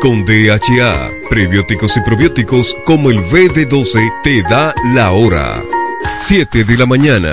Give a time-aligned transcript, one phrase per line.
[0.00, 5.62] Con DHA, prebióticos y probióticos como el BB12 te da la hora.
[6.22, 7.32] 7 de la mañana.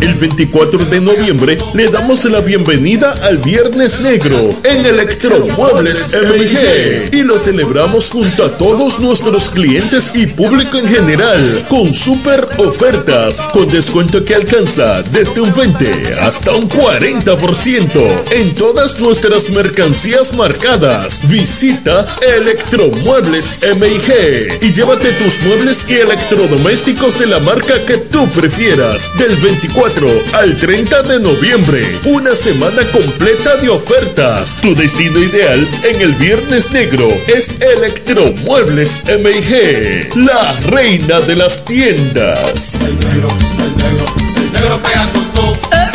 [0.00, 7.22] El 24 de noviembre le damos la bienvenida al Viernes Negro en Electromuebles MG y
[7.22, 13.68] lo celebramos junto a todos nuestros clientes y público en general con super ofertas con
[13.68, 21.28] descuento que alcanza desde un 20 hasta un 40% en todas nuestras mercancías marcadas.
[21.28, 29.01] Visita Electromuebles MG y llévate tus muebles y electrodomésticos de la marca que tú prefieras
[29.18, 31.98] del 24 al 30 de noviembre.
[32.04, 34.58] Una semana completa de ofertas.
[34.60, 42.76] Tu destino ideal en el Viernes Negro es Electromuebles MIG, la reina de las tiendas.
[42.76, 44.04] El negro, el negro,
[44.36, 45.08] el negro pega.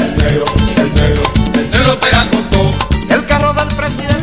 [0.04, 0.46] El negro,
[0.78, 1.17] el negro,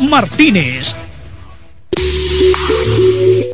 [0.00, 0.96] Martínez.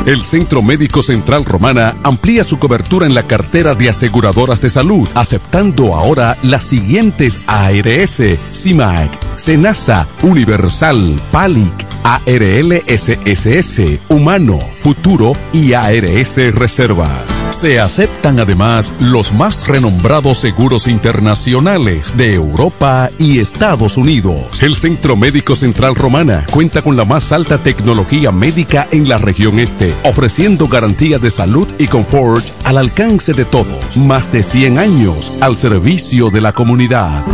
[0.06, 5.08] El Centro Médico Central Romana amplía su cobertura en la cartera de aseguradoras de salud,
[5.14, 8.22] aceptando ahora las siguientes ARS,
[8.52, 17.46] CIMAC, SENASA, Universal, PALIC, ARLSSS, Humano, Futuro y ARS Reservas.
[17.50, 24.62] Se aceptan además los más renombrados seguros internacionales de Europa y Estados Unidos.
[24.62, 29.58] El Centro Médico Central Romana cuenta con la más alta tecnología médica en la región
[29.58, 33.96] este, ofreciendo garantía de salud y confort al alcance de todos.
[33.96, 37.24] Más de 100 años al servicio de la comunidad.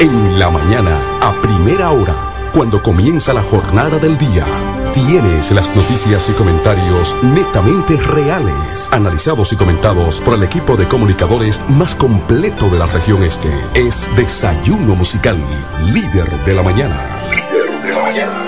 [0.00, 2.14] En la mañana, a primera hora,
[2.52, 4.44] cuando comienza la jornada del día,
[4.92, 11.60] tienes las noticias y comentarios netamente reales, analizados y comentados por el equipo de comunicadores
[11.68, 13.48] más completo de la región este.
[13.74, 15.38] Es Desayuno Musical,
[15.92, 16.96] líder de la mañana.
[17.30, 18.47] Líder de la mañana.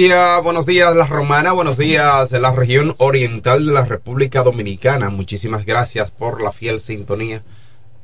[0.00, 5.10] Buenos días, La Romana, buenos días la región oriental de la República Dominicana.
[5.10, 7.42] Muchísimas gracias por la fiel sintonía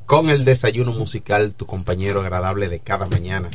[0.05, 3.49] con el desayuno musical, tu compañero agradable de cada mañana.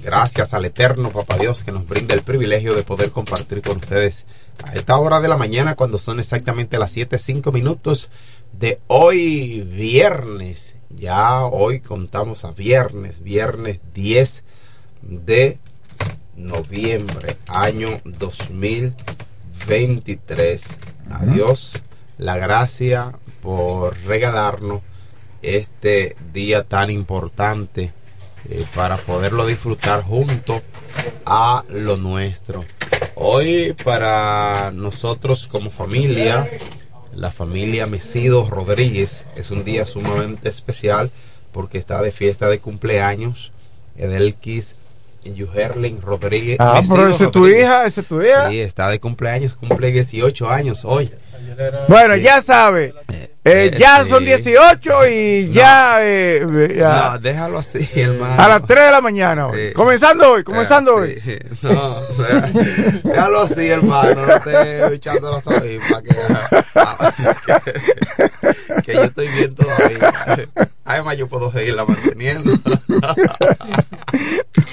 [0.00, 4.26] Gracias al eterno Papá Dios que nos brinda el privilegio de poder compartir con ustedes
[4.62, 8.10] a esta hora de la mañana cuando son exactamente las 7.05 minutos
[8.52, 10.76] de hoy viernes.
[10.88, 14.44] Ya hoy contamos a viernes, viernes 10
[15.02, 15.58] de
[16.36, 20.78] noviembre, año 2023.
[21.10, 21.82] Adiós,
[22.18, 24.82] la gracia por regalarnos
[25.42, 27.92] este día tan importante
[28.48, 30.62] eh, para poderlo disfrutar junto
[31.24, 32.64] a lo nuestro.
[33.14, 36.48] Hoy para nosotros como familia,
[37.14, 41.10] la familia Mesido Rodríguez, es un día sumamente especial
[41.52, 43.52] porque está de fiesta de cumpleaños.
[43.96, 44.76] Edelkis
[45.24, 46.56] Yuherlin Rodríguez.
[46.60, 48.48] Ah, pero esa es tu hija, esa es tu hija.
[48.50, 51.12] Sí, está de cumpleaños, cumple 18 años hoy.
[51.88, 52.94] Bueno, ya sabe.
[53.08, 58.40] Eh, eh, ya son 18 y ya, eh, ya, No, déjalo así, hermano.
[58.40, 59.72] A las 3 de la mañana hoy.
[59.72, 61.20] Comenzando hoy, comenzando hoy.
[61.62, 62.02] No,
[63.02, 64.26] déjalo así, hermano.
[64.26, 66.14] No te echando los ojos para que,
[68.82, 70.12] que, yo estoy bien todavía.
[70.84, 72.52] Además, yo puedo seguirla manteniendo.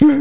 [0.02, 0.14] no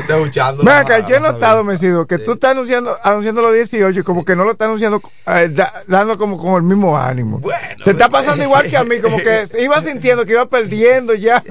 [0.00, 0.64] estoy escuchando.
[0.64, 4.34] Venga, yo he notado, Mesido, que tú estás anunciando, anunciando los 18 y como que
[4.34, 5.00] no lo estás anunciando,
[5.86, 7.38] dando como, como el mismo ánimo.
[7.38, 11.14] Bueno, Te está pasando igual que a mí, como que iba sintiendo que iba perdiendo
[11.14, 11.42] ya.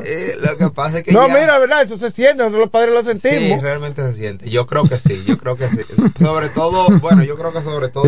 [0.42, 1.14] lo que pasa es que.
[1.14, 1.84] No, mira, ¿verdad?
[1.84, 3.60] Eso se siente, nosotros los padres lo sentimos.
[3.60, 4.50] Sí, realmente se siente.
[4.50, 5.84] Yo creo que sí, yo creo que sí.
[6.20, 8.06] sobre todo, bueno, yo creo que sobre todo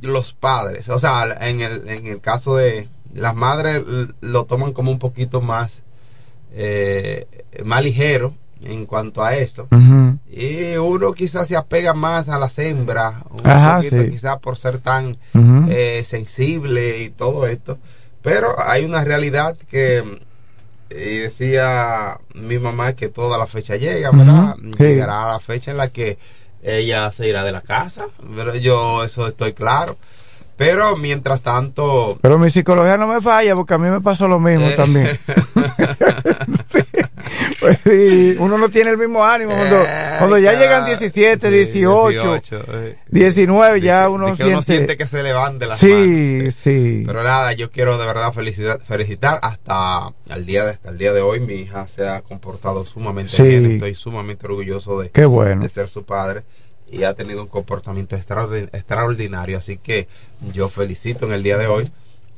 [0.00, 0.88] los padres.
[0.88, 3.82] O sea, en el, en el caso de las madres,
[4.20, 5.82] lo toman como un poquito más,
[6.52, 7.26] eh,
[7.64, 9.68] más ligero en cuanto a esto.
[10.30, 15.16] Y uno quizás se apega más a las hembras, un poquito quizás por ser tan
[15.68, 17.78] eh, sensible y todo esto.
[18.22, 20.04] Pero hay una realidad que
[20.94, 24.56] y decía mi mamá que toda la fecha llega, ¿verdad?
[24.78, 26.18] Llegará la fecha en la que
[26.62, 28.06] ella se irá de la casa,
[28.36, 29.96] pero yo eso estoy claro.
[30.56, 32.18] Pero mientras tanto...
[32.20, 34.74] Pero mi psicología no me falla porque a mí me pasó lo mismo eh.
[34.76, 35.08] también.
[37.60, 37.80] Pues
[38.38, 39.52] uno no tiene el mismo ánimo.
[40.18, 42.40] Cuando, ya llegan 17, 18,
[43.08, 44.46] 19, ya uno, siente...
[44.46, 48.80] uno siente que se levante las sí, Sí, Pero nada, yo quiero de verdad felicitar,
[48.80, 51.40] felicitar hasta el día de, hasta el día de hoy.
[51.40, 53.72] Mi hija se ha comportado sumamente bien.
[53.72, 55.62] Estoy sumamente orgulloso de, Qué bueno.
[55.62, 56.42] de ser su padre
[56.92, 59.58] y ha tenido un comportamiento extraordinario.
[59.58, 60.06] Así que
[60.52, 61.90] yo felicito en el día de hoy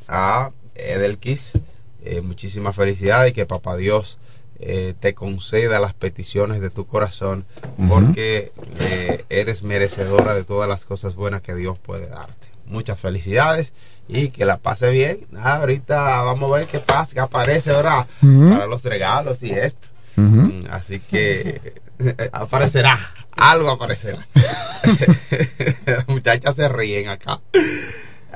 [0.08, 1.58] a Edelkis.
[2.06, 4.18] Eh, muchísimas felicidades y que Papá Dios
[4.60, 7.46] eh, te conceda las peticiones de tu corazón
[7.88, 12.48] porque eh, eres merecedora de todas las cosas buenas que Dios puede darte.
[12.66, 13.72] Muchas felicidades
[14.06, 15.20] y que la pase bien.
[15.36, 19.88] ahorita vamos a ver qué pasa, qué aparece ahora para los regalos y esto.
[20.16, 21.72] Mm, así que
[22.32, 22.98] aparecerá
[23.36, 24.26] algo aparecerá.
[25.86, 27.40] Las muchachas se ríen acá.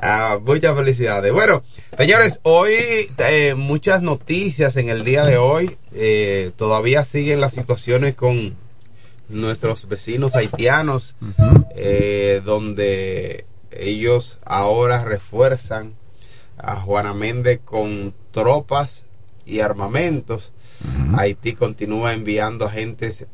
[0.01, 1.33] Ah, muchas felicidades.
[1.33, 1.63] Bueno,
[1.97, 2.73] señores, hoy
[3.17, 5.77] eh, muchas noticias en el día de hoy.
[5.93, 8.55] Eh, todavía siguen las situaciones con
[9.27, 11.15] nuestros vecinos haitianos,
[11.75, 15.95] eh, donde ellos ahora refuerzan
[16.57, 19.03] a Juana Méndez con tropas
[19.45, 20.51] y armamentos.
[21.17, 23.27] Haití continúa enviando agentes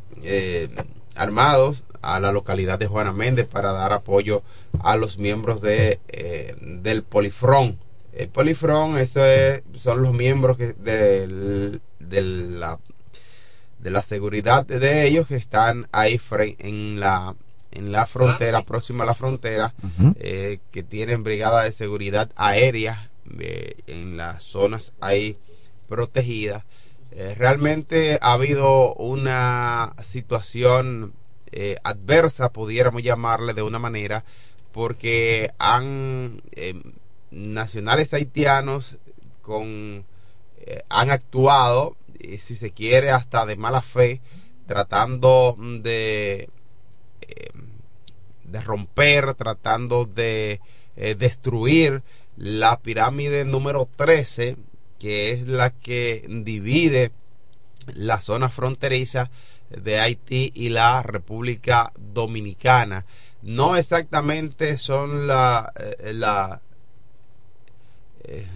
[1.15, 4.43] armados a la localidad de Juana Méndez para dar apoyo
[4.83, 7.79] a los miembros de, eh, del Polifrón.
[8.13, 12.79] El Polifrón, eso es, son los miembros que de, la,
[13.79, 16.19] de la seguridad de ellos que están ahí
[16.59, 17.35] en la,
[17.71, 19.73] en la frontera, próxima a la frontera,
[20.19, 25.37] eh, que tienen brigada de seguridad aérea eh, en las zonas ahí
[25.87, 26.63] protegidas
[27.17, 31.13] eh, realmente ha habido una situación
[31.49, 34.25] eh, adversa, pudiéramos llamarle de una manera,
[34.73, 36.73] porque han eh,
[37.31, 38.97] nacionales haitianos
[39.41, 40.05] con
[40.89, 41.95] han actuado,
[42.39, 44.19] si se quiere, hasta de mala fe,
[44.65, 46.49] tratando de
[48.43, 50.59] de romper, tratando de
[50.95, 52.01] destruir
[52.35, 54.57] la pirámide número 13
[54.99, 57.11] que es la que divide
[57.93, 59.29] la zona fronteriza
[59.69, 63.05] de Haití y la República Dominicana.
[63.41, 66.61] No exactamente son la, eh, la,
[68.23, 68.47] eh,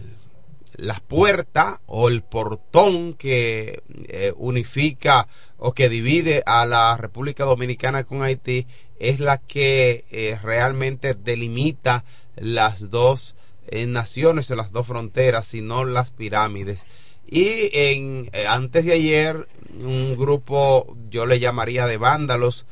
[0.75, 5.27] la puerta o el portón que eh, unifica
[5.57, 8.65] o que divide a la República Dominicana con Haití
[8.99, 12.03] es la que realmente delimita
[12.35, 13.35] las dos
[13.69, 16.85] eh, naciones o las dos fronteras, sino las pirámides.
[17.27, 19.47] Y en, antes de ayer,
[19.77, 22.65] un grupo, yo le llamaría de vándalos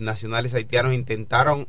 [0.00, 1.66] nacionales haitianos, intentaron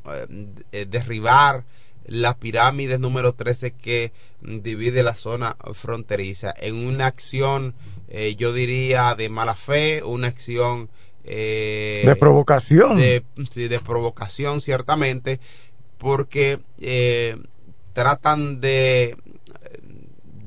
[0.72, 1.66] derribar
[2.10, 7.76] las pirámides número 13 que divide la zona fronteriza en una acción
[8.08, 10.90] eh, yo diría de mala fe una acción
[11.24, 15.40] eh, de provocación de, de provocación ciertamente
[16.00, 17.38] porque eh,
[18.00, 19.18] tratan de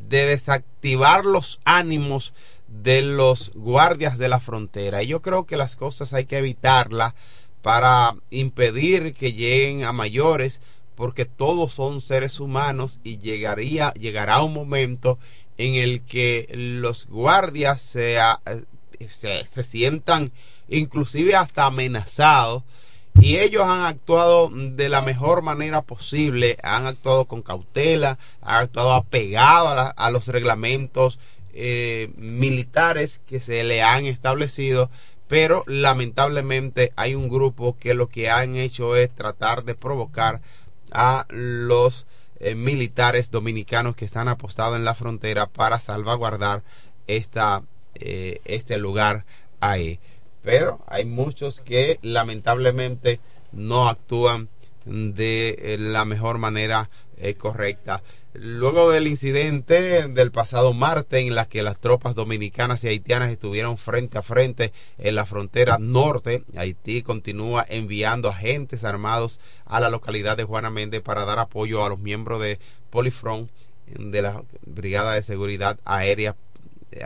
[0.08, 2.34] de desactivar los ánimos
[2.68, 5.02] de los guardias de la frontera.
[5.02, 7.14] Y yo creo que las cosas hay que evitarlas
[7.62, 10.60] para impedir que lleguen a mayores
[10.94, 15.18] porque todos son seres humanos y llegaría, llegará un momento
[15.56, 18.18] en el que los guardias se,
[19.08, 20.32] se, se sientan
[20.68, 22.64] inclusive hasta amenazados
[23.20, 28.92] y ellos han actuado de la mejor manera posible, han actuado con cautela, han actuado
[28.92, 31.18] apegado a, a los reglamentos
[31.54, 34.90] eh, militares que se le han establecido,
[35.28, 40.40] pero lamentablemente hay un grupo que lo que han hecho es tratar de provocar
[40.92, 42.06] a los
[42.40, 46.62] eh, militares dominicanos que están apostados en la frontera para salvaguardar
[47.06, 47.62] esta,
[47.94, 49.26] eh, este lugar
[49.60, 50.00] ahí.
[50.42, 53.20] Pero hay muchos que lamentablemente
[53.52, 54.48] no actúan
[54.84, 56.90] de eh, la mejor manera
[57.38, 58.02] correcta.
[58.34, 63.76] Luego del incidente del pasado martes en la que las tropas dominicanas y haitianas estuvieron
[63.76, 70.38] frente a frente en la frontera norte, Haití continúa enviando agentes armados a la localidad
[70.38, 72.58] de Juana Méndez para dar apoyo a los miembros de
[72.88, 73.50] Polifront
[73.86, 76.34] de la Brigada de Seguridad Aérea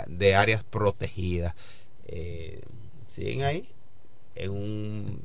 [0.07, 1.55] de áreas protegidas.
[2.07, 2.61] Eh,
[3.16, 3.68] siguen ahí
[4.35, 5.20] en,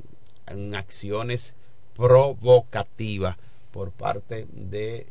[0.46, 1.54] en acciones
[1.94, 3.36] provocativas
[3.70, 5.06] por parte de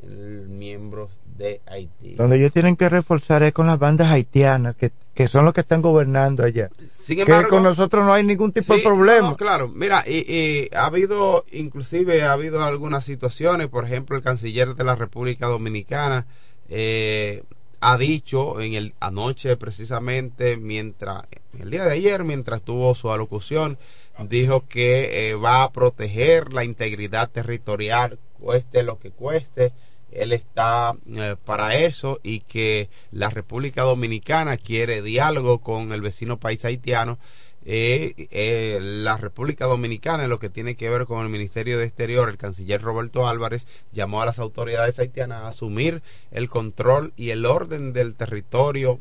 [0.47, 2.15] miembros de Haití.
[2.15, 5.81] Donde ellos tienen que reforzar es con las bandas haitianas, que, son los que están
[5.81, 6.69] gobernando allá.
[6.91, 9.35] Sin embargo, que con nosotros no hay ningún tipo de problema.
[9.35, 14.83] claro, mira, y, ha habido, inclusive ha habido algunas situaciones, por ejemplo, el canciller de
[14.83, 16.25] la República Dominicana
[16.69, 17.43] eh,
[17.81, 21.23] ha dicho en el anoche precisamente, mientras,
[21.59, 23.77] el día de ayer, mientras tuvo su alocución,
[24.19, 29.71] dijo que eh, va a proteger la integridad territorial cueste lo que cueste,
[30.11, 36.38] él está eh, para eso y que la República Dominicana quiere diálogo con el vecino
[36.38, 37.17] país haitiano.
[37.65, 41.86] Eh, eh, la República Dominicana, en lo que tiene que ver con el Ministerio de
[41.86, 46.01] Exterior, el canciller Roberto Álvarez llamó a las autoridades haitianas a asumir
[46.32, 49.00] el control y el orden del territorio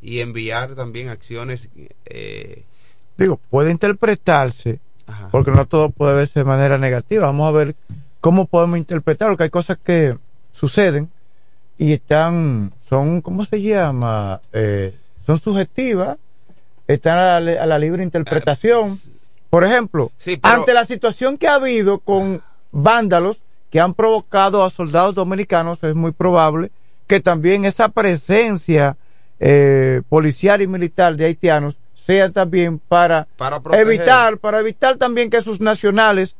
[0.00, 1.68] y enviar también acciones.
[3.16, 4.80] Digo, puede interpretarse,
[5.30, 7.26] porque no todo puede verse de manera negativa.
[7.26, 7.74] Vamos a ver
[8.20, 10.18] cómo podemos interpretarlo, que hay cosas que
[10.52, 11.10] suceden
[11.78, 14.40] y están, son, ¿cómo se llama?
[14.52, 14.94] Eh,
[15.24, 16.18] son subjetivas,
[16.86, 18.98] están a la, libre interpretación.
[19.50, 20.10] Por ejemplo,
[20.42, 23.40] ante la situación que ha habido con vándalos
[23.70, 26.70] que han provocado a soldados dominicanos, es muy probable
[27.06, 28.96] que también esa presencia
[29.38, 35.42] eh, policial y militar de haitianos sea también para, para evitar, para evitar también que
[35.42, 36.36] sus nacionales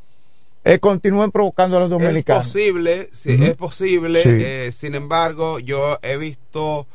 [0.64, 2.46] eh, continúen provocando a los dominicanos.
[2.46, 4.22] Es posible, sí, es posible.
[4.24, 6.86] Eh, sin embargo, yo he visto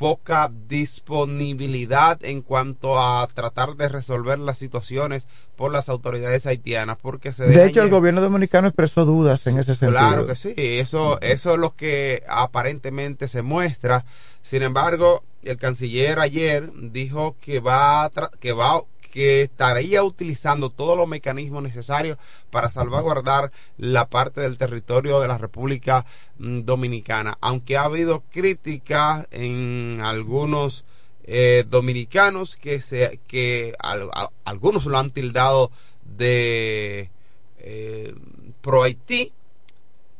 [0.00, 7.34] poca disponibilidad en cuanto a tratar de resolver las situaciones por las autoridades haitianas porque
[7.34, 9.90] se de hecho el gobierno dominicano expresó dudas en ese sentido.
[9.90, 14.06] claro que sí eso eso es lo que aparentemente se muestra.
[14.40, 18.80] Sin embargo el canciller ayer dijo que va que va
[19.10, 22.18] que estaría utilizando todos los mecanismos necesarios
[22.50, 26.06] para salvaguardar la parte del territorio de la República
[26.38, 27.36] mm, Dominicana.
[27.40, 30.84] Aunque ha habido críticas en algunos
[31.24, 33.74] eh, dominicanos que, se, que
[34.44, 35.70] algunos lo han tildado
[36.02, 37.10] de
[37.58, 38.14] eh,
[38.60, 39.32] pro Haití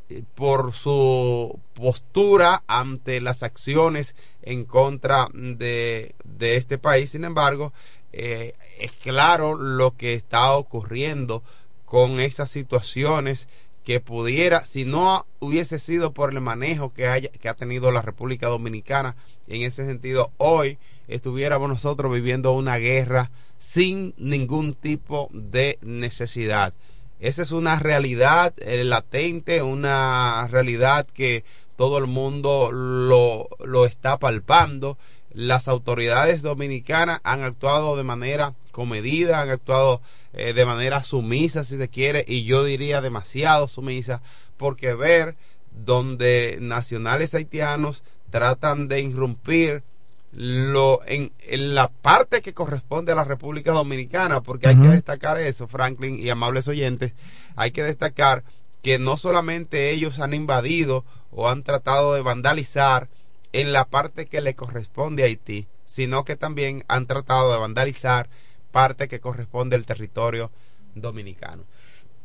[0.09, 7.11] eh, por su postura ante las acciones en contra de, de este país.
[7.11, 7.73] Sin embargo,
[8.13, 11.43] eh, es claro lo que está ocurriendo
[11.85, 13.49] con esas situaciones
[13.85, 18.03] que pudiera, si no hubiese sido por el manejo que, haya, que ha tenido la
[18.03, 19.17] República Dominicana,
[19.49, 26.75] en ese sentido, hoy estuviéramos nosotros viviendo una guerra sin ningún tipo de necesidad.
[27.21, 31.45] Esa es una realidad eh, latente, una realidad que
[31.77, 34.97] todo el mundo lo, lo está palpando.
[35.33, 40.01] Las autoridades dominicanas han actuado de manera comedida, han actuado
[40.33, 44.23] eh, de manera sumisa, si se quiere, y yo diría demasiado sumisa,
[44.57, 45.37] porque ver
[45.73, 49.83] donde nacionales haitianos tratan de irrumpir
[50.33, 51.33] lo en,
[51.75, 56.31] la parte que corresponde a la República Dominicana, porque hay que destacar eso, Franklin y
[56.31, 57.15] amables oyentes,
[57.57, 58.45] hay que destacar
[58.83, 63.09] que no solamente ellos han invadido o han tratado de vandalizar
[63.53, 68.29] en la parte que le corresponde a Haití, sino que también han tratado de vandalizar
[68.71, 70.51] parte que corresponde al territorio
[70.95, 71.65] dominicano.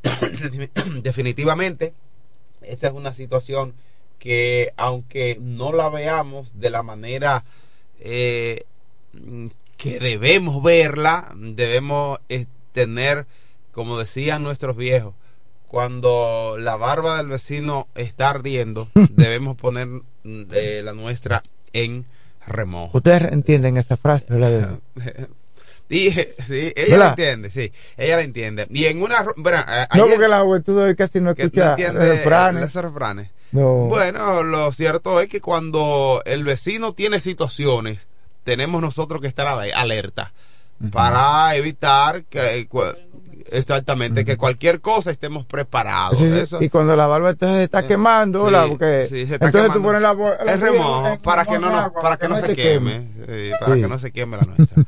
[1.02, 1.94] Definitivamente,
[2.62, 3.74] esta es una situación
[4.20, 7.44] que aunque no la veamos de la manera
[8.00, 8.66] eh,
[9.78, 13.26] que debemos verla, debemos eh, tener,
[13.72, 15.16] como decían nuestros viejos,
[15.68, 19.88] cuando la barba del vecino está ardiendo, debemos poner
[20.24, 21.44] eh, la nuestra
[21.74, 22.06] en
[22.48, 22.98] remojo.
[22.98, 24.26] Ustedes entienden esta frase,
[25.90, 28.68] sí, ella la entiende, sí, ella la entiende.
[28.70, 29.26] Y en una...
[29.38, 29.60] Bueno,
[29.96, 32.74] no, porque la juventud casi no escucha refranes.
[32.74, 33.30] refranes.
[33.52, 38.08] Bueno, lo cierto es que cuando el vecino tiene situaciones,
[38.44, 40.34] tenemos nosotros que estar alerta
[40.92, 42.68] para evitar que
[43.52, 46.20] exactamente que cualquier cosa estemos preparados.
[46.60, 50.16] y cuando la barba se está quemando, porque entonces tú pones la,
[50.48, 53.08] el remojo para que no, para que no se queme,
[53.60, 54.84] para que no se queme la nuestra.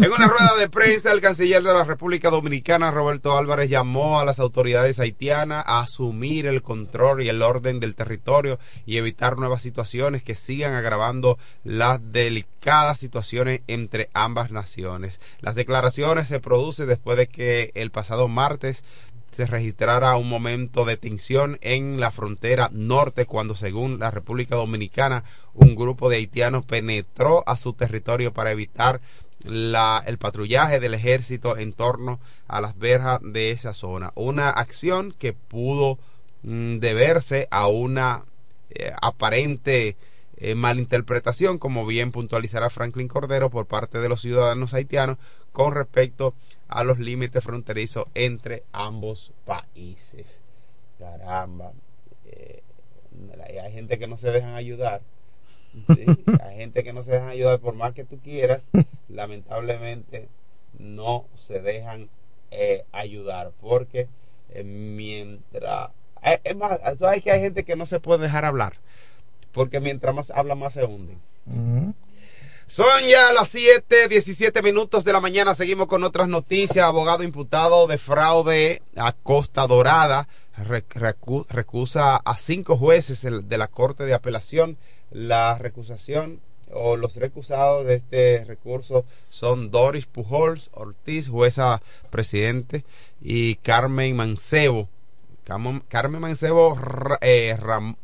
[0.00, 4.24] En una rueda de prensa, el canciller de la República Dominicana, Roberto Álvarez, llamó a
[4.24, 9.60] las autoridades haitianas a asumir el control y el orden del territorio y evitar nuevas
[9.60, 15.18] situaciones que sigan agravando las delicadas situaciones entre ambas naciones.
[15.40, 18.84] Las declaraciones se producen después de que el pasado martes
[19.32, 25.24] se registrara un momento de tensión en la frontera norte cuando según la República Dominicana
[25.54, 29.00] un grupo de haitianos penetró a su territorio para evitar
[29.44, 34.12] la, el patrullaje del ejército en torno a las verjas de esa zona.
[34.14, 35.98] Una acción que pudo
[36.42, 38.24] mm, deberse a una
[38.70, 39.96] eh, aparente
[40.36, 45.18] eh, malinterpretación, como bien puntualizará Franklin Cordero, por parte de los ciudadanos haitianos
[45.52, 46.34] con respecto
[46.68, 50.40] a los límites fronterizos entre ambos países.
[50.98, 51.72] Caramba,
[52.26, 52.62] eh,
[53.62, 55.02] hay gente que no se dejan ayudar
[55.88, 58.62] hay gente que no se dejan ayudar por más que tú quieras,
[59.08, 60.28] lamentablemente
[60.78, 62.08] no se dejan
[62.50, 64.08] eh, ayudar porque
[64.50, 65.90] eh, mientras...
[66.22, 68.74] Eh, es más, sabes que hay gente que no se puede dejar hablar
[69.52, 71.18] porque mientras más habla más se hunden.
[72.66, 75.54] Son ya las 7, 17 minutos de la mañana.
[75.54, 76.84] Seguimos con otras noticias.
[76.84, 80.28] Abogado imputado de fraude a Costa Dorada
[81.48, 84.76] recusa a cinco jueces de la Corte de Apelación
[85.10, 86.40] la recusación
[86.72, 92.84] o los recusados de este recurso son Doris Pujols Ortiz, jueza presidente,
[93.20, 94.88] y Carmen Mancebo.
[95.88, 96.76] Carmen Mancebo
[97.22, 97.56] eh,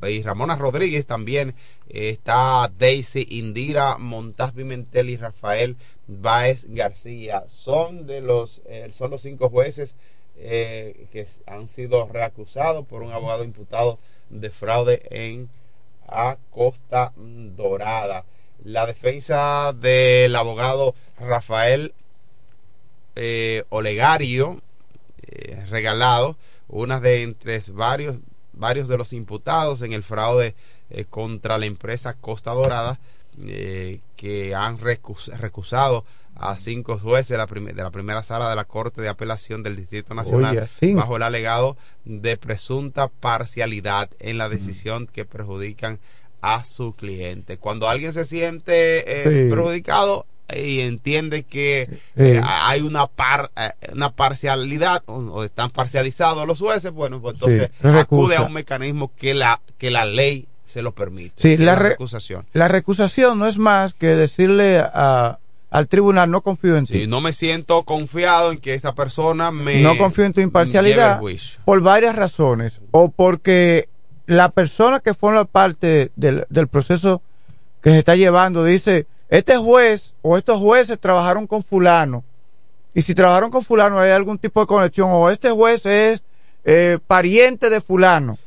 [0.09, 1.55] y Ramona Rodríguez también.
[1.91, 7.45] está Daisy Indira Montaz Pimentel y Rafael Báez García.
[7.49, 9.95] Son de los, eh, son los cinco jueces
[10.37, 13.99] eh, que han sido reacusados por un abogado imputado
[14.31, 15.51] de fraude en
[16.09, 18.25] a Costa Dorada.
[18.63, 21.93] La defensa del abogado Rafael
[23.17, 24.61] eh, Olegario,
[25.23, 26.37] eh, regalado,
[26.69, 28.19] una de entre varios,
[28.53, 30.55] varios de los imputados en el fraude
[30.91, 32.99] eh, contra la empresa Costa Dorada,
[34.17, 36.05] que han recusado
[36.37, 39.77] a cinco jueces de la, de la, primera sala de la Corte de Apelación del
[39.77, 45.99] Distrito Nacional bajo el alegado de presunta parcialidad en la decisión que perjudican
[46.43, 47.57] a su cliente.
[47.57, 54.11] Cuando alguien se siente eh, perjudicado y entiende que eh, hay una par, eh, una
[54.11, 59.61] parcialidad o, están parcializados los jueces, bueno, pues entonces acude a un mecanismo que la
[59.79, 61.35] que la ley se lo permite.
[61.37, 62.47] Sí, la, recusación.
[62.53, 65.39] La recusación no es más que decirle a,
[65.75, 67.01] al tribunal, no confío en ti.
[67.01, 69.83] Sí, no me siento confiado en que esa persona me...
[69.83, 71.21] No confío en tu imparcialidad
[71.65, 72.81] por varias razones.
[72.93, 73.89] O porque
[74.27, 77.23] la persona que forma parte del, del proceso
[77.83, 82.23] que se está llevando dice, este juez o estos jueces trabajaron con fulano.
[82.95, 86.23] Y si trabajaron con fulano hay algún tipo de conexión o este juez es
[86.65, 88.39] eh, pariente de fulano.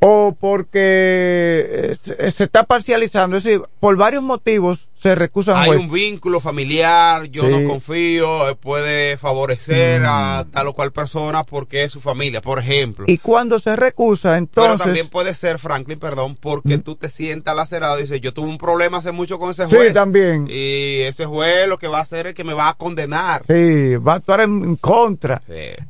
[0.00, 3.36] O porque se, está parcializando.
[3.36, 8.54] Es decir, por varios motivos se recusan Hay un vínculo familiar, yo no confío, eh,
[8.54, 10.50] puede favorecer a mm.
[10.52, 13.04] tal o cual persona porque es su familia, por ejemplo.
[13.08, 14.70] Y cuando se recusa, entonces...
[14.70, 16.82] Pero también puede ser, Franklin, perdón, porque mm.
[16.82, 19.88] tú te sientas lacerado y dices, yo tuve un problema hace mucho con ese juez.
[19.88, 20.46] Sí, también.
[20.48, 23.42] Y ese juez lo que va a hacer es que me va a condenar.
[23.48, 25.42] Sí, va a actuar en contra.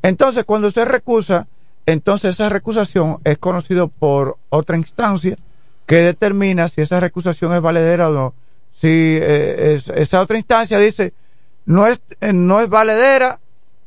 [0.03, 1.47] Entonces, cuando se recusa
[1.87, 5.37] entonces esa recusación es conocido por otra instancia
[5.87, 8.35] que determina si esa recusación es valedera o no.
[8.73, 11.13] Si eh, esa otra instancia dice
[11.65, 13.41] no es, eh, no es valedera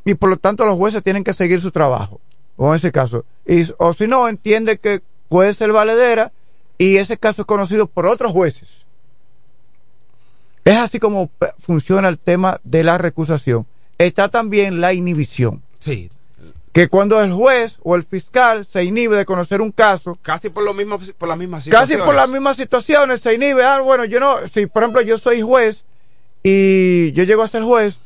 [0.04, 2.20] y por lo tanto los jueces tienen que seguir su trabajo,
[2.58, 3.26] o en ese caso.
[3.46, 6.32] Y, o si no, entiende que puede ser valedera
[6.78, 8.86] y ese caso es conocido por otros jueces.
[10.64, 11.30] Es así como
[11.60, 13.66] funciona el tema de la recusación.
[13.98, 15.62] Está también la inhibición.
[15.80, 16.10] Sí,
[16.76, 20.66] que cuando el juez o el fiscal se inhibe de conocer un caso casi por
[20.66, 24.04] lo mismo por las mismas situaciones casi por las mismas situaciones se inhibe ah bueno
[24.04, 25.86] yo no si por ejemplo yo soy juez
[26.44, 28.00] y yo llego a ser juez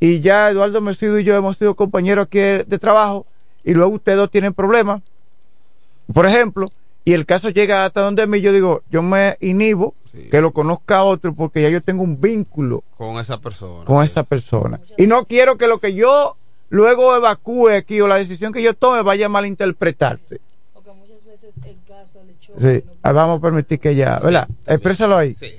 [0.00, 3.26] y ya Eduardo Mesido y yo hemos sido compañeros aquí de trabajo
[3.62, 5.02] y luego ustedes dos tienen problemas
[6.12, 6.72] por ejemplo
[7.04, 9.94] y el caso llega hasta donde mí yo digo yo me inhibo
[10.32, 14.24] que lo conozca otro porque ya yo tengo un vínculo con esa persona con esa
[14.24, 14.80] persona.
[14.96, 16.36] Y no quiero que lo que yo
[16.68, 20.40] luego evacúe aquí o la decisión que yo tome vaya a malinterpretarse.
[20.72, 22.60] Porque muchas veces el caso le choca.
[22.60, 24.48] Sí, ah, vamos a permitir que ya, ¿verdad?
[24.66, 25.34] Exprésalo ahí.
[25.34, 25.52] Sí.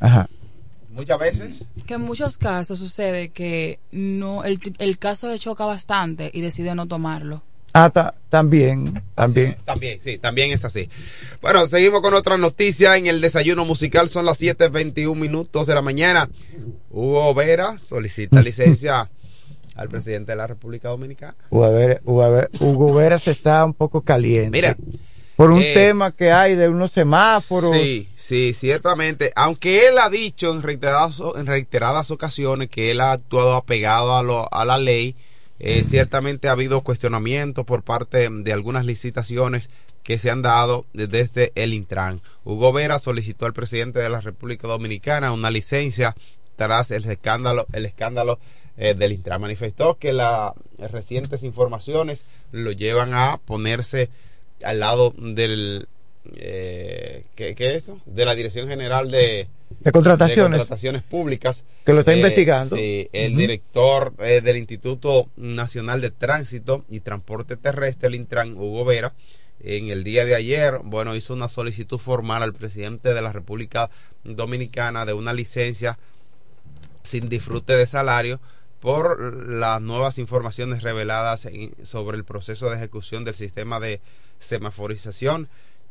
[0.00, 0.28] Ajá.
[0.90, 1.64] Muchas veces.
[1.86, 6.74] Que en muchos casos sucede que no el, el caso le choca bastante y decide
[6.74, 7.42] no tomarlo.
[7.72, 9.56] Ah, también, también.
[9.64, 10.88] también, sí, también está así.
[11.40, 12.96] Bueno, seguimos con otra noticia.
[12.96, 16.28] En el desayuno musical son las 7.21 minutos de la mañana.
[16.90, 19.08] Hugo Vera solicita licencia
[19.80, 21.34] al presidente de la República Dominicana.
[21.50, 24.50] Hugo, Veras está un poco caliente.
[24.50, 24.76] Mira.
[25.36, 27.72] Por un eh, tema que hay de unos semáforos.
[27.72, 29.32] Sí, sí, ciertamente.
[29.34, 34.22] Aunque él ha dicho en reiteradas, en reiteradas ocasiones que él ha actuado apegado a,
[34.22, 35.16] lo, a la ley,
[35.58, 39.70] eh, ciertamente ha habido cuestionamientos por parte de algunas licitaciones
[40.02, 42.20] que se han dado desde el Intran.
[42.44, 46.14] Hugo Vera solicitó al presidente de la República Dominicana una licencia
[46.56, 48.38] tras el escándalo, el escándalo
[48.80, 49.40] eh, del Intran.
[49.40, 54.08] Manifestó que las recientes informaciones lo llevan a ponerse
[54.62, 55.86] al lado del
[56.36, 58.00] eh, ¿qué, es eso?
[58.06, 59.48] De la Dirección General de,
[59.80, 60.58] de, contrataciones.
[60.58, 61.64] contrataciones Públicas.
[61.84, 62.76] Que lo está eh, investigando.
[62.76, 68.84] Sí, el director eh, del Instituto Nacional de Tránsito y Transporte Terrestre, el Intran, Hugo
[68.84, 69.12] Vera,
[69.62, 73.90] en el día de ayer, bueno, hizo una solicitud formal al presidente de la República
[74.24, 75.98] Dominicana de una licencia
[77.02, 78.40] sin disfrute de salario
[78.80, 81.46] por las nuevas informaciones reveladas
[81.84, 84.00] sobre el proceso de ejecución del sistema de
[84.38, 85.48] semaforización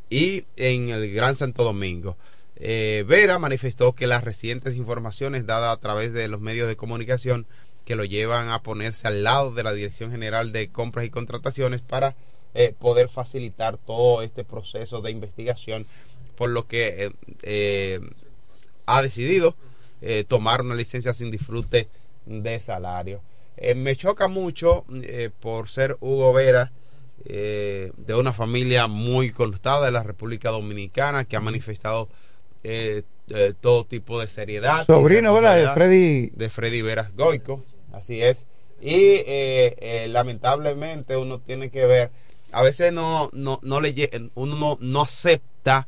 [0.09, 2.17] y en el Gran Santo Domingo.
[2.55, 7.45] Eh, Vera manifestó que las recientes informaciones dadas a través de los medios de comunicación
[7.85, 11.81] que lo llevan a ponerse al lado de la Dirección General de Compras y Contrataciones
[11.81, 12.15] para
[12.55, 15.85] eh, poder facilitar todo este proceso de investigación,
[16.35, 17.99] por lo que eh,
[18.87, 19.55] ha decidido
[20.29, 21.89] tomar una licencia sin disfrute
[22.25, 23.21] de salario.
[23.61, 26.71] Eh, me choca mucho eh, por ser Hugo Vera,
[27.25, 32.07] eh, de una familia muy contada de la República Dominicana, que ha manifestado
[33.61, 34.85] todo tipo de seriedad.
[34.85, 35.57] Sobrino, ¿verdad?
[35.57, 36.27] De Freddy.
[36.33, 38.45] De Freddy Veras Goico, así es.
[38.81, 39.23] Y
[40.07, 42.11] lamentablemente uno tiene que ver,
[42.51, 45.87] a veces no, no, no le, uno no, no acepta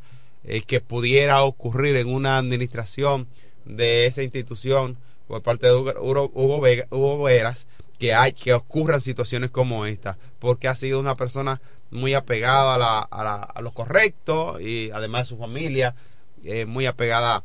[0.68, 3.28] que pudiera ocurrir en una administración
[3.66, 4.98] de esa institución
[5.32, 7.66] por parte de Hugo, Veras
[7.98, 12.78] que hay que ocurran situaciones como esta, porque ha sido una persona muy apegada a,
[12.78, 15.96] la, a, lo correcto y además su familia
[16.44, 17.44] eh, muy apegada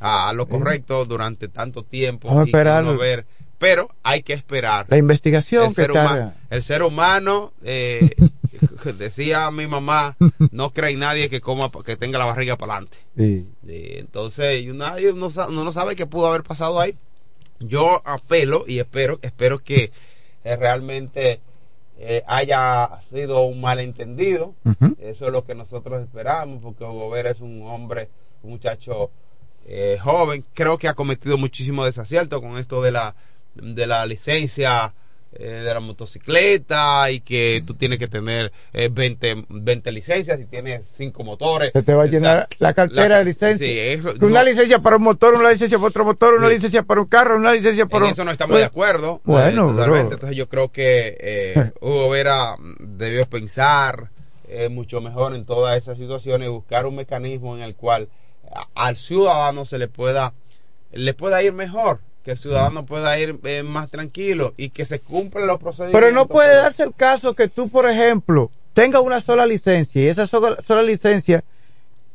[0.00, 2.28] a, lo correcto durante tanto tiempo.
[2.28, 3.26] Vamos a ver,
[3.58, 4.86] pero hay que esperar.
[4.88, 5.90] La investigación el ser,
[6.48, 8.08] el ser humano, eh,
[8.98, 10.16] decía mi mamá,
[10.52, 12.96] no cree en nadie que coma que tenga la barriga para adelante.
[13.66, 16.96] entonces, nadie, uno, uno no sabe qué pudo haber pasado ahí
[17.60, 19.92] yo apelo y espero, espero que
[20.44, 21.40] eh, realmente
[21.98, 24.54] eh, haya sido un malentendido.
[24.98, 28.08] Eso es lo que nosotros esperamos, porque Hugo Vera es un hombre,
[28.42, 29.10] un muchacho
[29.66, 30.44] eh, joven.
[30.54, 33.14] Creo que ha cometido muchísimo desacierto con esto de la,
[33.54, 34.92] de la licencia
[35.38, 40.82] de la motocicleta y que tú tienes que tener 20, eh, 20 licencias y tienes
[40.96, 41.70] 5 motores.
[41.72, 44.04] Se te va a llenar la cartera de licencias.
[44.20, 47.36] una licencia para un motor, una licencia para otro motor, una licencia para un carro,
[47.36, 49.20] una licencia para en Eso no estamos de acuerdo.
[49.24, 54.10] Bueno, eh, entonces yo creo que Hugo Vera debió pensar
[54.48, 58.08] eh, mucho mejor en todas esas situaciones y buscar un mecanismo en el cual
[58.74, 60.34] al ciudadano se le pueda
[60.92, 64.98] le pueda ir mejor que el ciudadano pueda ir eh, más tranquilo y que se
[64.98, 66.00] cumplan los procedimientos.
[66.00, 70.06] Pero no puede darse el caso que tú, por ejemplo, tengas una sola licencia y
[70.08, 71.44] esa sola, sola licencia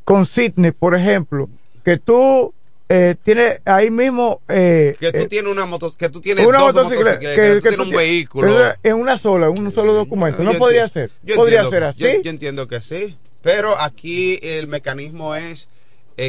[0.03, 1.47] consigne, por ejemplo,
[1.85, 2.53] que tú
[2.89, 6.73] eh, tienes ahí mismo eh, que tú tienes una moto que tú tienes una dos
[6.73, 8.73] motocicleta, que, tú tienes un vehículo.
[8.83, 12.67] en una sola en un solo documento no podría ser podría ser así yo, entiendo
[12.67, 15.69] que sí pero aquí el mecanismo es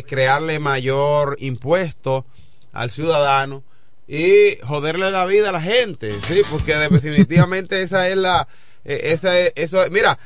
[0.07, 2.25] crearle mayor impuesto
[2.73, 3.65] al ciudadano
[4.13, 8.47] y joderle la vida a la gente, sí, porque definitivamente esa es la,
[8.85, 10.19] eh, esa es, eso, mira,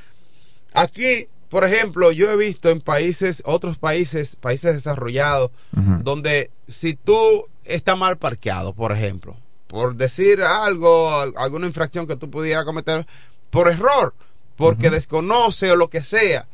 [0.72, 7.46] aquí, por ejemplo, yo he visto en países, otros países, países desarrollados, donde si tú
[7.64, 9.36] estás mal parqueado, por ejemplo,
[9.68, 13.06] por decir algo, alguna infracción que tú pudieras cometer
[13.50, 14.14] por error,
[14.56, 16.48] porque desconoce o lo que sea,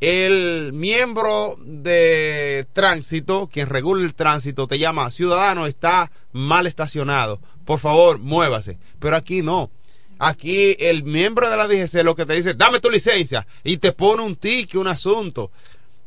[0.00, 7.78] el miembro de tránsito, quien regula el tránsito, te llama, ciudadano, está mal estacionado, por
[7.78, 8.78] favor, muévase.
[8.98, 9.70] Pero aquí no.
[10.18, 13.92] Aquí el miembro de la DGC lo que te dice, dame tu licencia y te
[13.92, 15.50] pone un ticket, un asunto.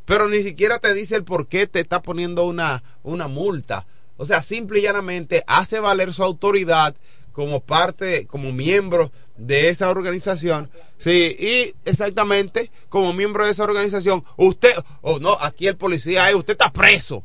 [0.04, 3.86] Pero ni siquiera te dice el por qué te está poniendo una, una multa.
[4.16, 6.94] O sea, simple y llanamente hace valer su autoridad
[7.34, 10.70] como parte, como miembro de esa organización.
[10.96, 16.36] Sí, y exactamente como miembro de esa organización, usted, o no, aquí el policía es,
[16.36, 17.24] usted está preso.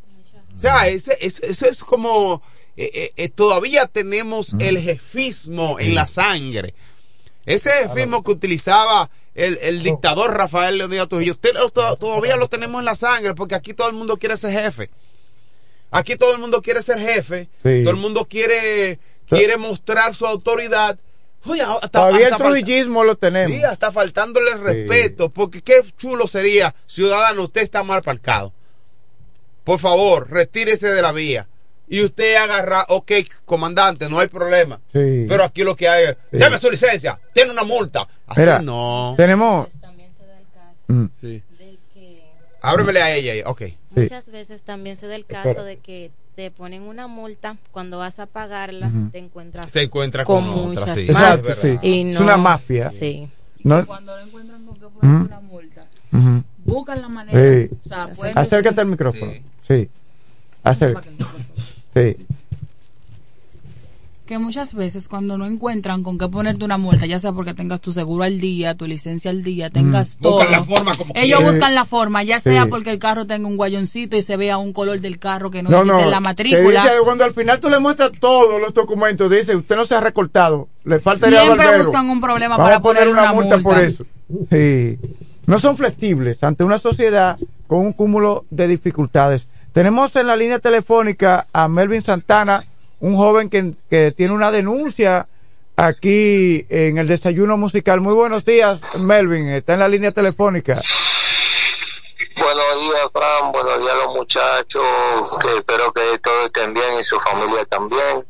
[0.54, 2.42] O sea, ese, eso, es como,
[2.76, 6.74] eh, eh, eh, todavía tenemos el jefismo en la sangre.
[7.46, 11.52] Ese jefismo que utilizaba el, el dictador Rafael Leonidas Trujillo, usted
[12.00, 14.90] todavía lo tenemos en la sangre porque aquí todo el mundo quiere ser jefe.
[15.92, 20.98] Aquí todo el mundo quiere ser jefe, todo el mundo quiere, quiere mostrar su autoridad
[21.92, 23.58] Todavía el trujillismo lo tenemos.
[23.58, 28.54] Sí, hasta faltándole respeto, porque qué chulo sería, ciudadano, usted está mal parcado.
[29.64, 31.48] Por favor, retírese de la vía.
[31.88, 33.12] Y usted agarra, ok,
[33.46, 34.80] comandante, no hay problema.
[34.92, 38.08] Pero aquí lo que hay es, llame su licencia, tiene una multa.
[38.28, 39.16] Así no.
[39.18, 39.70] Tenemos...
[39.80, 41.42] También se da el caso de
[41.94, 42.24] que...
[42.62, 43.62] Ábremele a ella, ok.
[43.92, 48.18] Muchas veces también se da el caso de que te ponen una multa, cuando vas
[48.18, 51.02] a pagarla te encuentras se encuentra con, muchas sí.
[51.02, 51.50] Exacto,
[51.82, 52.90] es una mafia.
[52.92, 53.28] Sí.
[53.62, 55.86] Cuando no encuentran con qué poner una multa,
[56.64, 57.70] buscan la manera.
[57.84, 59.34] O sea, Acércate al micrófono.
[59.68, 59.90] Sí.
[60.64, 61.10] Acércate.
[61.94, 62.26] Sí
[64.30, 67.82] que muchas veces cuando no encuentran con qué ponerte una multa, ya sea porque tengas
[67.82, 70.44] tu seguro al día, tu licencia al día, tengas todo.
[70.44, 74.16] La forma como ellos buscan la forma, ya sea porque el carro tenga un guayoncito
[74.16, 76.06] y se vea un color del carro que no, no, no.
[76.06, 76.84] la matrícula.
[76.84, 79.96] Te dice, cuando al final tú le muestras todos los documentos, dice, usted no se
[79.96, 84.06] ha recortado, le falta Siempre buscan un problema para poner una, multa, por eso.
[84.52, 85.00] Sí.
[85.48, 89.48] No son flexibles ante una sociedad con un cúmulo de dificultades.
[89.74, 92.68] Tenemos en la línea telefónica a Melvin Santana
[93.00, 95.28] un joven que, que tiene una denuncia
[95.76, 98.02] aquí en el desayuno musical.
[98.02, 99.48] Muy buenos días, Melvin.
[99.50, 100.82] Está en la línea telefónica.
[102.36, 103.52] Buenos días, Fran.
[103.52, 104.84] Buenos días a los muchachos.
[105.42, 108.26] Que espero que todos estén bien y su familia también.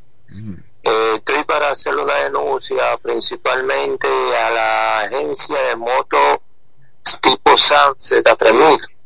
[0.84, 6.18] Eh, estoy para hacer una denuncia principalmente a la agencia de moto
[7.22, 8.99] tipo SAN Z3000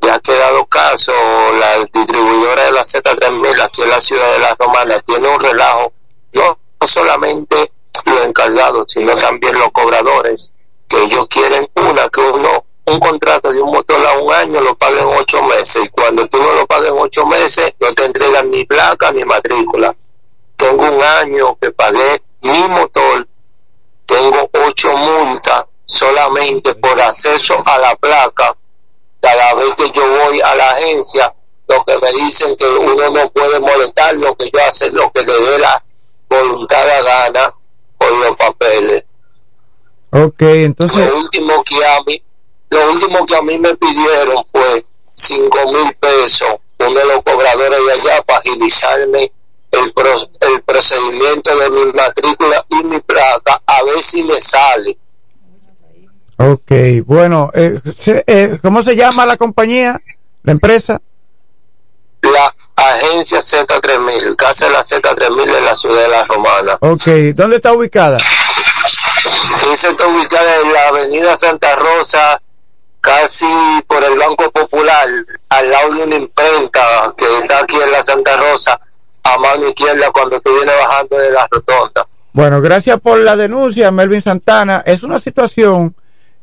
[0.00, 1.12] ya ha quedado caso,
[1.58, 5.92] la distribuidora de la Z3000 aquí en la ciudad de La Romana tiene un relajo,
[6.32, 7.72] no solamente
[8.04, 10.52] los encargados, sino también los cobradores,
[10.88, 14.74] que ellos quieren una, que uno, un contrato de un motor a un año lo
[14.74, 18.64] paguen ocho meses, y cuando tú no lo pagues ocho meses, no te entregan ni
[18.64, 19.94] placa ni matrícula.
[20.56, 23.26] Tengo un año que pagué mi motor,
[24.06, 28.56] tengo ocho multas solamente por acceso a la placa
[29.24, 31.34] cada vez que yo voy a la agencia,
[31.66, 35.22] lo que me dicen que uno no puede molestar, lo que yo hace, lo que
[35.22, 35.82] le dé la
[36.28, 37.54] voluntad a gana
[37.96, 39.04] con los papeles.
[40.10, 41.08] Ok, entonces...
[41.08, 42.22] Lo último que a mí,
[42.68, 44.84] lo último que a mí me pidieron fue
[45.14, 49.32] cinco mil pesos, uno de los cobradores de allá para agilizarme
[49.70, 49.94] el,
[50.40, 54.98] el procedimiento de mi matrícula y mi placa, a ver si me sale
[56.36, 56.72] Ok,
[57.06, 57.80] bueno, eh,
[58.26, 60.00] eh, ¿cómo se llama la compañía,
[60.42, 61.00] la empresa?
[62.22, 66.78] La agencia Z3000, casa de la Z3000 en la ciudad de La Romana.
[66.80, 68.18] Ok, ¿dónde está ubicada?
[69.70, 72.40] Esa está ubicada en la avenida Santa Rosa,
[73.00, 73.46] casi
[73.86, 75.08] por el Banco Popular,
[75.50, 78.80] al lado de una imprenta que está aquí en la Santa Rosa,
[79.22, 82.06] a mano izquierda cuando tú vienes bajando de la rotonda.
[82.32, 84.82] Bueno, gracias por la denuncia, Melvin Santana.
[84.84, 85.94] Es una situación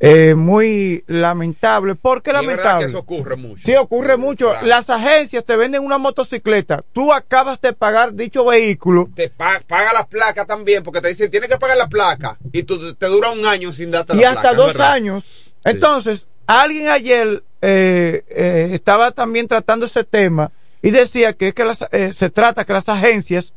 [0.03, 1.93] eh, muy lamentable.
[1.93, 2.85] ¿Por qué Y es lamentable?
[2.85, 3.61] que eso ocurre mucho.
[3.65, 4.49] Sí, ocurre mucho.
[4.49, 4.65] Claro.
[4.65, 6.83] Las agencias te venden una motocicleta.
[6.91, 9.09] Tú acabas de pagar dicho vehículo.
[9.15, 12.37] Te pa- paga las placas también, porque te dicen, tienes que pagar la placa.
[12.51, 14.91] Y tú, te dura un año sin darte y la hasta placa, es dos verdad.
[14.93, 15.23] años.
[15.63, 21.63] Entonces, alguien ayer eh, eh, estaba también tratando ese tema y decía que es que
[21.63, 23.53] las, eh, se trata que las agencias,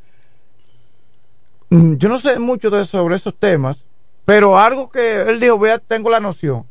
[1.71, 3.79] mm, yo no sé mucho de, sobre esos temas,
[4.25, 6.67] pero algo que él dijo, vea, tengo la noción.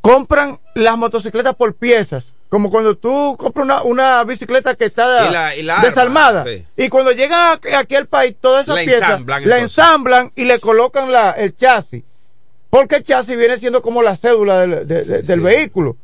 [0.00, 2.32] Compran las motocicletas por piezas.
[2.48, 6.44] Como cuando tú compras una, una bicicleta que está Y la- y la arma, desarmada.
[6.44, 6.66] sí.
[6.76, 9.78] Y cuando llegan aquí- al país, todas esas La piezas ensamblan, la entonces.
[9.78, 12.02] ensamblan y le colocan la, el chasis.
[12.68, 15.96] Porque el chasis viene siendo como la cédula del, de- de- del vehículo.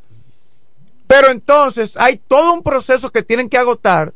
[1.09, 4.13] Pero entonces hay todo un proceso que tienen que agotar.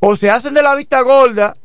[0.00, 1.56] O se hacen de la vista gorda,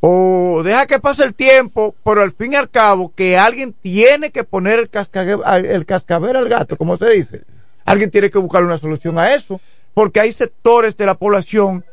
[0.00, 4.30] o deja que pase el tiempo, pero al fin y al cabo que alguien tiene
[4.30, 7.42] que poner el, cascabe- el cascabel al gato, como se dice.
[7.84, 9.60] Alguien tiene que buscar una solución a eso,
[9.94, 11.84] porque hay sectores de la población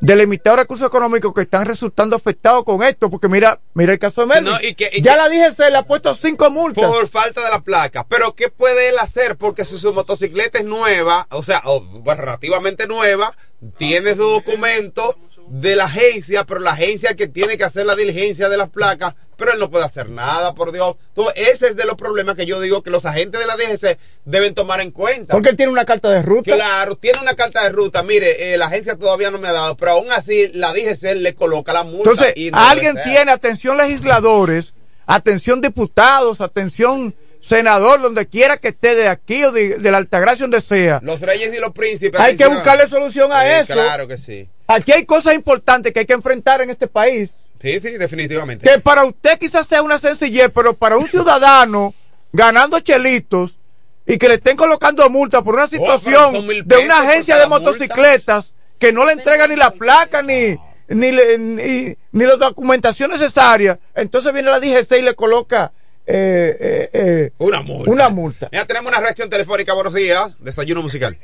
[0.00, 4.22] de limitado recursos económicos que están resultando afectados con esto, porque mira, mira el caso
[4.22, 4.52] de Melvin.
[4.52, 6.86] No, y que- y ya que- la dije, se le ha puesto cinco multas.
[6.86, 8.06] Por falta de la placa.
[8.08, 9.36] Pero ¿qué puede él hacer?
[9.36, 13.36] Porque si su motocicleta es nueva, o sea, o, relativamente nueva,
[13.76, 15.16] tiene su documento
[15.50, 19.14] de la agencia, pero la agencia que tiene que hacer la diligencia de las placas,
[19.36, 20.94] pero él no puede hacer nada, por Dios.
[21.08, 23.98] Entonces, ese es de los problemas que yo digo que los agentes de la DGC
[24.24, 25.32] deben tomar en cuenta.
[25.32, 26.54] Porque él tiene una carta de ruta.
[26.54, 28.04] Claro, tiene una carta de ruta.
[28.04, 31.34] Mire, eh, la agencia todavía no me ha dado, pero aún así la DGC le
[31.34, 32.10] coloca la multa.
[32.10, 34.72] Entonces, y no alguien tiene, atención legisladores,
[35.06, 40.44] atención diputados, atención senador, donde quiera que esté de aquí o de, de la Altagracia,
[40.44, 41.00] donde sea.
[41.02, 42.20] Los reyes y los príncipes.
[42.20, 43.72] Hay que buscarle solución a Sí, eso.
[43.72, 44.48] Claro que sí.
[44.72, 47.32] Aquí hay cosas importantes que hay que enfrentar en este país.
[47.60, 48.68] Sí, sí, definitivamente.
[48.68, 51.92] Que para usted quizás sea una sencillez, pero para un ciudadano
[52.32, 53.58] ganando chelitos
[54.06, 57.46] y que le estén colocando multa por una situación son mil de una agencia de
[57.46, 57.64] multa.
[57.66, 60.56] motocicletas que no le entrega ni la placa ni
[60.88, 65.70] ni, le- ni, ni la documentación necesaria, entonces viene la DGC y le coloca
[66.06, 67.90] eh, eh, eh, Una multa.
[67.90, 68.48] una multa.
[68.50, 69.72] Mira, tenemos una reacción telefónica.
[69.74, 70.34] Buenos días.
[70.40, 71.16] Desayuno musical.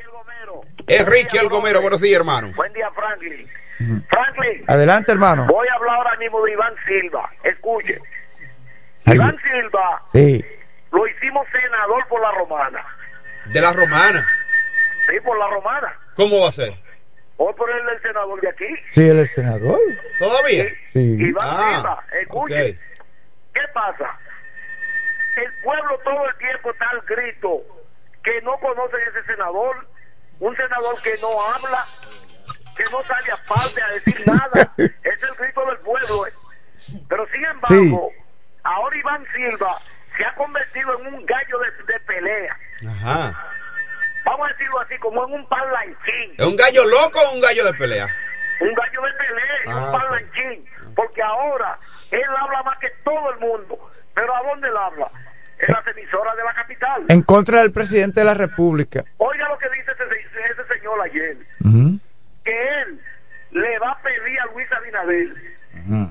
[0.86, 1.80] Enrique El Gomero.
[1.80, 2.52] Buenos días, hermano.
[2.54, 3.48] Buen día, Franklin.
[4.08, 5.46] Franklin, Adelante, hermano.
[5.46, 7.30] voy a hablar ahora mismo de Iván Silva.
[7.44, 7.98] Escuche.
[9.06, 10.44] Iván Silva Sí.
[10.92, 12.84] lo hicimos senador por la romana.
[13.46, 14.26] De la romana.
[15.08, 15.94] Sí, por la romana.
[16.16, 16.72] ¿Cómo va a ser?
[17.38, 18.66] Hoy por él el senador de aquí.
[18.90, 19.78] Sí, él es senador.
[20.18, 20.66] ¿Todavía?
[20.86, 21.16] Sí.
[21.20, 22.78] Iván Ah, Silva, escuche.
[23.52, 24.18] ¿Qué pasa?
[25.36, 27.62] El pueblo todo el tiempo está al grito
[28.24, 29.86] que no conocen ese senador,
[30.40, 31.84] un senador que no habla,
[32.76, 34.72] que no sale aparte a decir nada.
[34.78, 36.26] es el grito del pueblo.
[36.26, 36.32] eh.
[37.08, 38.10] Pero sin embargo,
[38.62, 39.78] ahora Iván Silva
[40.16, 42.56] se ha convertido en un gallo de, de pelea.
[42.88, 43.42] Ajá.
[44.24, 46.34] Vamos a decirlo así, como en un parlanchín.
[46.36, 48.06] ¿Es un gallo loco o un gallo de pelea?
[48.60, 49.92] Un gallo de pelea, y Ah, un ok.
[49.92, 50.66] parlanchín.
[50.94, 51.78] Porque ahora
[52.10, 53.78] él habla más que todo el mundo.
[54.14, 55.10] Pero ¿a dónde él habla?
[55.58, 57.04] En las emisoras de la capital.
[57.08, 59.04] En contra del presidente de la República.
[59.18, 60.25] Oiga lo que dice ese, ese
[60.86, 61.36] señor ayer.
[62.44, 63.00] Que él
[63.50, 65.34] le va a pedir a Luis Abinader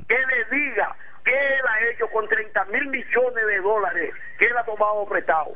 [0.08, 4.58] que le diga qué él ha hecho con 30 mil millones de dólares que él
[4.58, 5.54] ha tomado prestado.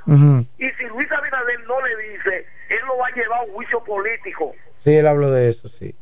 [0.57, 3.83] Y si Luis Abinader no le dice, él lo va a llevar a un juicio
[3.83, 4.53] político.
[4.77, 5.95] Sí, él habló de eso, sí.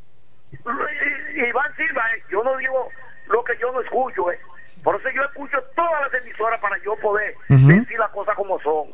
[0.52, 2.90] Iván Silva, eh, yo no digo
[3.28, 4.40] lo que yo no escucho, eh.
[4.82, 8.88] por eso yo escucho todas las emisoras para yo poder decir las cosas como son.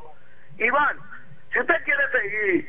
[0.57, 0.97] Iván,
[1.53, 2.67] si usted quiere seguir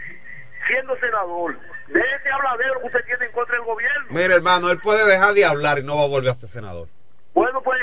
[0.67, 4.79] siendo senador, de ese habladero que usted tiene en contra del gobierno, Mira, hermano, él
[4.81, 6.89] puede dejar de hablar y no va a volver a ser senador.
[7.35, 7.81] bueno, pues,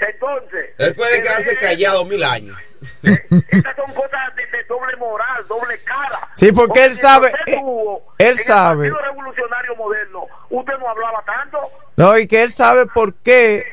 [0.00, 0.70] entonces...
[0.78, 2.56] Él puede eh, quedarse eh, callado mil años.
[3.02, 6.28] Esas son cosas de, de doble moral, doble cara.
[6.34, 8.88] Sí, porque él sabe, eh, tuvo él en el sabe.
[8.90, 11.58] Partido Revolucionario Moderno, usted no hablaba tanto.
[11.96, 13.64] No, y que él sabe por qué,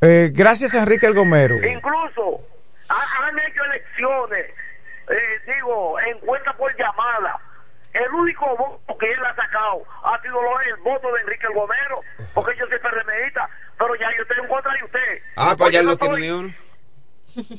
[0.00, 1.56] eh, gracias a Enrique El Gomero.
[1.56, 2.40] Incluso
[2.88, 4.46] ha- han hecho elecciones,
[5.10, 7.38] eh, digo, encuestas por llamada.
[7.92, 11.54] El único voto que él ha sacado ha sido lo- el voto de Enrique El
[11.54, 12.00] Gomero,
[12.34, 13.48] porque yo soy PRMista,
[13.78, 15.22] pero ya yo estoy en contra de usted.
[15.36, 16.54] Ah, pues ya no estoy- tiene ni uno.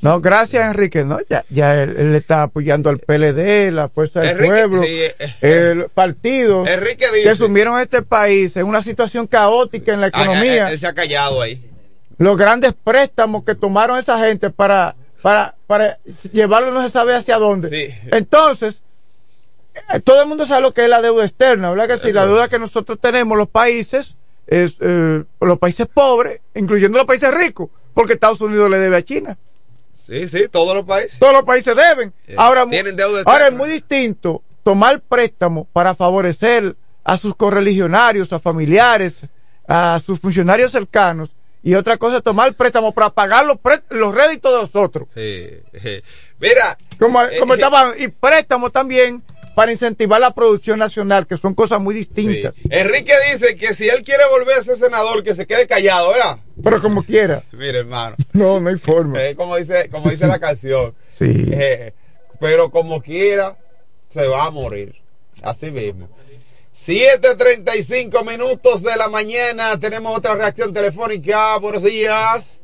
[0.01, 4.31] No, gracias Enrique, no, ya, ya él, él está apoyando al PLD, la Fuerza del
[4.31, 8.81] Enrique, Pueblo, sí, eh, el partido Enrique dice- que sumieron a este país en una
[8.81, 10.67] situación caótica en la Ah, economía.
[10.67, 11.65] él, él se ha callado ahí.
[12.17, 15.99] los grandes préstamos que tomaron esa gente para, para, para
[16.31, 17.69] llevarlo no se sabe hacia dónde.
[17.69, 17.95] Sí.
[18.11, 18.83] Entonces,
[19.75, 22.13] eh, todo el mundo sabe lo que es la deuda externa, ¿verdad que sí?
[22.13, 24.15] La deuda que nosotros tenemos los países,
[24.47, 29.03] es, eh, los países pobres, incluyendo los países ricos, porque Estados Unidos le debe a
[29.03, 29.37] China.
[29.95, 31.19] Sí, sí, todos los países.
[31.19, 32.13] Todos los países deben.
[32.27, 38.33] Eh, ahora, tienen deuda ahora es muy distinto tomar préstamo para favorecer a sus correligionarios,
[38.33, 39.25] a familiares,
[39.67, 41.35] a sus funcionarios cercanos.
[41.61, 43.57] Y otra cosa es tomar préstamo para pagar los,
[43.89, 45.07] los réditos de los otros.
[45.13, 45.49] Sí,
[45.81, 46.01] sí.
[46.39, 49.21] Mira, Como, eh, como eh, estaban, y préstamo también
[49.55, 52.53] para incentivar la producción nacional, que son cosas muy distintas.
[52.69, 56.37] Enrique dice que si él quiere volver a ser senador, que se quede callado, ¿verdad?
[56.63, 57.43] Pero como quiera.
[57.51, 58.15] Mire, hermano.
[58.31, 59.21] No, no hay forma.
[59.21, 60.95] Eh, como dice, como dice la canción.
[61.11, 61.49] Sí.
[61.51, 61.93] Eh,
[62.39, 63.57] pero como quiera,
[64.09, 64.95] se va a morir.
[65.41, 66.07] Así mismo.
[66.85, 69.77] 7.35 minutos de la mañana.
[69.79, 71.57] Tenemos otra reacción telefónica.
[71.57, 72.58] Buenos días.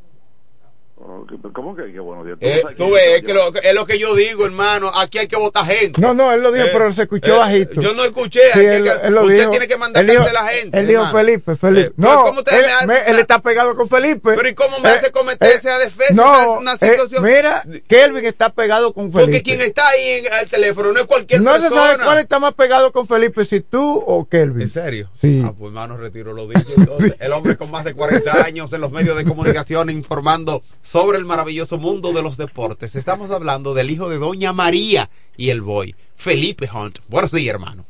[1.54, 2.38] ¿Cómo que, que buenos días?
[2.42, 4.92] Eh, tú que ves, es, que lo, es lo que yo digo, hermano.
[4.96, 6.02] Aquí hay que votar gente.
[6.02, 7.82] No, no, él lo dijo, Eh, pero se escuchó eh, bajito.
[7.82, 8.40] Yo no escuché.
[8.54, 9.52] Sí, él, que- él lo usted dijo.
[9.52, 10.80] tiene que mandar a la gente.
[10.80, 11.18] Él dijo hermano.
[11.20, 11.88] Felipe, Felipe.
[11.88, 14.34] Eh, no, ¿cómo usted él, me hace- me- él está pegado con Felipe.
[14.36, 16.14] Pero ¿y cómo me Eh, hace cometer eh, esa defensa?
[16.16, 17.24] No, una eh, situación.
[17.24, 19.26] mira, Kelvin está pegado con Felipe.
[19.26, 21.70] Porque quien está ahí en el teléfono no es cualquier no persona.
[21.70, 24.64] se sabe cuál está más pegado con Felipe, si tú o Kelvin.
[24.64, 25.10] ¿En serio?
[25.14, 25.44] Sí.
[25.46, 26.68] Ah, pues hermano, retiro lo dicho.
[26.76, 30.64] Entonces, El hombre con más de 40 años en los medios de comunicación informando
[30.96, 32.96] sobre el maravilloso mundo de los deportes.
[32.96, 37.00] Estamos hablando del hijo de Doña María y el boy, Felipe Hunt.
[37.10, 37.86] Buenos días, hermano.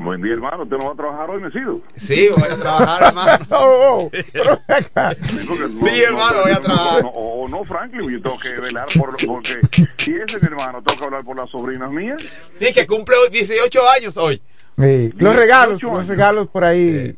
[0.00, 0.64] Buen día, hermano.
[0.64, 1.80] ¿Usted no va a trabajar hoy, Mesido?
[1.96, 3.44] Sí, voy a trabajar, hermano.
[3.50, 7.02] Oh, oh, Sí, hermano, voy a trabajar.
[7.04, 9.60] No, o no, Franklin, yo tengo que velar por porque
[9.98, 12.20] si ese es mi hermano, tengo que hablar por las sobrinas mías.
[12.58, 14.42] Sí, que cumple 18 años hoy.
[14.76, 17.16] Sí, Los regalos, 18 los regalos por ahí.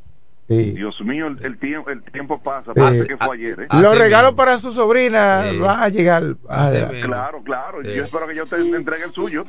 [0.48, 0.72] Sí.
[0.72, 2.72] Dios mío, el, el tiempo, el tiempo pasa.
[2.72, 3.66] Eh, Parece que fue ayer, ¿eh?
[3.80, 5.58] los regalos para su sobrina Sí.
[5.58, 6.22] van a llegar.
[6.48, 6.70] a-
[7.02, 7.78] Claro, claro.
[7.82, 7.94] Sí.
[7.94, 9.44] Yo espero que yo te entregue el suyo.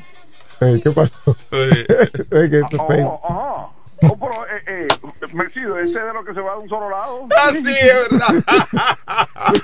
[0.62, 1.36] Eh, ¿Qué pasó?
[1.52, 1.86] Eh,
[2.32, 3.20] es feo.
[3.22, 3.70] Oh, ajá.
[4.06, 4.88] Oh, pero, eh, eh,
[5.34, 7.26] Mesido, ese es de lo que se va de un solo lado.
[7.48, 8.44] Así es verdad.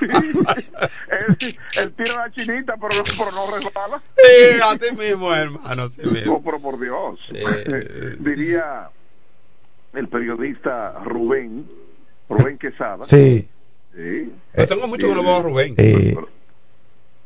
[1.10, 4.02] él, él tira la chinita, pero, no- pero no resbala.
[4.16, 6.34] Sí, así mismo, hermano, así mismo.
[6.34, 7.18] No, pero por Dios.
[7.34, 8.88] Eh, Diría
[9.92, 11.66] el periodista Rubén,
[12.28, 13.04] Rubén Quesada.
[13.04, 13.48] Sí.
[13.94, 14.32] Sí.
[14.56, 15.74] Yo tengo mucho que no veo a Rubén.
[15.76, 16.14] Sí.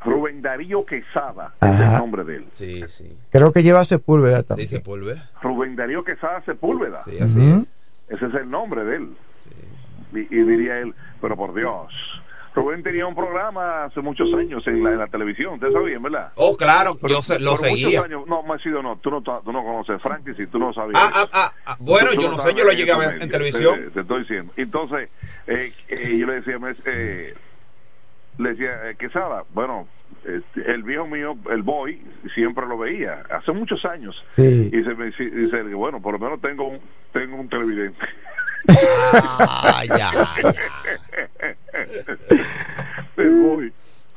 [0.04, 2.44] Rubén Darío Quesada es el nombre de él.
[2.52, 3.16] Sí, sí.
[3.30, 4.68] Creo que lleva Sepúlveda también.
[4.68, 5.18] Dice Pulver.
[5.42, 7.02] Rubén Darío Quesada Sepúlveda.
[7.04, 7.66] Sí, así Ujú.
[8.08, 9.08] Ese es el nombre de él.
[10.12, 11.92] Y, y diría él, pero por Dios.
[12.54, 16.32] Rubén tenía un programa hace muchos años en la, en la televisión, ustedes sabían, ¿verdad?
[16.36, 18.02] Oh, claro, Pero- yo se- lo seguía.
[18.02, 20.94] años- no, Macido, no, tú no, tú no conoces Frankie, si tú no sabías.
[21.02, 23.20] Ah, ah, ah, ah, bueno, Tú yo no no sé, yo lo llegué a ver
[23.20, 23.74] en televisión.
[23.86, 24.52] Te, te estoy diciendo.
[24.56, 25.08] Entonces,
[25.48, 27.34] eh, eh, yo le decía, me- eh,
[28.38, 29.88] le decía, eh, Quesada, bueno,
[30.24, 32.00] este, el viejo mío, el boy,
[32.34, 34.14] siempre lo veía, hace muchos años.
[34.36, 34.70] Sí.
[34.72, 36.80] Y se me dice, dice, bueno, por lo menos tengo un,
[37.12, 37.98] tengo un televidente.
[38.68, 40.10] Ah, ya.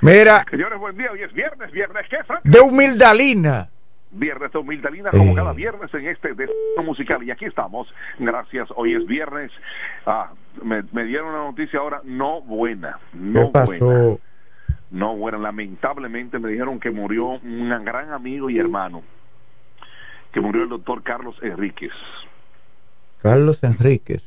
[0.01, 1.11] Mira, Señores, buen día.
[1.11, 2.41] Hoy es viernes, viernes, ¿qué, Frank?
[2.43, 3.69] de humildalina.
[4.09, 5.35] Viernes de Humildalina, como Eh.
[5.35, 6.49] cada viernes en este de
[6.83, 7.21] musical.
[7.23, 7.93] Y aquí estamos.
[8.17, 8.69] Gracias.
[8.75, 9.51] Hoy es viernes.
[10.05, 10.31] Ah,
[10.63, 12.99] me, me dieron una noticia ahora no buena.
[13.11, 13.65] ¿Qué No pasó?
[13.85, 14.17] buena.
[14.91, 15.37] No buena.
[15.39, 19.03] Lamentablemente me dijeron que murió un gran amigo y hermano.
[20.31, 21.91] Que murió el doctor Carlos Enríquez.
[23.21, 24.23] Carlos Enríquez.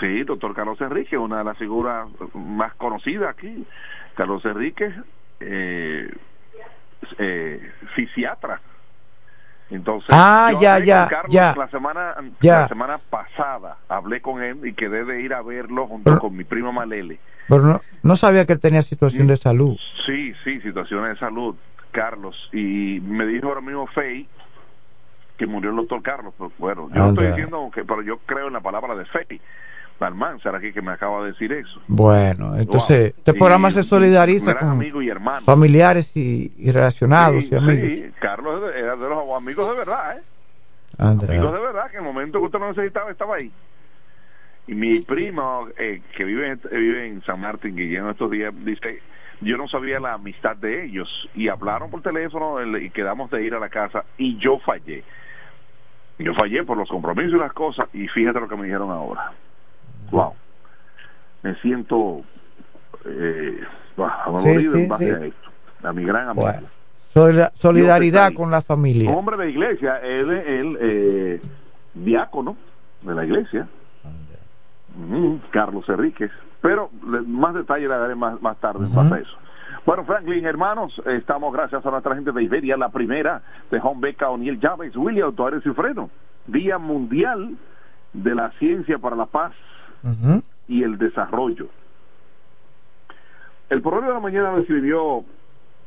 [0.00, 3.64] Sí, doctor Carlos Enríquez, una de las figuras más conocidas aquí.
[4.14, 4.92] Carlos Enríquez,
[5.40, 6.10] eh,
[7.18, 8.60] eh, fisiatra.
[9.70, 11.54] Entonces, Ah, yo ya, ya, Carlos ya.
[11.56, 12.60] La semana, Ya.
[12.60, 16.44] la semana pasada hablé con él y quedé de ir a verlo junto con mi
[16.44, 17.18] prima Malele.
[17.48, 19.76] Pero no, no sabía que él tenía situación de salud.
[20.06, 21.54] Sí, sí, situaciones de salud,
[21.92, 22.36] Carlos.
[22.52, 24.28] Y me dijo ahora mismo Fey
[25.38, 26.34] que murió el doctor Carlos.
[26.36, 29.40] Pero bueno, yo no estoy diciendo que, pero yo creo en la palabra de Fey.
[30.00, 31.80] Almanzar aquí que me acaba de decir eso.
[31.86, 33.18] Bueno, entonces, Wow.
[33.18, 34.90] este programa se solidariza con y
[35.44, 37.90] familiares y, y relacionados Sí, y amigos.
[37.90, 40.22] sí, Carlos era de- los amigos de verdad, ¿eh?
[40.98, 43.50] Amigos de verdad, que en el momento que usted lo necesitaba estaba ahí.
[44.66, 49.00] Y mi primo, eh, que vive, en- vive en San Martín, Guillermo, estos días, dice,
[49.40, 51.08] yo no sabía la amistad de ellos.
[51.34, 55.02] Y hablaron por teléfono el- y quedamos de ir a la casa y yo fallé.
[56.18, 59.32] Yo fallé por los compromisos y las cosas y fíjate lo que me dijeron ahora.
[60.10, 60.34] Wow.
[61.42, 62.22] Me siento
[63.04, 63.60] eh,
[64.42, 65.10] sí, en base sí.
[65.10, 65.50] a esto.
[65.82, 66.34] A mi gran.
[66.34, 66.68] Bueno,
[67.12, 69.10] solida- solidaridad con la familia.
[69.10, 71.42] Hombre de iglesia, él es el eh,
[71.94, 72.56] diácono
[73.02, 73.68] de la iglesia,
[74.96, 76.30] Ujú, Carlos Enríquez.
[76.62, 76.88] Pero
[77.26, 79.36] más detalles le daré más, más tarde en base a eso.
[79.84, 84.30] Bueno, Franklin, hermanos, estamos gracias a nuestra gente de Iberia, la primera de Juan Beca,
[84.30, 86.08] O'Neill Chávez, William Autores y Freno.
[86.46, 87.54] Día Mundial
[88.14, 89.52] de la Ciencia para la Paz
[90.68, 91.68] Y el Desarrollo.
[93.70, 95.24] El programa de la mañana me escribió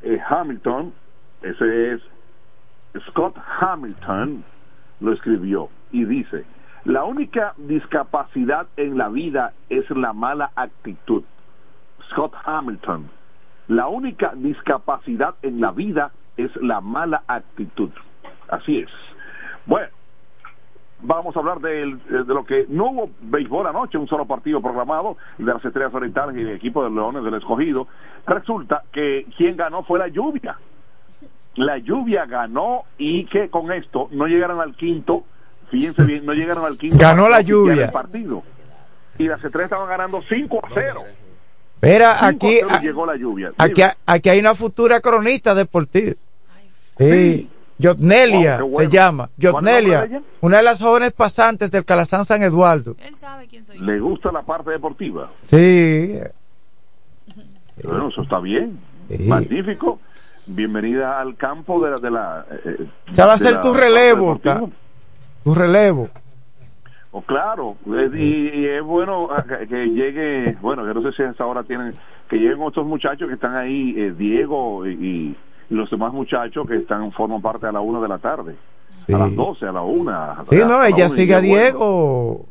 [0.02, 0.94] eh, Hamilton,
[1.42, 2.02] ese es
[3.08, 4.44] Scott Hamilton,
[5.00, 6.46] lo escribió y dice,
[6.86, 11.24] la única discapacidad en la vida es la mala actitud.
[12.10, 13.10] Scott Hamilton,
[13.68, 17.92] la única discapacidad en la vida es la mala actitud.
[18.48, 18.90] Así es.
[19.66, 19.90] Bueno,
[21.02, 25.18] vamos a hablar de, de, lo que no hubo béisbol anoche, un solo partido programado
[25.38, 27.88] de las Estrellas Orientales y el equipo de Leones del Escogido.
[28.26, 30.58] Resulta que quien ganó fue la lluvia.
[31.56, 35.24] La lluvia ganó y que con esto no llegaron al quinto,
[35.70, 36.98] fíjense bien, no llegaron al quinto.
[37.00, 37.92] Ganó la lluvia.
[37.92, 38.44] Partido.
[39.18, 41.04] Y las Estrellas estaban ganando 5 a 0.
[41.82, 43.52] Mira, aquí, llegó la lluvia.
[43.58, 46.14] Aquí, aquí hay una futura cronista deportiva.
[46.98, 47.50] Sí.
[47.82, 49.30] Jotnelia se llama.
[49.42, 52.96] Jotnelia, una de las jóvenes pasantes del Calazán San Eduardo.
[53.00, 53.80] Él sabe quién soy.
[53.80, 55.30] ¿Le gusta la parte deportiva?
[55.44, 56.20] Sí.
[57.84, 58.80] Bueno, eso está bien.
[59.28, 60.00] Magnífico.
[60.48, 61.98] Bienvenida al campo de la.
[61.98, 64.40] De la eh, Se va a hacer tu relevo,
[65.44, 66.10] tu relevo.
[67.12, 67.78] Oh, claro,
[68.14, 71.94] y, es bueno ah, que, llegue, bueno, que no sé si hasta ahora tienen,
[72.30, 75.36] que lleguen otros muchachos que están ahí, eh, Diego y,
[75.70, 78.56] los demás muchachos que están forman parte a la una de la tarde,
[79.08, 80.44] a las doce, a la una.
[80.50, 82.46] Sí, no, ella sigue a Diego.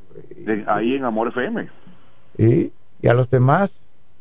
[0.67, 1.69] ahí en Amor FM.
[2.39, 3.73] y a los demás.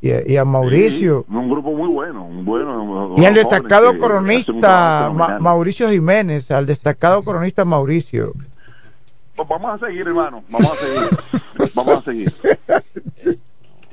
[0.01, 1.25] Y a, Mauricio.
[1.27, 3.15] un grupo muy bueno, un bueno.
[3.17, 8.33] Y al destacado coronista Mauricio Jiménez, al destacado coronista Mauricio.
[9.35, 12.33] Pues vamos a seguir, hermano, vamos a seguir, vamos a seguir.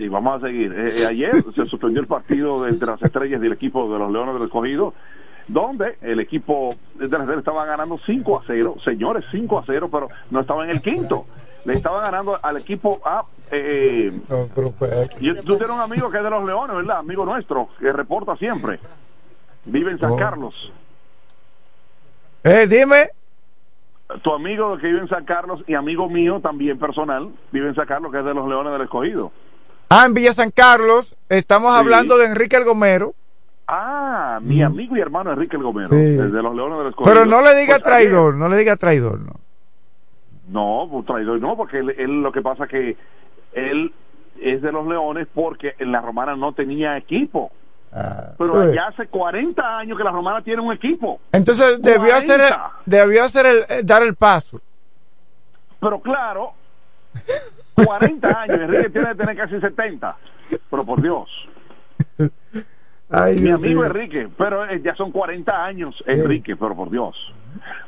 [0.03, 0.73] Sí, vamos a seguir.
[0.77, 4.35] Eh, eh, ayer se suspendió el partido entre las estrellas del equipo de los Leones
[4.35, 4.95] del Escogido,
[5.47, 9.87] donde el equipo de las estrellas estaba ganando 5 a 0, señores, 5 a 0,
[9.93, 11.27] pero no estaba en el quinto.
[11.65, 13.25] Le estaba ganando al equipo A.
[13.53, 14.11] Eh,
[15.47, 16.99] tú tienes un amigo que es de los Leones, ¿verdad?
[16.99, 18.81] Amigo nuestro, que reporta siempre.
[19.67, 20.53] Vive en San Carlos.
[22.43, 23.11] Eh, dime
[24.21, 27.87] tu amigo que vive en San Carlos y amigo mío también personal, vive en San
[27.87, 29.33] Carlos, que es de los Leones del Escogido.
[29.95, 33.13] Ah, en Villa San Carlos, estamos hablando de Enrique el Gomero.
[33.69, 37.15] Ah, mi amigo y hermano Enrique el Gomero, de los Leones del Escogido.
[37.15, 39.35] Pero no le diga pues, traidor, no le diga traidor, no.
[40.49, 42.97] No, pues, traidor no, porque él, lo que pasa que
[43.53, 43.93] él
[44.41, 47.53] es de los Leones porque en la Romana no tenía equipo.
[47.93, 48.75] Ah, pero pues.
[48.75, 51.21] ya hace 40 años que la Romana tiene un equipo.
[51.33, 52.41] Entonces debió hacer,
[52.87, 54.59] debió hacer el, eh, dar el paso.
[55.79, 56.53] Pero claro,
[57.75, 60.17] 40 años, Enrique tiene que tener casi 70.
[60.71, 61.29] Pero por Dios.
[63.09, 67.15] Mi amigo Enrique, pero eh, ya son 40 años, Enrique, pero por Dios.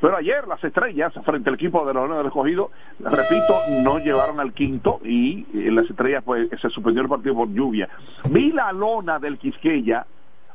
[0.01, 2.71] Pero ayer las estrellas, frente al equipo de los del escogido,
[3.01, 7.49] repito, no llevaron al quinto y eh, las estrellas pues se suspendió el partido por
[7.49, 7.89] lluvia.
[8.31, 10.07] Vi la lona del Quisqueya,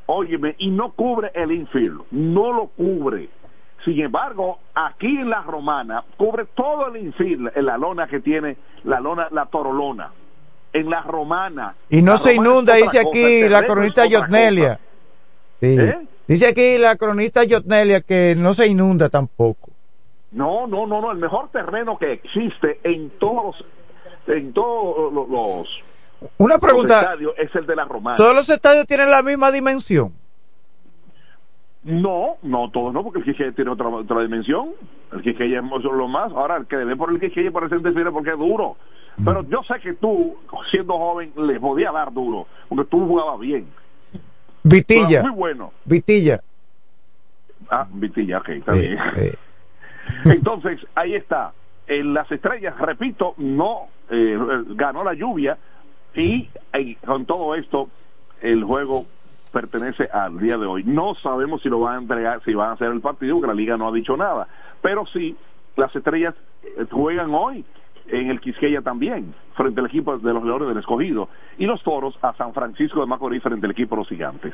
[0.06, 3.30] óyeme, y no cubre el infield, no lo cubre.
[3.90, 8.56] Sin embargo, aquí en la romana cubre todo el infield, en la lona que tiene,
[8.84, 10.12] la lona, la torolona
[10.72, 11.76] en la romana.
[11.90, 14.80] Y no se inunda, dice aquí la cronista Yotnelia.
[15.60, 16.08] ¿Eh?
[16.28, 19.72] Dice aquí la cronista Yotnelia que no se inunda tampoco.
[20.34, 23.56] No, no, no, no, el mejor terreno que existe en todos
[24.28, 25.68] en todos los
[26.38, 28.18] Una pregunta, estadios es el de la romana.
[28.18, 30.14] ¿Todos los estadios tienen la misma dimensión?
[31.90, 34.70] No, no todos no, porque el Quiqueya tiene otra, otra dimensión.
[35.12, 36.32] El Quiqueya es lo más.
[36.32, 38.78] Ahora, el que debe por el Quiqueya parece interfiere porque es duro.
[39.26, 40.38] Pero yo sé que tú,
[40.70, 43.66] siendo joven, le podía dar duro, porque tú jugabas bien.
[44.64, 45.24] Vitilla.
[45.24, 45.74] Muy bueno.
[45.84, 46.40] Vitilla.
[47.70, 48.98] Ah, Vitilla, ok, está bien.
[50.26, 51.54] Entonces, ahí está.
[51.88, 54.38] En las estrellas, repito, no eh,
[54.76, 55.58] ganó la lluvia
[56.14, 56.50] y,
[57.06, 57.90] con todo esto,
[58.42, 59.06] el juego
[59.52, 60.84] pertenece al día de hoy.
[60.84, 63.54] No sabemos si lo van a entregar, si van a hacer el partido, porque la
[63.54, 64.48] liga no ha dicho nada.
[64.82, 65.36] Pero sí,
[65.76, 67.66] las estrellas eh, juegan hoy
[68.08, 72.18] en el Quisqueya también, frente al equipo de los Leones del Escogido, y los Toros
[72.22, 74.54] a San Francisco de Macorís frente al equipo de los Gigantes.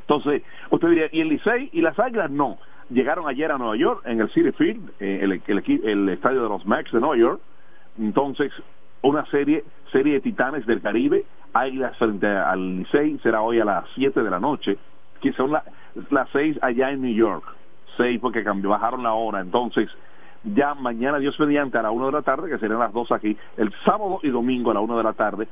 [0.00, 2.30] Entonces, usted diría, ¿y el Licey y las Águilas?
[2.30, 2.58] No.
[2.90, 6.48] Llegaron ayer a Nueva York, en el City Field, eh, el, el, el, estadio de
[6.48, 7.40] los Max de Nueva York.
[7.98, 8.52] Entonces,
[9.00, 13.84] una serie serie de titanes del Caribe, Águilas frente al Licey, será hoy a las
[13.94, 14.78] 7 de la noche,
[15.20, 17.44] que son las 6 allá en New York.
[17.96, 19.40] 6 porque cambió, bajaron la hora.
[19.40, 19.88] Entonces,
[20.44, 23.36] ya mañana, Dios mediante, a la una de la tarde, que serían las dos aquí,
[23.56, 25.48] el sábado y domingo a la una de la tarde,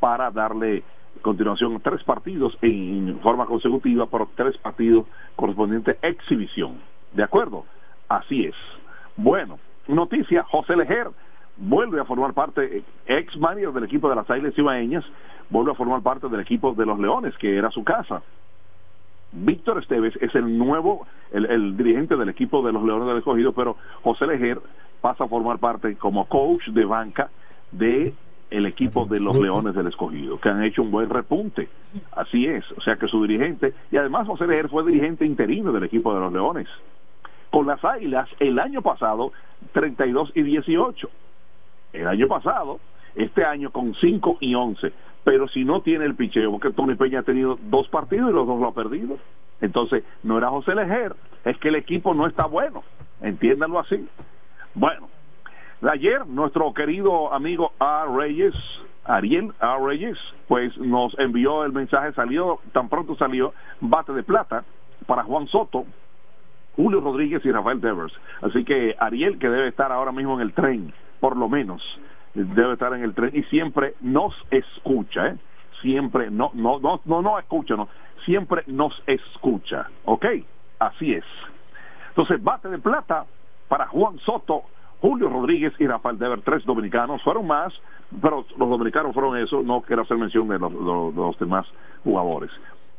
[0.00, 0.82] para darle
[1.22, 6.80] continuación tres partidos en forma consecutiva, por tres partidos correspondientes exhibición.
[7.12, 7.64] ¿De acuerdo?
[8.08, 8.54] Así es.
[9.16, 11.08] Bueno, noticia, José Lejer
[11.56, 15.04] vuelve a formar parte, ex manager del equipo de las Águilas Ibaeñas,
[15.50, 18.22] vuelve a formar parte del equipo de los Leones, que era su casa.
[19.32, 23.76] Víctor Esteves es el nuevo, el, dirigente del equipo de los Leones del Escogido, pero
[24.02, 24.60] José Lejer
[25.00, 27.30] pasa a formar parte como coach de banca
[27.72, 28.14] de
[28.50, 31.68] el equipo de los Leones del Escogido, que han hecho un buen repunte.
[32.12, 35.82] Así es, o sea que su dirigente, y además José Lejer fue dirigente interino del
[35.82, 36.68] equipo de los Leones.
[37.50, 39.32] Con las Águilas, el año pasado,
[39.72, 41.08] 32 y 18.
[41.94, 42.80] El año pasado,
[43.14, 44.92] este año con 5 y 11
[45.24, 48.46] pero si no tiene el picheo, porque Tony Peña ha tenido dos partidos y los
[48.46, 49.16] dos lo ha perdido.
[49.60, 52.84] Entonces, no era José Lejer, es que el equipo no está bueno,
[53.22, 54.06] entiéndanlo así.
[54.74, 55.08] Bueno,
[55.90, 58.04] ayer nuestro querido amigo A.
[58.06, 58.54] Reyes,
[59.04, 59.78] Ariel A.
[59.78, 64.64] Reyes, pues nos envió el mensaje, salió, tan pronto salió, bate de plata
[65.06, 65.86] para Juan Soto,
[66.76, 68.12] Julio Rodríguez y Rafael Devers.
[68.42, 71.82] Así que Ariel, que debe estar ahora mismo en el tren, por lo menos,
[72.34, 75.36] debe estar en el tren y siempre nos escucha, ¿eh?
[75.80, 77.88] Siempre, no, no, no, no, no escucha, no,
[78.24, 80.26] siempre nos escucha, ¿ok?
[80.78, 81.24] Así es.
[82.08, 83.26] Entonces, bate de plata
[83.68, 84.62] para Juan Soto,
[85.00, 87.72] Julio Rodríguez y Rafael Dever, tres dominicanos, fueron más,
[88.22, 91.66] pero los dominicanos fueron eso, no quiero hacer mención de los, los demás
[92.02, 92.50] jugadores.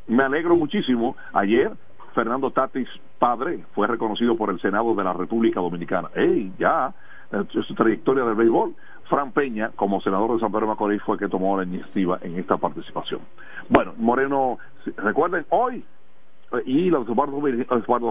[0.08, 1.72] Me alegro muchísimo, ayer
[2.16, 2.88] Fernando Tatis,
[3.20, 6.10] padre, fue reconocido por el Senado de la República Dominicana.
[6.16, 6.94] ¡Ey, ya!
[7.50, 8.76] Su trayectoria del béisbol.
[9.10, 12.58] Fran Peña, como senador de San Pedro Macorís, fue que tomó la iniciativa en esta
[12.58, 13.22] participación.
[13.70, 14.58] Bueno, Moreno,
[14.98, 15.84] recuerden, hoy,
[16.54, 17.40] eh, y los Eduardo,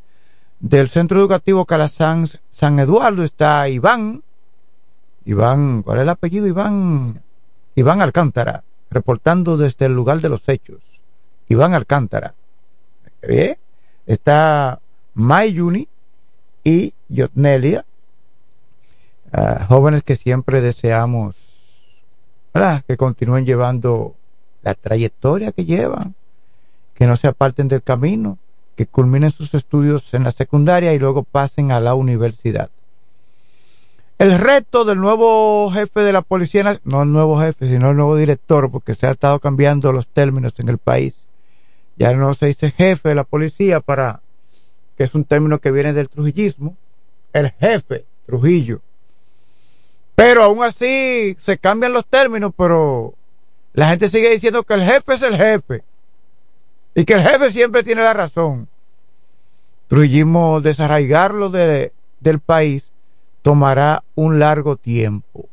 [0.59, 3.23] del Centro Educativo Calazán San Eduardo.
[3.23, 4.23] Está Iván.
[5.25, 6.47] Iván, ¿cuál es el apellido?
[6.47, 7.21] Iván.
[7.75, 10.81] Iván Alcántara, reportando desde el lugar de los hechos.
[11.49, 12.33] Iván Alcántara.
[13.21, 13.57] ¿Eh?
[14.05, 14.79] Está
[15.13, 15.87] Mayuni
[16.63, 17.85] y Yotnelia,
[19.31, 21.35] ah, jóvenes que siempre deseamos
[22.87, 24.15] que continúen llevando
[24.61, 26.13] la trayectoria que llevan,
[26.93, 28.37] que no se aparten del camino,
[28.75, 32.69] que culminen sus estudios en la secundaria y luego pasen a la universidad.
[34.19, 38.15] El reto del nuevo jefe de la policía, no el nuevo jefe, sino el nuevo
[38.15, 41.15] director, porque se ha estado cambiando los términos en el país,
[41.97, 44.21] ya no se dice jefe de la policía para,
[44.97, 46.75] que es un término que viene del trujillismo,
[47.33, 48.81] el jefe Trujillo.
[50.15, 53.15] Pero aún así se cambian los términos, pero
[53.73, 55.83] la gente sigue diciendo que el jefe es el jefe
[56.95, 58.67] y que el jefe siempre tiene la razón.
[59.87, 62.91] Trujillismo, desarraigarlo de, del país
[63.41, 65.49] tomará un largo tiempo.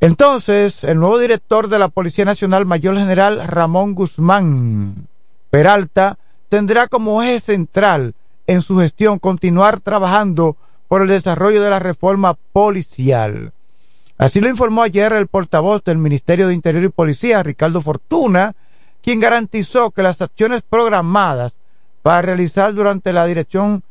[0.00, 5.08] Entonces, el nuevo director de la Policía Nacional, Mayor General Ramón Guzmán
[5.50, 6.16] Peralta,
[6.50, 8.14] tendrá como eje central
[8.46, 10.56] en su gestión continuar trabajando
[10.88, 13.52] por el desarrollo de la reforma policial.
[14.18, 18.54] Así lo informó ayer el portavoz del Ministerio de Interior y Policía, Ricardo Fortuna,
[19.00, 21.54] quien garantizó que las acciones programadas
[22.02, 23.82] para realizar durante la dirección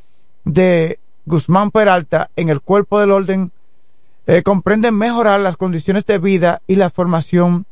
[0.43, 3.51] de Guzmán Peralta en el cuerpo del orden
[4.27, 7.65] eh, comprenden mejorar las condiciones de vida y la formación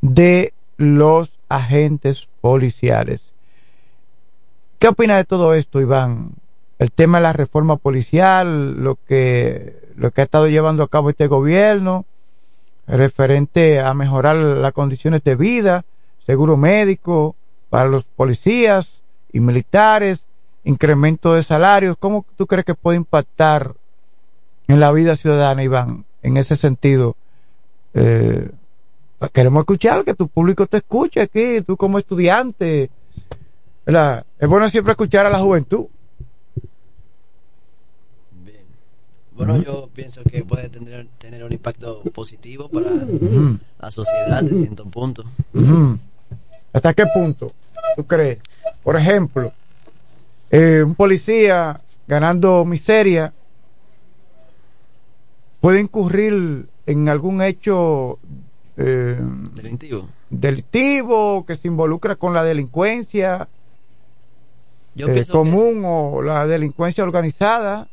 [0.00, 3.27] de los agentes policiales.
[4.78, 6.32] ¿Qué opina de todo esto, Iván?
[6.78, 11.10] El tema de la reforma policial, lo que, lo que ha estado llevando a cabo
[11.10, 12.04] este gobierno,
[12.86, 15.84] referente a mejorar las condiciones de vida,
[16.24, 17.34] seguro médico
[17.70, 19.02] para los policías
[19.32, 20.24] y militares,
[20.64, 23.74] incremento de salarios, ¿cómo tú crees que puede impactar
[24.68, 27.16] en la vida ciudadana, Iván, en ese sentido.
[27.94, 28.50] Eh,
[29.32, 32.90] queremos escuchar, que tu público te escuche aquí, tú como estudiante.
[33.88, 35.86] Es bueno siempre escuchar a la juventud.
[38.44, 38.60] Bien.
[39.32, 42.90] Bueno, yo pienso que puede tener, tener un impacto positivo para
[43.80, 45.24] la sociedad de cierto punto.
[46.74, 47.50] ¿Hasta qué punto
[47.96, 48.38] tú crees?
[48.82, 49.52] Por ejemplo,
[50.50, 53.32] eh, un policía ganando miseria
[55.60, 58.18] puede incurrir en algún hecho
[58.76, 59.18] eh,
[59.54, 60.08] Delictivo.
[60.28, 63.48] delictivo que se involucra con la delincuencia
[64.98, 67.88] eh, común o la delincuencia organizada.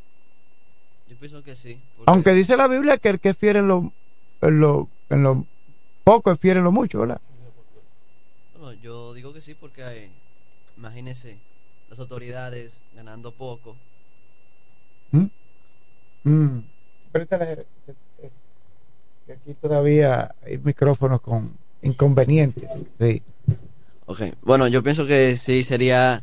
[1.08, 1.80] Yo pienso que sí.
[2.06, 3.92] Aunque dice la Biblia que el que es fiel en lo,
[4.40, 5.46] en lo, en lo
[6.04, 7.20] poco es fiel en lo mucho, ¿verdad?
[8.58, 10.10] Bueno, yo digo que sí porque eh,
[10.76, 11.38] imagínese
[11.88, 13.76] las autoridades ganando poco.
[15.12, 15.26] ¿Mm?
[16.24, 16.58] Mm.
[19.28, 22.82] Aquí todavía hay micrófonos con inconvenientes.
[22.98, 23.22] Sí.
[24.06, 26.22] Ok, bueno, yo pienso que sí sería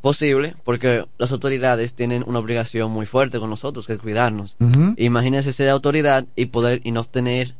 [0.00, 4.56] posible porque las autoridades tienen una obligación muy fuerte con nosotros que es cuidarnos.
[4.60, 4.94] Ujú.
[4.96, 7.54] Imagínese ser autoridad y poder y no tener,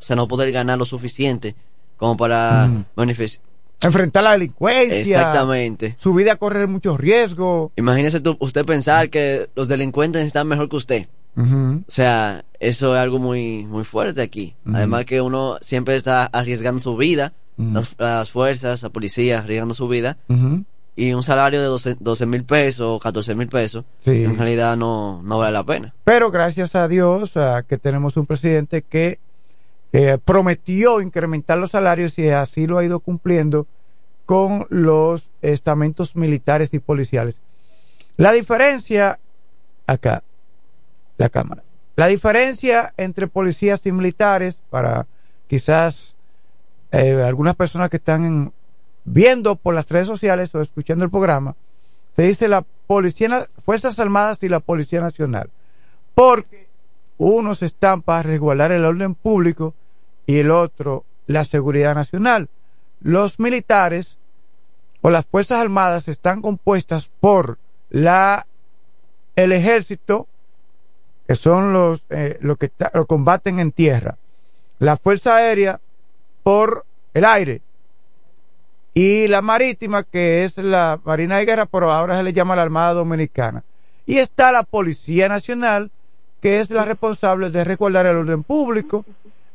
[0.00, 1.54] o sea, no poder ganar lo suficiente
[1.96, 2.84] como para Mm.
[2.96, 3.44] manifestar.
[3.82, 4.96] Enfrentar la delincuencia.
[4.98, 5.94] Exactamente.
[5.98, 7.70] Su vida corre muchos riesgos.
[7.76, 11.06] Imagínese tú, usted pensar que los delincuentes están mejor que usted.
[11.36, 14.54] O sea, eso es algo muy muy fuerte aquí.
[14.72, 19.86] Además que uno siempre está arriesgando su vida, las, las fuerzas, la policía arriesgando su
[19.88, 20.16] vida.
[20.96, 24.24] Y un salario de 12 12 mil pesos o 14 mil pesos, Sí.
[24.24, 25.92] en realidad no, no vale la pena.
[26.04, 29.18] Pero gracias a Dios a que tenemos un presidente que
[29.92, 33.66] eh, prometió incrementar los salarios y así lo ha ido cumpliendo
[34.26, 37.36] con los estamentos militares y policiales.
[38.16, 39.18] La diferencia,
[39.86, 40.22] acá,
[41.18, 41.62] la cámara,
[41.96, 45.06] la diferencia entre policías y militares, para
[45.48, 46.14] quizás
[46.92, 48.52] eh, algunas personas que están en-
[49.04, 51.54] viendo por las redes sociales o escuchando el programa,
[52.14, 55.50] se dice la Policía, Fuerzas Armadas y la Policía Nacional.
[56.14, 56.68] Porque
[57.18, 59.74] unos están para resguardar el orden público
[60.26, 62.48] y el otro la seguridad nacional.
[63.00, 64.18] Los militares
[65.00, 67.58] o las Fuerzas Armadas están compuestas por
[67.90, 68.46] la
[69.36, 70.28] el ejército,
[71.26, 74.16] que son los, eh, los que ta- lo combaten en tierra,
[74.78, 75.80] la Fuerza Aérea
[76.44, 76.84] por
[77.14, 77.60] el aire,
[78.94, 82.62] y la marítima, que es la Marina de Guerra, pero ahora se le llama la
[82.62, 83.64] Armada Dominicana.
[84.06, 85.90] Y está la Policía Nacional,
[86.40, 89.04] que es la responsable de resguardar el orden público.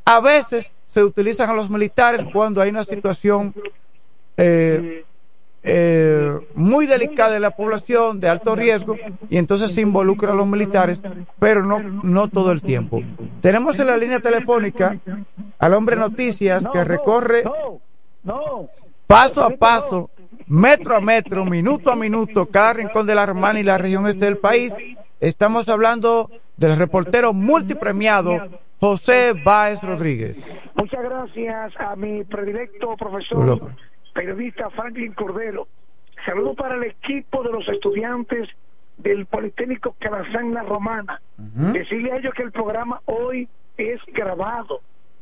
[0.03, 3.53] A veces se utilizan a los militares cuando hay una situación
[4.35, 5.05] eh,
[5.63, 8.97] eh, muy delicada en la población, de alto riesgo,
[9.29, 10.99] y entonces se involucran a los militares,
[11.37, 13.01] pero no, no todo el tiempo.
[13.41, 14.99] Tenemos en la línea telefónica
[15.59, 17.43] al hombre noticias que recorre
[19.09, 20.11] paso a paso,
[20.45, 24.25] metro a metro, minuto a minuto, cada rincón de la Romana y la región este
[24.25, 24.71] del país.
[25.19, 28.37] Estamos hablando del reportero multipremiado
[28.79, 30.37] José Báez Rodríguez.
[30.75, 32.97] Muchas gracias a mi predilecto Hola.
[32.97, 33.71] profesor,
[34.13, 35.67] periodista Franklin Cordero.
[36.23, 38.47] Saludo para el equipo de los estudiantes
[38.97, 41.19] del Politécnico Calazán La Romana.
[41.35, 44.81] Decirle a ellos que el programa hoy es grabado,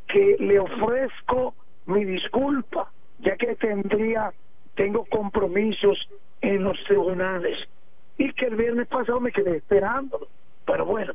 [0.10, 1.54] que le ofrezco
[1.86, 4.32] mi disculpa, ya que tendría,
[4.76, 5.97] tengo compromisos
[6.41, 7.57] en los tribunales
[8.18, 10.28] y que el viernes pasado me quedé esperándolo.
[10.65, 11.13] Pero bueno,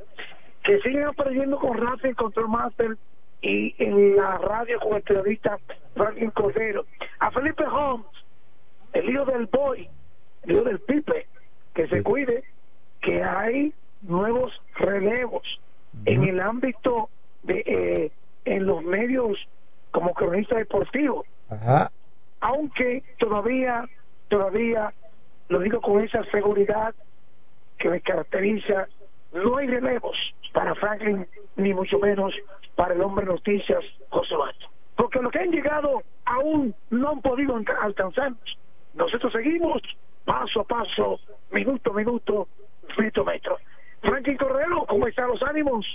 [0.64, 2.96] que sigan aprendiendo con Rafa en Control Master
[3.40, 5.58] y en la radio con el periodista
[5.94, 6.86] Franklin Cordero.
[7.18, 8.06] A Felipe Holmes,
[8.92, 9.88] el hijo del Boy,
[10.44, 11.26] el hijo del Pipe,
[11.74, 12.44] que se cuide,
[13.00, 13.72] que hay
[14.02, 15.42] nuevos relevos
[16.04, 17.08] en el ámbito
[17.42, 18.12] de eh,
[18.44, 19.38] en los medios
[19.90, 21.90] como cronista deportivo Ajá.
[22.40, 23.84] aunque todavía
[24.28, 24.92] todavía
[25.48, 26.94] lo digo con esa seguridad
[27.78, 28.86] que me caracteriza
[29.32, 30.16] no hay relevos
[30.52, 31.26] para Franklin
[31.56, 32.32] ni mucho menos
[32.74, 37.56] para el hombre noticias José Bato porque los que han llegado aún no han podido
[37.56, 38.58] alca- alcanzarnos
[38.94, 39.82] nosotros seguimos
[40.24, 41.18] paso a paso
[41.50, 42.48] minuto a minuto
[42.98, 43.58] metro a metro
[44.00, 45.86] Franklin Cordero ¿cómo están los ánimos?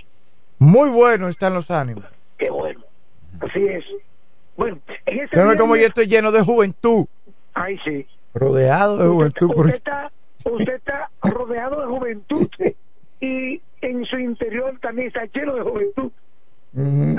[0.60, 2.06] Muy bueno están los ánimos.
[2.38, 2.82] qué bueno
[3.42, 3.86] así es
[4.58, 7.06] bueno en este Pero como yo estoy lleno de juventud,
[7.54, 8.06] Ay, sí.
[8.34, 9.48] rodeado de juventud.
[9.54, 10.12] por- Usted está,
[10.44, 12.50] usted está rodeado de juventud
[13.22, 16.12] y en su interior también está lleno de juventud.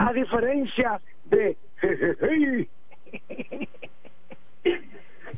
[0.00, 1.56] A diferencia de...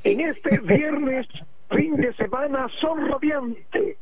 [0.05, 1.27] en este viernes,
[1.71, 3.97] fin de semana, sol radiante,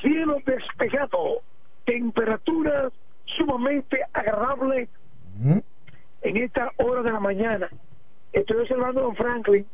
[0.00, 1.42] cielo despejado,
[1.84, 2.90] temperatura
[3.36, 4.88] sumamente agradable.
[6.22, 7.68] En esta hora de la mañana.
[8.32, 9.66] Estoy observando a don Franklin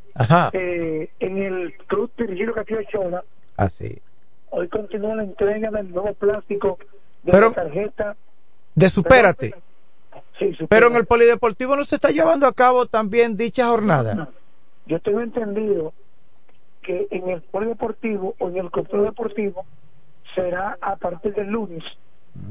[0.53, 3.24] eh, en el Club Virgilio Castillo Chola.
[3.57, 4.01] Así.
[4.51, 6.78] Hoy continúa la entrega del nuevo plástico
[7.22, 8.16] de Pero- la tarjeta.
[8.74, 9.55] De supérate.
[10.38, 10.66] Sí, supérate.
[10.68, 14.28] Pero en el polideportivo no se está llevando a cabo también dicha jornada.
[14.86, 15.93] yo tengo entendido
[16.82, 19.64] que en el polideportivo o en el complejo deportivo
[20.34, 21.82] será a partir del lunes.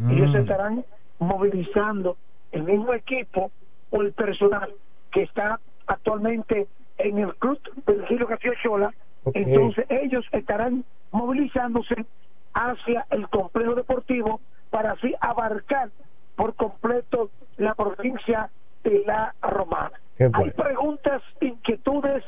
[0.09, 0.85] Ellos estarán
[1.19, 2.17] movilizando
[2.51, 3.51] el mismo equipo
[3.91, 4.73] o el personal
[5.11, 6.67] que está actualmente
[6.97, 8.93] en el club Virgilio García Chola.
[9.33, 12.05] Entonces ellos estarán movilizándose
[12.53, 15.89] hacia el complejo deportivo para así abarcar
[16.35, 18.49] por completo la provincia
[18.83, 19.99] de la Romana.
[20.33, 22.23] Hay preguntas, inquietudes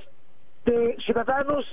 [0.66, 1.66] de ciudadanos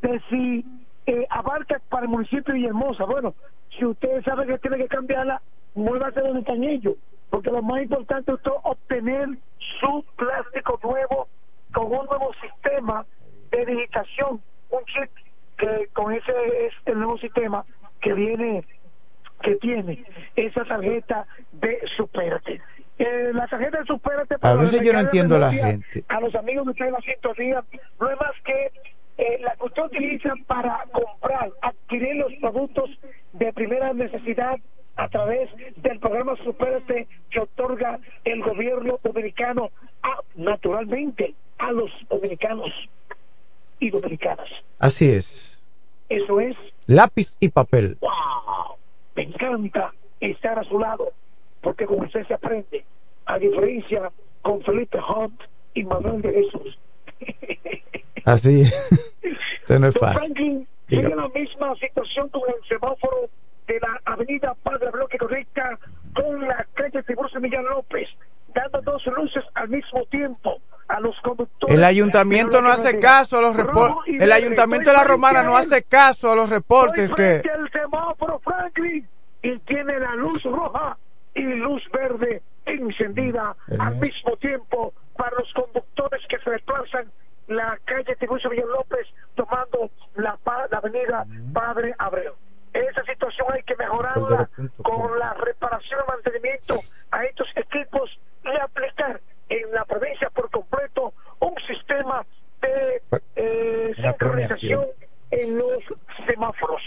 [0.00, 0.64] de si
[1.06, 3.04] eh, abarca para el municipio de Villahermosa.
[3.04, 3.34] Bueno,
[3.76, 5.40] si usted sabe que tiene que cambiarla,
[5.74, 6.96] muévase donde están ellos,
[7.32, 9.26] porque lo más importante es obtener
[9.80, 11.28] su plástico nuevo
[11.72, 13.06] con un nuevo sistema
[13.50, 15.10] de digitación, un chip
[15.56, 16.30] que con ese
[16.66, 17.64] es el nuevo sistema
[18.02, 18.66] que viene
[19.40, 20.04] que tiene
[20.36, 22.60] esa tarjeta de Supérate.
[22.98, 26.34] Eh, la tarjeta de Supérate a veces yo no entiendo a la gente a los
[26.34, 27.64] amigos que ustedes la sintonía
[27.98, 28.72] no es más que
[29.16, 32.90] eh, la que usted utiliza para comprar, adquirir los productos
[33.32, 34.58] de primera necesidad
[35.02, 39.70] a través del programa Supérate que otorga el gobierno dominicano
[40.02, 42.70] a, naturalmente a los dominicanos
[43.80, 44.48] y dominicanas.
[44.78, 45.60] Así es.
[46.08, 46.56] Eso es.
[46.86, 47.98] Lápiz y papel.
[48.00, 48.76] ¡Wow!
[49.16, 51.10] Me encanta estar a su lado,
[51.60, 52.84] porque con usted se aprende,
[53.26, 55.40] a diferencia con Felipe Hunt
[55.74, 56.78] y Manuel de Jesús.
[58.24, 60.18] Así Esto no es fácil.
[60.20, 63.28] Franklin sigue la misma situación con el semáforo
[63.72, 65.78] de la avenida Padre Bloque Correcta
[66.14, 68.08] con la calle Tiburcio Millán López,
[68.54, 71.74] dando dos luces al mismo tiempo a los conductores.
[71.74, 74.20] El ayuntamiento no hace caso a los reportes.
[74.20, 77.36] El ayuntamiento de la Romana no hace caso a los reportes que.
[77.36, 79.08] el semáforo Franklin
[79.42, 80.98] y tiene la luz roja
[81.34, 87.10] y luz verde encendida al mismo tiempo para los conductores que se desplazan
[87.48, 90.38] la calle Tiburcio Millán López tomando la,
[90.70, 92.34] la avenida Padre Abreu.
[92.72, 94.48] Esa situación hay que mejorarla
[94.82, 101.12] con la reparación y mantenimiento a estos equipos y aplicar en la provincia por completo
[101.40, 102.24] un sistema
[102.62, 103.02] de
[103.36, 104.86] eh, sincronización
[105.30, 105.82] en los
[106.26, 106.82] semáforos.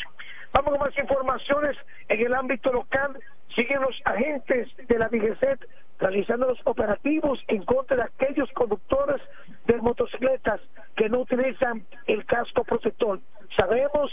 [0.54, 1.78] Vamos con más informaciones
[2.08, 3.20] en el ámbito local.
[3.56, 5.60] Siguen los agentes de la DGCET
[6.00, 9.22] realizando los operativos en contra de aquellos conductores
[9.66, 10.62] de motocicletas
[10.96, 13.20] que no utilizan el casco protector.
[13.58, 14.12] Sabemos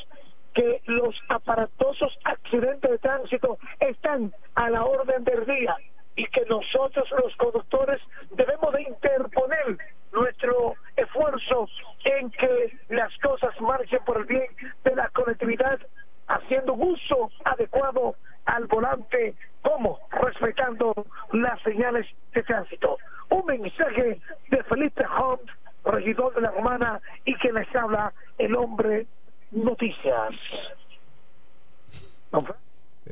[0.55, 5.77] que los aparatosos accidentes de tránsito están a la orden del día
[6.17, 8.01] y que nosotros los conductores
[8.33, 9.79] debemos de interponer
[10.13, 11.69] nuestro esfuerzo
[12.05, 14.47] en que las cosas marchen por el bien
[14.85, 15.81] de la conectividad
[16.29, 20.93] haciendo uso adecuado al volante como respetando
[21.33, 22.99] las señales de tránsito.
[23.31, 25.49] Un mensaje de Felipe Hunt,
[25.85, 29.07] regidor de la Romana y que les habla el hombre
[29.53, 30.33] noticias.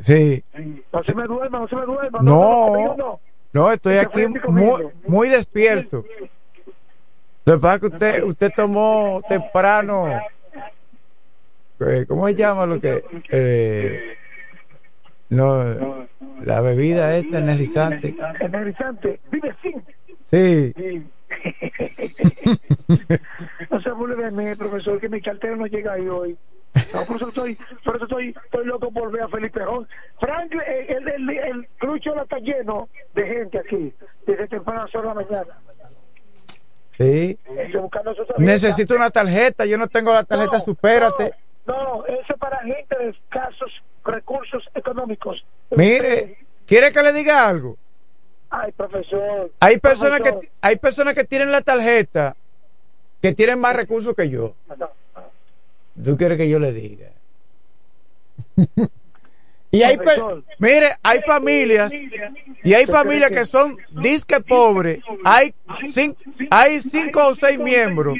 [0.03, 0.43] Sí.
[0.93, 2.21] No se me duerma, no se me duerma.
[2.23, 3.21] No,
[3.53, 6.05] no, estoy aquí muy, muy despierto.
[7.45, 10.09] Lo que pasa es que usted, usted tomó temprano,
[11.81, 13.03] eh, ¿cómo se llama lo que?
[13.31, 14.17] Eh,
[15.31, 16.07] no,
[16.45, 18.15] la bebida esta energizante.
[18.41, 19.83] Energizante, vive sin.
[20.31, 20.73] Sí.
[23.71, 26.37] no se vuelve profesor, que mi cartera no llega ahí hoy.
[26.95, 29.89] No, por eso estoy, por eso estoy, estoy loco por ver a Felipe Jón.
[30.21, 33.93] Frank, eh, el, el, el, crucho está lleno de gente aquí,
[34.27, 35.59] desde temprano a la mañana.
[36.97, 37.39] Sí.
[38.39, 41.33] Necesito una tarjeta, yo no tengo la tarjeta, no, supérate.
[41.67, 43.73] No, eso es para gente de escasos
[44.05, 45.45] recursos económicos.
[45.71, 47.77] Mire, ¿quiere que le diga algo?
[48.51, 49.51] Ay, profesor.
[49.61, 52.37] Hay personas que hay personas que tienen la tarjeta
[53.23, 54.55] que tienen más recursos que yo.
[56.03, 57.09] ¿Tú quieres que yo le diga?
[59.71, 59.99] y hay
[60.59, 61.93] mire, hay familias
[62.65, 65.01] y hay familias que son disque pobres.
[65.25, 65.55] Hay
[65.93, 66.21] cinco,
[66.51, 68.19] hay cinco o seis miembros.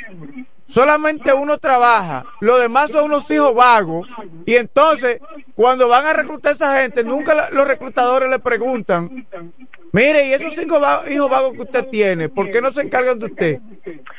[0.69, 4.07] Solamente uno trabaja, los demás son unos hijos vagos.
[4.47, 5.21] Y entonces,
[5.57, 9.27] cuando van a reclutar a esa gente, nunca los reclutadores le preguntan
[9.93, 10.81] Mire, y esos cinco
[11.11, 13.61] hijos vagos que usted tiene, ¿por qué no se encargan de usted?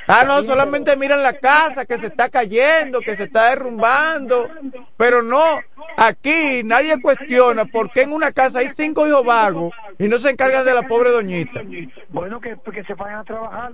[0.05, 4.49] Ah, no, solamente miran la casa que se está cayendo, que se está derrumbando,
[4.97, 5.61] pero no,
[5.95, 10.31] aquí nadie cuestiona por qué en una casa hay cinco hijos vagos y no se
[10.31, 11.61] encargan de la pobre doñita.
[12.09, 13.71] Bueno, que, se vayan a trabajar.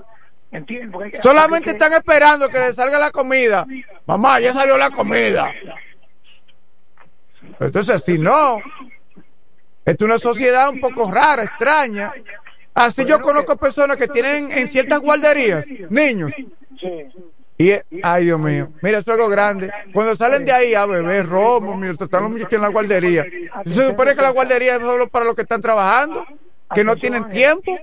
[0.52, 1.00] Entiendo.
[1.22, 3.66] Solamente están esperando que le salga la comida.
[4.06, 5.52] Mamá, ya salió la comida.
[7.60, 8.60] Entonces, si no,
[9.88, 12.14] es una sociedad un poco rara, extraña.
[12.74, 16.32] Así yo conozco personas que tienen en ciertas guarderías niños
[17.58, 17.72] Y,
[18.04, 19.72] ay, Dios mío, mira, eso es algo grande.
[19.94, 23.26] Cuando salen de ahí a beber romo, mira, están los muchachos en la guardería.
[23.66, 26.24] Se supone que la guardería es solo para los que están trabajando,
[26.76, 27.80] que no tienen tiempo.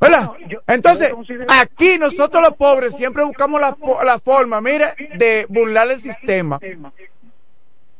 [0.00, 0.30] ¿Verdad?
[0.66, 1.14] Entonces,
[1.48, 4.86] aquí nosotros los pobres siempre buscamos la, la forma, mire,
[5.16, 6.58] de burlar el sistema.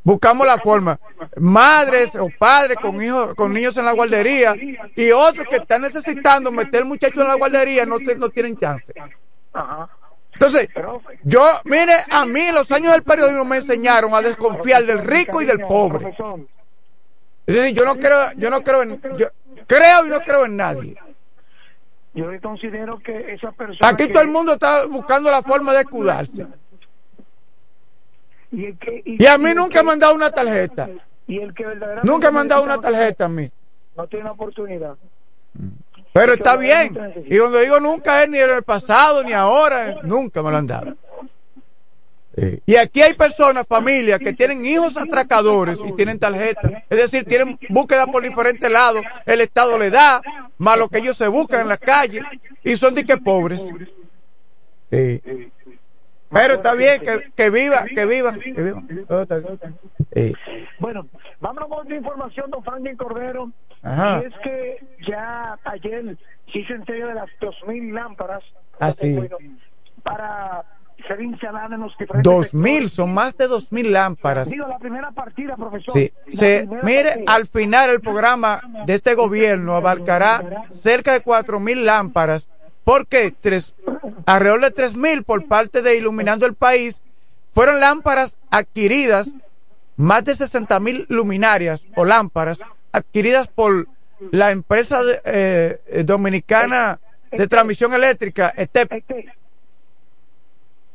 [0.07, 0.97] Buscamos la forma.
[1.35, 4.55] Madres o padres con hijos, con niños en la guardería
[4.95, 8.93] y otros que están necesitando meter muchachos en la guardería no, no tienen chance.
[10.31, 10.69] Entonces,
[11.23, 15.45] yo, mire, a mí los años del periodismo me enseñaron a desconfiar del rico y
[15.45, 16.15] del pobre.
[17.45, 19.27] yo no creo, yo no creo en, yo
[19.67, 20.95] creo y no creo en nadie.
[22.13, 23.89] Yo considero que esa persona.
[23.89, 26.47] Aquí todo el mundo está buscando la forma de escudarse.
[29.05, 30.89] Y, a mí nunca me han dado una tarjeta.
[31.27, 31.63] Y el que
[32.03, 33.51] nunca me han dado una tarjeta a mí.
[33.95, 34.95] No tiene oportunidad.
[36.11, 36.97] Pero está bien.
[37.27, 40.65] Y cuando digo nunca es ni en el pasado ni ahora, nunca me lo han
[40.65, 40.95] dado.
[42.65, 46.83] Y aquí hay personas, familias, que tienen hijos atracadores y tienen tarjeta.
[46.89, 49.03] Es decir, tienen búsqueda por diferentes lados.
[49.27, 50.21] El Estado le da,
[50.57, 52.21] más lo que ellos se buscan en la calle.
[52.63, 53.61] Y son de que pobres.
[54.89, 55.21] Sí.
[56.31, 58.87] Pero está bien, que, que viva, que vivan, que vivan.
[60.79, 61.07] Bueno,
[61.39, 63.51] vámonos con otra información, don Franklin Cordero.
[63.83, 66.17] Y es que ya ayer
[66.51, 68.43] sí se entrega de las 2.000 lámparas.
[68.79, 68.93] Ah,
[70.03, 70.63] para
[71.07, 74.49] ser instaladas en los diferentes 2.000, son más de 2.000 lámparas.
[74.49, 75.93] Digo, la primera partida, profesor.
[75.93, 82.47] Sí, se, mire, al final el programa de este gobierno abarcará cerca de 4.000 lámparas
[82.87, 83.33] porque
[84.25, 87.01] alrededor de 3.000 por parte de Iluminando el País
[87.53, 89.27] fueron lámparas adquiridas,
[89.97, 92.59] más de 60.000 luminarias o lámparas
[92.93, 93.89] adquiridas por
[94.31, 99.03] la empresa eh, dominicana de transmisión eléctrica, ETEP,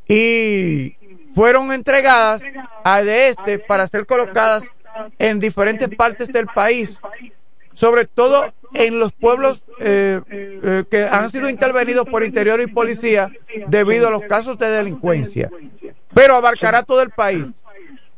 [0.08, 0.96] y
[1.34, 2.40] fueron entregadas
[2.84, 4.64] a de este para ser colocadas
[5.18, 6.98] en diferentes partes del país,
[7.74, 8.44] sobre todo
[8.74, 13.30] en los pueblos eh, eh, que han sido intervenidos por interior y policía
[13.68, 15.50] debido a los casos de delincuencia.
[16.14, 17.46] Pero abarcará todo el país.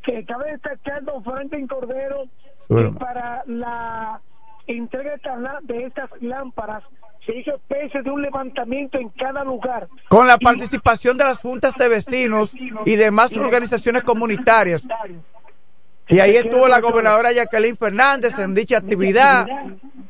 [0.02, 2.26] Que cabe destacar, don Franklin Cordero,
[2.68, 4.20] que para la
[4.66, 5.14] entrega
[5.62, 6.82] de estas lámparas
[7.24, 9.88] se hizo especie de un levantamiento en cada lugar.
[10.08, 14.86] Con la participación de las juntas de vecinos y demás organizaciones comunitarias.
[16.08, 19.46] Y ahí estuvo la gobernadora Jacqueline Fernández en dicha actividad.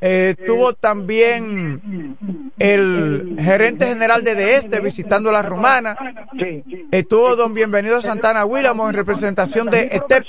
[0.01, 2.17] Eh, estuvo también
[2.59, 5.97] el gerente general de De Este visitando la romana.
[6.91, 10.25] Estuvo don Bienvenido Santana Willamo en representación de ETEP.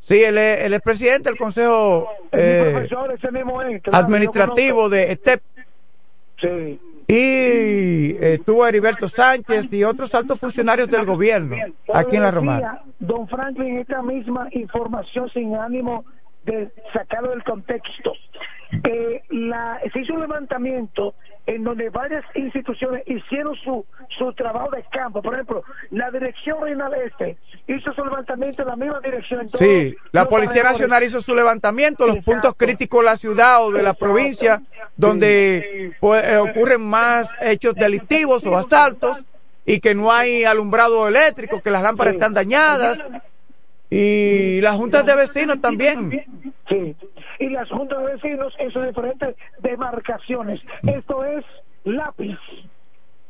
[0.00, 2.86] sí, él es, presidente del Consejo eh,
[3.92, 5.40] Administrativo de ETEP.
[6.40, 11.56] Sí y estuvo Heriberto Sánchez y otros altos funcionarios del gobierno
[11.92, 12.82] aquí en la Romana.
[12.98, 16.04] Don Franklin, esta misma información sin ánimo
[16.44, 18.12] de sacarlo del contexto.
[18.88, 21.14] Eh, la, se hizo un levantamiento
[21.46, 23.84] en donde varias instituciones hicieron su,
[24.18, 25.20] su trabajo de campo.
[25.20, 27.36] Por ejemplo, la Dirección Regional Este
[27.66, 29.48] hizo su levantamiento en la misma dirección.
[29.54, 33.82] sí, la Policía Nacional hizo su levantamiento, los puntos críticos de la ciudad o de
[33.82, 34.62] la provincia,
[34.96, 39.22] donde pues, eh, ocurren más hechos delictivos o asaltos
[39.66, 42.98] y que no hay alumbrado eléctrico, que las lámparas están dañadas.
[43.90, 46.24] Y las juntas de vecinos también.
[46.68, 46.96] Sí
[47.38, 50.60] y las juntas de vecinos en sus diferentes demarcaciones.
[50.82, 51.44] Esto es
[51.84, 52.38] lápiz.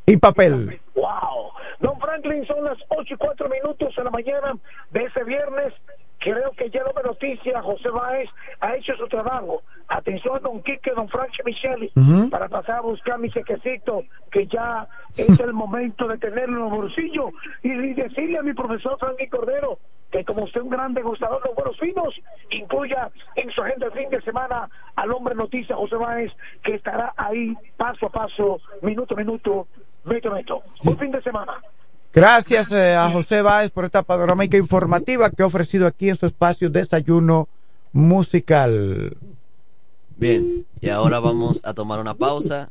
[0.06, 0.80] Y papel.
[0.94, 1.52] Wow.
[1.80, 4.54] Don Franklin, son las 8 y 4 minutos de la mañana
[4.90, 5.72] de ese viernes.
[6.18, 8.30] Creo que ya no me noticia, José Báez
[8.60, 9.62] ha hecho su trabajo.
[9.88, 11.92] Atención, don Quique, don Frank Micheli,
[12.30, 16.70] para pasar a buscar mi sequecito, que ya es el momento de tenerlo en los
[16.70, 17.30] bolsillos.
[17.62, 19.78] Y, decirle a mi profesor Frankie Cordero
[20.14, 22.14] que como usted es un gran degustador de los buenos finos,
[22.50, 26.30] incluya en su agenda el fin de semana al hombre noticia José Báez,
[26.62, 29.66] que estará ahí paso a paso, minuto a minuto,
[30.04, 30.62] metro a metro.
[30.84, 31.54] Buen fin de semana.
[32.12, 36.26] Gracias eh, a José Báez por esta panorámica informativa que ha ofrecido aquí en su
[36.26, 37.48] espacio Desayuno
[37.92, 39.16] Musical.
[40.16, 42.70] Bien, y ahora vamos a tomar una pausa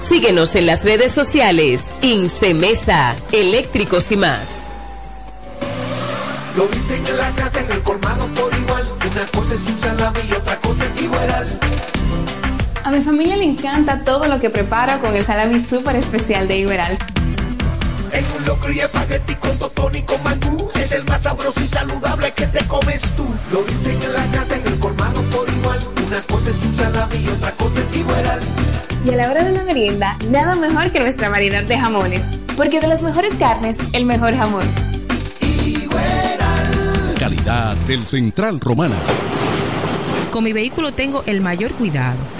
[0.00, 1.86] Síguenos en las redes sociales.
[2.02, 4.42] Incemesa, eléctricos y más.
[6.56, 8.86] Lo dicen en la casa, en el colmado por igual.
[9.10, 11.60] Una cosa es un salami y otra cosa es igual.
[12.84, 16.58] A mi familia le encanta todo lo que prepara con el salami súper especial de
[16.58, 16.98] Iberal.
[18.12, 21.66] En un locro y espagueti con totón y con mangú Es el más sabroso y
[21.66, 25.80] saludable que te comes tú Lo dicen en la casa, en el colmado por igual
[26.06, 28.40] Una cosa es un salami y otra cosa es igual
[29.06, 32.40] Y a la hora de la merienda, nada mejor que nuestra variedad de jamones.
[32.56, 34.64] Porque de las mejores carnes, el mejor jamón.
[37.16, 38.96] Calidad del Central Romana.
[40.32, 42.16] Con mi vehículo tengo el mayor cuidado.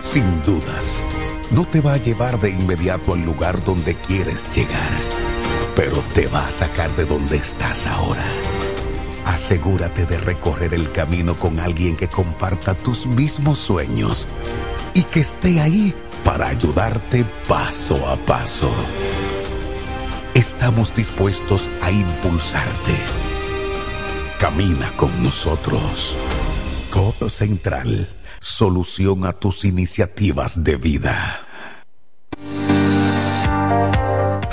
[0.00, 1.04] Sin dudas,
[1.50, 4.92] no te va a llevar de inmediato al lugar donde quieres llegar,
[5.78, 8.24] pero te va a sacar de donde estás ahora.
[9.24, 14.28] Asegúrate de recorrer el camino con alguien que comparta tus mismos sueños
[14.92, 15.94] y que esté ahí
[16.24, 18.72] para ayudarte paso a paso.
[20.34, 22.96] Estamos dispuestos a impulsarte.
[24.40, 26.18] Camina con nosotros.
[26.90, 28.08] Codo Central,
[28.40, 31.44] solución a tus iniciativas de vida.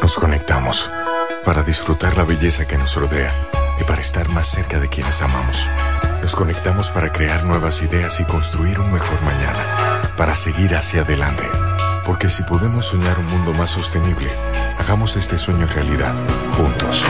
[0.00, 0.90] Nos conectamos
[1.44, 3.32] para disfrutar la belleza que nos rodea
[3.80, 5.68] y para estar más cerca de quienes amamos.
[6.22, 11.44] Nos conectamos para crear nuevas ideas y construir un mejor mañana, para seguir hacia adelante.
[12.06, 14.30] Porque si podemos soñar un mundo más sostenible,
[14.78, 16.14] hagamos este sueño realidad,
[16.56, 17.04] juntos.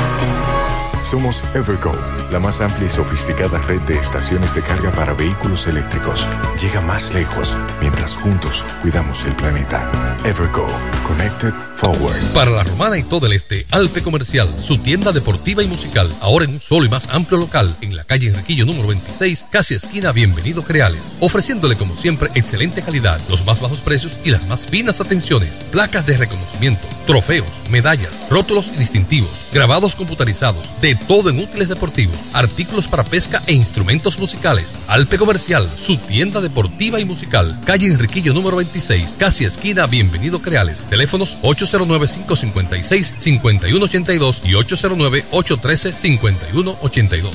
[1.11, 1.93] Somos Evergo,
[2.33, 6.27] la más amplia y sofisticada red de estaciones de carga para vehículos eléctricos.
[6.61, 9.89] Llega más lejos mientras juntos cuidamos el planeta.
[10.25, 10.67] Evergo,
[11.07, 12.17] Connected Forward.
[12.35, 16.45] Para la romana y todo el este, Alpe Comercial, su tienda deportiva y musical, ahora
[16.45, 20.11] en un solo y más amplio local, en la calle Enriquillo número 26, casi esquina
[20.11, 25.01] Bienvenido Creales, ofreciéndole como siempre excelente calidad, los más bajos precios y las más finas
[25.01, 31.69] atenciones, placas de reconocimiento, trofeos, medallas, rótulos y distintivos, grabados computarizados, de todo en útiles
[31.69, 34.77] deportivos, artículos para pesca e instrumentos musicales.
[34.89, 37.61] Alpe Comercial, su tienda deportiva y musical.
[37.65, 40.85] Calle Enriquillo número 26, casi esquina Bienvenido Creales.
[40.91, 47.31] Teléfonos 809-556-5182 y 809-813-5182.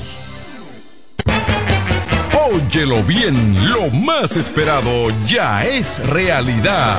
[2.52, 6.98] Óyelo bien, lo más esperado ya es realidad.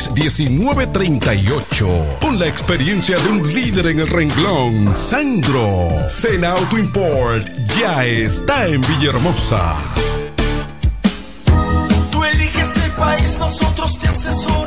[0.09, 2.17] 1938.
[2.21, 6.07] Con la experiencia de un líder en el renglón, Sandro.
[6.07, 7.45] Sena Auto Import
[7.79, 9.75] ya está en Villahermosa.
[12.11, 14.60] Tú eliges el país, nosotros te asesoramos.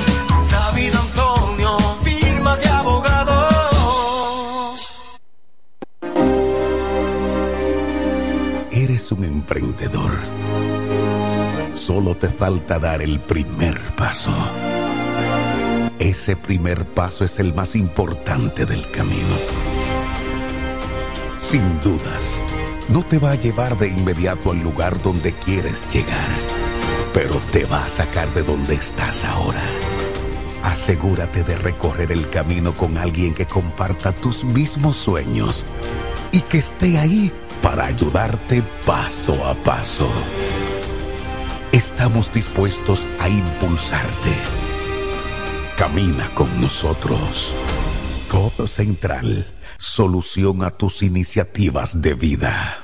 [0.50, 3.44] David Antonio, firma de abogados.
[8.72, 10.43] Eres un emprendedor.
[11.86, 14.30] Solo te falta dar el primer paso.
[15.98, 19.36] Ese primer paso es el más importante del camino.
[21.38, 22.42] Sin dudas,
[22.88, 26.30] no te va a llevar de inmediato al lugar donde quieres llegar,
[27.12, 29.62] pero te va a sacar de donde estás ahora.
[30.62, 35.66] Asegúrate de recorrer el camino con alguien que comparta tus mismos sueños
[36.32, 37.30] y que esté ahí
[37.60, 40.08] para ayudarte paso a paso.
[41.74, 44.30] Estamos dispuestos a impulsarte.
[45.76, 47.56] Camina con nosotros.
[48.28, 52.83] Codo Central, solución a tus iniciativas de vida.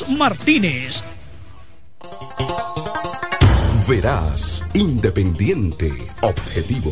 [0.09, 1.03] Martínez.
[3.87, 5.91] Verás, independiente,
[6.21, 6.91] objetivo.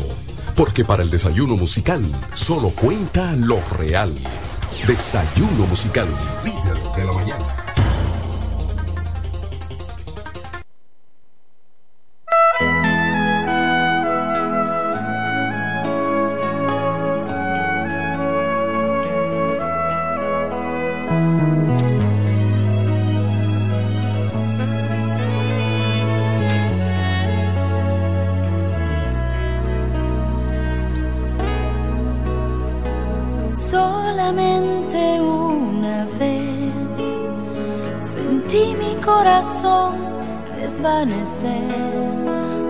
[0.56, 2.04] Porque para el desayuno musical
[2.34, 4.14] solo cuenta lo real.
[4.86, 6.08] Desayuno musical,
[6.44, 7.59] líder de la mañana.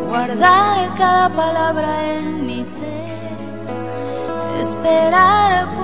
[0.09, 3.67] Guardar cada palabra en mi ser,
[4.61, 5.75] esperar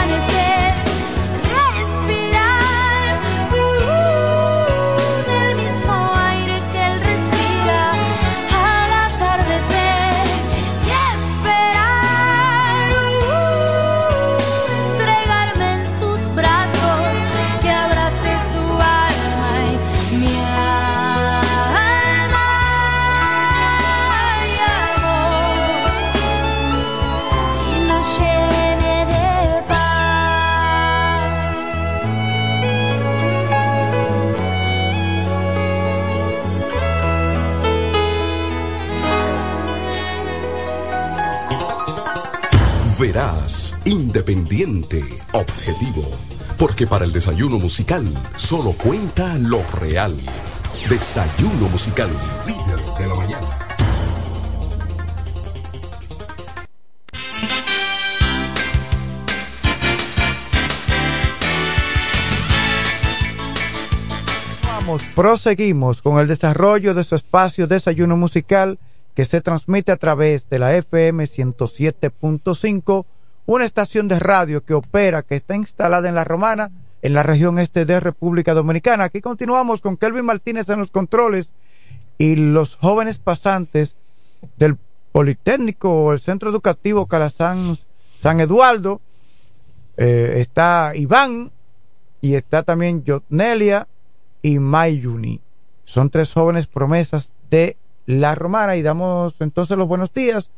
[0.00, 0.29] cada amanecer,
[43.90, 45.02] Independiente,
[45.32, 46.04] objetivo.
[46.56, 48.06] Porque para el desayuno musical
[48.36, 50.16] solo cuenta lo real.
[50.88, 52.08] Desayuno musical,
[52.46, 53.48] líder de la mañana.
[64.62, 68.78] Vamos, proseguimos con el desarrollo de su espacio Desayuno Musical
[69.16, 73.04] que se transmite a través de la FM 107.5
[73.46, 76.70] una estación de radio que opera, que está instalada en La Romana,
[77.02, 79.04] en la región este de República Dominicana.
[79.04, 81.50] Aquí continuamos con Kelvin Martínez en los controles
[82.18, 83.96] y los jóvenes pasantes
[84.58, 84.76] del
[85.12, 87.76] Politécnico o el Centro Educativo Calazán
[88.22, 89.00] San Eduardo.
[89.96, 91.50] Eh, está Iván
[92.20, 93.88] y está también Jotnelia
[94.42, 95.40] y Mayuni.
[95.84, 97.76] Son tres jóvenes promesas de
[98.06, 100.50] la Romana y damos entonces los buenos días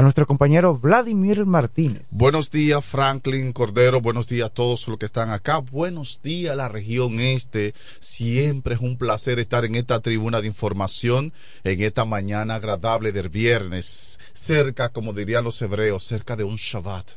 [0.00, 2.04] a nuestro compañero Vladimir Martínez.
[2.10, 4.00] Buenos días, Franklin Cordero.
[4.00, 5.58] Buenos días a todos los que están acá.
[5.58, 7.74] Buenos días la región este.
[7.98, 13.28] Siempre es un placer estar en esta tribuna de información, en esta mañana agradable del
[13.28, 17.10] viernes, cerca, como dirían los hebreos, cerca de un Shabbat,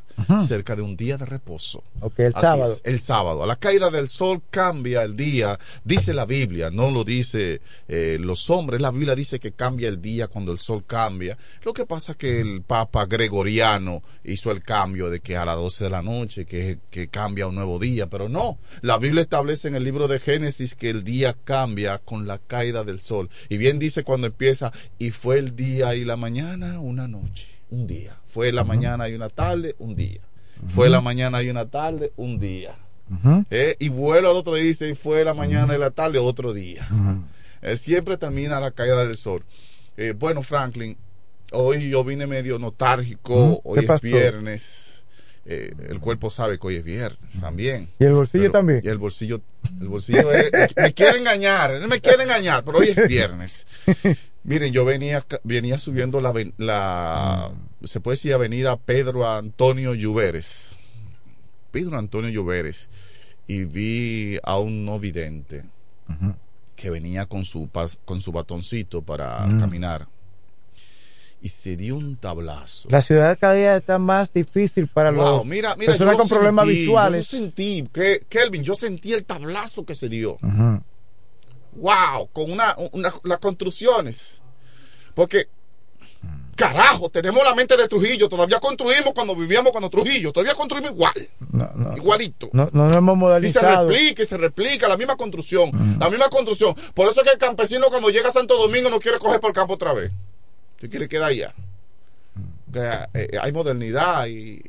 [0.45, 1.83] cerca de un día de reposo.
[2.17, 2.73] El Así sábado.
[2.73, 3.43] es, el sábado.
[3.43, 8.17] A la caída del sol cambia el día, dice la Biblia, no lo dice eh,
[8.19, 8.81] los hombres.
[8.81, 11.37] La Biblia dice que cambia el día cuando el sol cambia.
[11.63, 15.85] Lo que pasa que el Papa Gregoriano hizo el cambio de que a las 12
[15.85, 18.57] de la noche, que, que cambia un nuevo día, pero no.
[18.81, 22.83] La Biblia establece en el libro de Génesis que el día cambia con la caída
[22.83, 23.29] del sol.
[23.49, 27.87] Y bien dice cuando empieza, y fue el día y la mañana una noche, un
[27.87, 28.17] día.
[28.33, 30.19] Fue la mañana y una tarde, un día.
[30.67, 32.75] Fue la mañana y una tarde, un día.
[33.51, 36.51] Eh, y vuelo al otro día y dice, fue la mañana y la tarde, otro
[36.53, 36.87] día.
[37.61, 39.43] Eh, siempre termina la caída del sol.
[39.97, 40.97] Eh, bueno, Franklin,
[41.51, 43.61] hoy yo vine medio nostálgico, Ujú.
[43.65, 44.01] hoy ¿Qué es pasó?
[44.01, 44.89] viernes.
[45.45, 47.89] Eh, el cuerpo sabe que hoy es viernes también.
[47.99, 48.81] ¿Y el bolsillo Pero- también?
[48.83, 49.41] Y el bolsillo,
[49.79, 53.67] el bolsillo es- me quiere engañar, él me quiere engañar, pero hoy es viernes.
[54.45, 57.51] Miren, yo venía, venía subiendo la, la,
[57.83, 60.77] se puede decir avenida Pedro Antonio Lluveres.
[61.71, 62.89] Pedro Antonio Lluveres.
[63.47, 65.63] Y vi a un no vidente
[66.75, 67.69] que venía con su,
[68.05, 69.59] con su batoncito para Mm.
[69.59, 70.07] caminar.
[71.41, 72.87] Y se dio un tablazo.
[72.89, 76.65] La ciudad cada día está más difícil para Wow, los mira, mira, personas con problemas
[76.67, 77.29] visuales.
[77.29, 80.37] Yo sentí, que, Kelvin, yo sentí el tablazo que se dio.
[81.75, 84.41] Wow, con una, una- las construcciones.
[85.15, 85.47] Porque,
[86.55, 88.29] carajo, tenemos la mente de Trujillo.
[88.29, 90.31] Todavía construimos cuando vivíamos cuando Trujillo.
[90.31, 91.29] Todavía construimos igual.
[91.51, 91.97] No, no.
[91.97, 92.49] Igualito.
[92.53, 95.71] No, no hemos Y se replica y se replica la misma construcción.
[95.99, 96.75] La misma construcción.
[96.93, 99.49] Por eso es que el campesino cuando llega a Santo Domingo no quiere coger por
[99.49, 100.11] el campo otra vez.
[100.79, 101.53] Se quiere quedar allá.
[102.71, 104.61] Que, eh, hay modernidad y.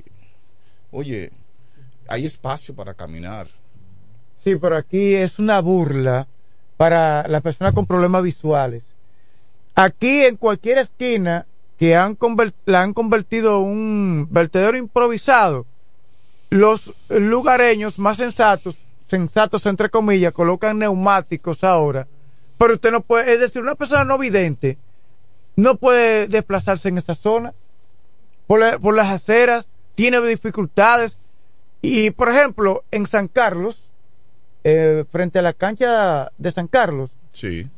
[0.90, 1.32] Oye,
[2.08, 3.48] hay espacio para caminar.
[4.42, 6.28] Sí, pero aquí es una burla
[6.76, 8.82] para las personas con problemas visuales.
[9.74, 11.46] Aquí en cualquier esquina
[11.78, 12.16] que han
[12.64, 15.66] la han convertido en un vertedero improvisado,
[16.50, 18.76] los lugareños más sensatos,
[19.06, 22.06] sensatos entre comillas, colocan neumáticos ahora.
[22.58, 24.78] Pero usted no puede, es decir, una persona no vidente
[25.56, 27.54] no puede desplazarse en esa zona
[28.46, 31.18] por, por las aceras, tiene dificultades.
[31.80, 33.84] Y, por ejemplo, en San Carlos,
[34.64, 37.68] eh, frente a la cancha de San Carlos, Sí.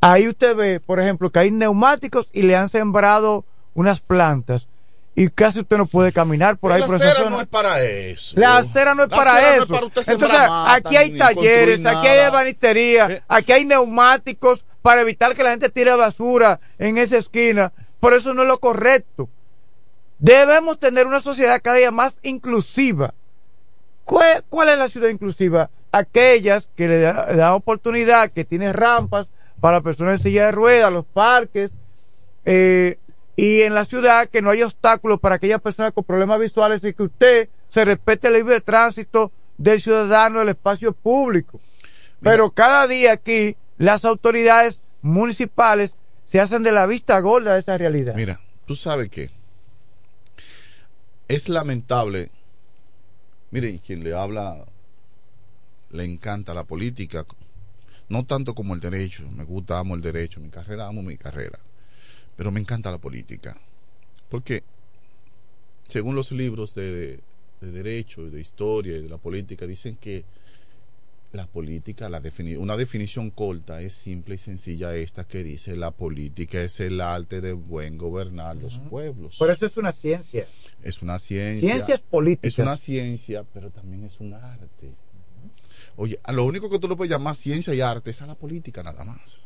[0.00, 3.44] Ahí usted ve, por ejemplo, que hay neumáticos y le han sembrado
[3.74, 4.68] unas plantas
[5.14, 7.30] y casi usted no puede caminar por ahí la por esa acera zona.
[7.36, 8.38] no es para eso.
[8.38, 9.62] La acera no es La para acera no eso.
[9.64, 12.18] es para usted Entonces, mata, aquí hay talleres, aquí hay.
[12.18, 12.26] Eh.
[12.26, 17.72] ebanistería, aquí hay neumáticos para evitar que la gente tire basura en esa esquina.
[17.98, 19.28] Por eso no es lo correcto.
[20.20, 23.14] Debemos tener una sociedad cada día más inclusiva.
[24.04, 25.70] ¿Cuál, cuál es la ciudad inclusiva?
[25.92, 29.26] Aquellas que le da- dan oportunidad, que tiene rampas
[29.60, 31.72] para personas en silla de ruedas, los parques,
[32.44, 32.98] eh,
[33.36, 36.92] y en la ciudad que no hay obstáculos para aquellas personas con problemas visuales y
[36.92, 41.60] que usted se respete el libre tránsito del ciudadano del espacio público.
[42.20, 47.78] Pero cada día aquí las autoridades municipales se hacen de la vista gorda de esa
[47.78, 48.14] realidad.
[48.16, 49.30] Mira, tú sabes que
[51.28, 52.30] es lamentable.
[53.50, 54.64] Mire, y quien le habla
[55.90, 57.24] le encanta la política,
[58.08, 59.28] no tanto como el derecho.
[59.30, 61.58] Me gusta, amo el derecho, mi carrera, amo mi carrera.
[62.36, 63.56] Pero me encanta la política.
[64.28, 64.62] Porque,
[65.88, 67.20] según los libros de,
[67.60, 70.24] de derecho y de historia y de la política, dicen que
[71.32, 75.90] la política, la defini- una definición corta es simple y sencilla esta que dice la
[75.90, 79.36] política es el arte de buen gobernar los pueblos.
[79.36, 80.46] Por eso es una ciencia.
[80.82, 81.74] Es una ciencia.
[81.74, 82.48] Ciencia es política.
[82.48, 84.94] Es una ciencia, pero también es un arte.
[86.00, 88.36] Oye, a lo único que tú le puedes llamar ciencia y arte es a la
[88.36, 89.40] política nada más.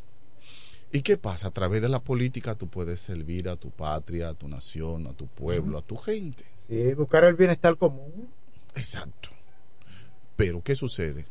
[0.93, 1.49] ¿Y qué pasa?
[1.49, 5.15] A través de la política tú puedes servir a tu patria, a tu nación, a
[5.15, 6.45] tu pueblo, a tu gente.
[6.69, 8.29] Sí, buscar el bienestar común.
[8.75, 9.31] Exacto.
[10.37, 11.25] Pero ¿qué sucede?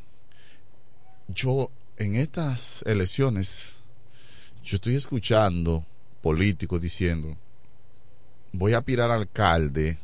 [1.27, 3.75] Yo en estas elecciones,
[4.63, 5.85] yo estoy escuchando
[6.23, 7.37] políticos diciendo,
[8.53, 9.99] voy a aspirar al alcalde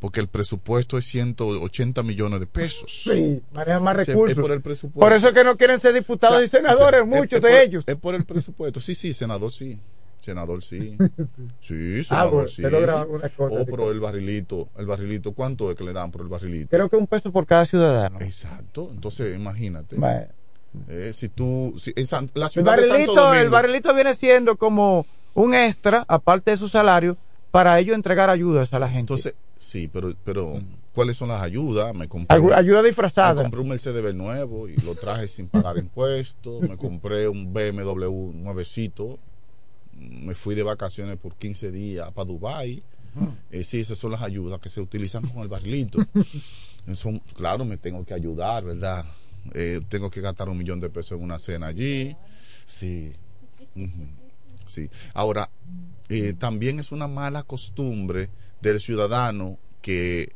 [0.00, 3.02] porque el presupuesto es 180 millones de pesos.
[3.04, 4.36] Sí, manejan más O sea, recursos.
[4.38, 5.00] Es por el presupuesto.
[5.00, 7.42] Por eso es que no quieren ser diputados O sea, y senadores, es- muchos es
[7.42, 7.84] de por- ellos.
[7.86, 8.80] Es por el presupuesto.
[8.80, 9.78] Sí, sí, senador sí.
[10.20, 10.96] Senador sí.
[11.60, 12.62] Sí, Ah, senador bueno, sí.
[12.62, 16.22] logra una cosa Oh, pero el barrilito, el barrilito, ¿cuánto es que le dan por
[16.22, 16.68] el barrilito?
[16.70, 18.20] Creo que un peso por cada ciudadano.
[18.20, 18.90] Exacto.
[18.92, 19.96] Entonces, imagínate.
[19.96, 20.26] Bueno.
[20.88, 23.94] Eh, si tú, si, en San- la El ciudad de Santo barrilito, Domingo, el barrilito
[23.94, 27.16] viene siendo como un extra, aparte de su salario,
[27.50, 29.00] para ellos entregar ayudas a la gente.
[29.00, 30.60] Entonces, sí, pero, pero
[30.94, 31.94] ¿cuáles son las ayudas?
[31.94, 33.34] Me compré, ayuda disfrazada.
[33.34, 36.62] Me compré un Mercedes nuevo y lo traje sin pagar impuestos.
[36.62, 39.18] Me compré un BMW nuevecito.
[39.92, 42.82] Me fui de vacaciones por 15 días para Dubai.
[43.50, 45.98] Eh, sí, esas son las ayudas que se utilizan con el barrilito.
[46.86, 49.04] Eso, claro, me tengo que ayudar, ¿verdad?
[49.54, 52.16] Eh, tengo que gastar un millón de pesos en una cena allí.
[52.64, 53.12] Sí.
[53.74, 54.17] Ujú.
[54.68, 54.88] Sí.
[55.14, 55.50] Ahora,
[56.08, 58.30] eh, también es una mala costumbre
[58.60, 60.32] del ciudadano que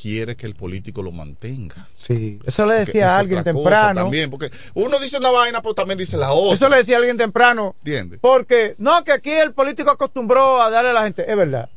[0.00, 1.88] quiere que el político lo mantenga.
[1.96, 4.02] Sí, eso le decía a alguien temprano.
[4.02, 6.54] También, porque uno dice una vaina, pero también dice la otra.
[6.54, 7.74] Eso le decía a alguien temprano.
[7.78, 8.18] ¿Entiendes?
[8.20, 11.30] Porque, no, que aquí el político acostumbró a darle a la gente.
[11.30, 11.70] Es verdad.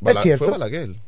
[0.00, 0.44] Bala- es cierto.
[0.44, 0.90] Fue Balaguer.
[0.90, 1.00] Sí,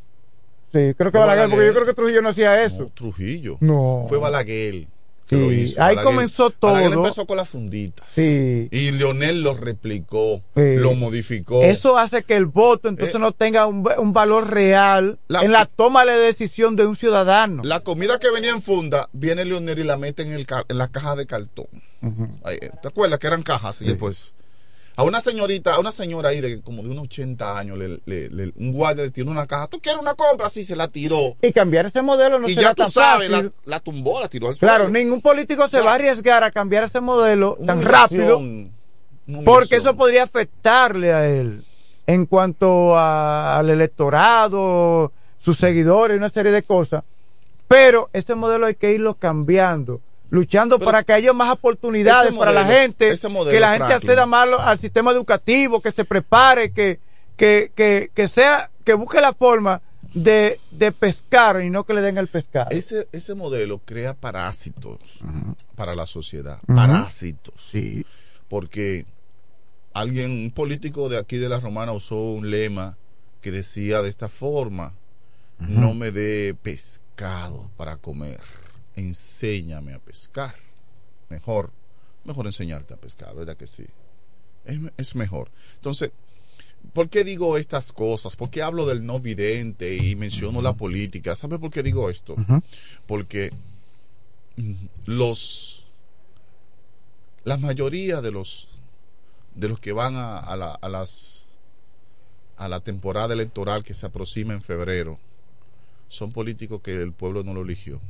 [0.73, 1.67] creo que Fue Balaguer, porque Balaguer.
[1.69, 2.81] yo creo que Trujillo no hacía eso.
[2.83, 3.57] No, Trujillo.
[3.61, 4.05] No.
[4.09, 4.89] Fue Balaguer.
[5.29, 6.73] Sí, ahí Balaguer- comenzó todo.
[6.73, 8.07] Balaguer empezó con las funditas.
[8.11, 8.69] Sí.
[8.71, 10.77] Y Leonel lo replicó, Sí.
[10.77, 11.63] lo modificó.
[11.63, 15.53] Eso hace que el voto entonces Eh, no tenga un, un valor real La- en
[15.53, 17.63] la toma de decisión de un ciudadano.
[17.65, 20.89] La comida que venía en funda, viene Leonel y la mete en, el en la
[20.89, 21.67] caja de cartón.
[22.45, 23.83] Ahí, ¿Te acuerdas que eran cajas?
[23.83, 24.35] Y después,
[24.99, 28.29] a una señorita, a una señora ahí de como de unos 80 años, le, le-
[28.31, 29.69] le- un guardia le tiró una caja.
[29.69, 30.49] ¿Tú quieres una compra?
[30.49, 31.37] Así se la tiró.
[31.41, 33.53] Y cambiar ese modelo no y será ya tú tan sabes, fácil.
[33.65, 34.99] la, la tumbó, la tiró al Claro, suelo.
[34.99, 38.43] ningún político se va a arriesgar a cambiar ese modelo tan rápido
[39.45, 41.65] porque eso podría afectarle a él
[42.09, 47.05] en cuanto a- al electorado, sus seguidores, una serie de cosas.
[47.69, 50.01] Pero ese modelo hay que irlo cambiando,
[50.31, 54.11] luchando para que haya más oportunidades para la gente, modelo, que la gente Franklin.
[54.11, 57.01] acceda más al sistema educativo, que se prepare, que,
[57.37, 59.81] que, que, que sea, que busque la forma
[60.15, 62.71] de, de pescar y no que le den el pescado.
[62.71, 64.99] Ese, ese modelo crea parásitos
[65.75, 66.59] para la sociedad.
[66.67, 67.55] Parásitos.
[67.71, 68.05] Sí.
[68.49, 69.07] Porque
[69.93, 72.97] alguien, un político de aquí de la Romana usó un lema
[73.41, 74.95] que decía de esta forma,
[75.59, 78.41] no me dé pescado para comer,
[78.99, 80.55] enséñame a pescar.
[81.29, 81.71] Mejor,
[82.25, 83.87] mejor enseñarte a pescar, ¿verdad que sí?
[84.65, 85.51] Es, es mejor.
[85.77, 86.11] Entonces,
[86.93, 88.37] ¿por qué digo estas cosas?
[88.37, 91.37] ¿Por qué hablo del no vidente y menciono la política?
[91.37, 92.37] ¿Sabe por qué digo esto?
[93.07, 93.53] Porque
[94.57, 95.87] mm, los
[97.45, 98.69] la mayoría de los
[99.55, 101.47] de los que van a, a la, a las
[102.57, 105.19] a la temporada electoral que se aproxima en febrero
[106.09, 108.01] son políticos que el pueblo no lo eligió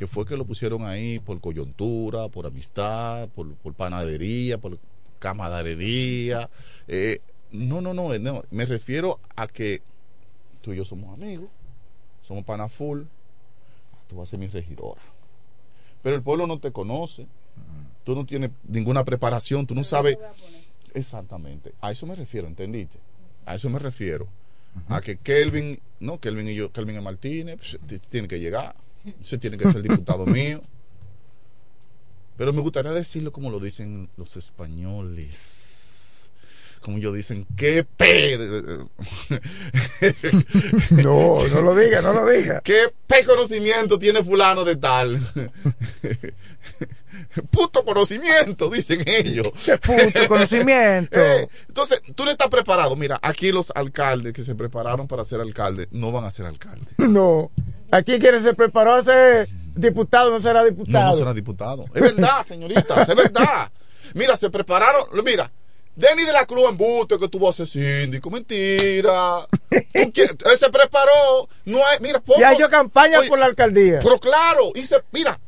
[0.00, 4.78] que fue que lo pusieron ahí por coyuntura, por amistad, por, por panadería, por
[5.18, 6.48] camaradería.
[6.88, 7.20] Eh,
[7.50, 9.82] no, no, no, no, me refiero a que
[10.62, 11.50] tú y yo somos amigos,
[12.26, 13.02] somos pana full,
[14.08, 15.02] tú vas a ser mi regidora.
[16.02, 17.26] Pero el pueblo no te conoce,
[18.02, 20.16] tú no tienes ninguna preparación, tú no sabes
[20.94, 21.74] exactamente.
[21.82, 22.98] A eso me refiero, ¿entendiste?
[23.44, 24.26] A eso me refiero.
[24.88, 28.74] A que Kelvin, no, Kelvin y yo, Kelvin y Martínez, pues, t- tiene que llegar,
[29.22, 30.60] se tiene que ser diputado mío.
[32.36, 36.30] Pero me gustaría decirlo como lo dicen los españoles.
[36.80, 38.38] Como ellos dicen, qué pe...
[40.92, 42.60] No, no lo diga, no lo diga.
[42.64, 45.20] ¿Qué pe conocimiento tiene fulano de tal?
[47.50, 49.48] Puto conocimiento, dicen ellos.
[49.62, 51.20] Qué puto conocimiento.
[51.20, 52.96] Eh, entonces, tú no estás preparado.
[52.96, 56.88] Mira, aquí los alcaldes que se prepararon para ser alcalde no van a ser alcaldes.
[56.96, 57.50] No.
[57.90, 61.10] Aquí quien se preparó a ser diputado no será No, diputado.
[61.12, 61.84] no será diputado.
[61.94, 63.70] Es verdad, señoritas, es verdad.
[64.14, 65.04] Mira, se prepararon.
[65.24, 65.50] Mira,
[65.96, 68.30] Denny de la Cruz en buste que tuvo a ser síndico.
[68.30, 69.46] Mentira.
[69.70, 71.48] ¿Tú qué- Él se preparó.
[71.64, 74.00] No hay, mira, poco- Y ha hecho campaña Oye, por la alcaldía.
[74.02, 75.38] Pero claro, y se, mira,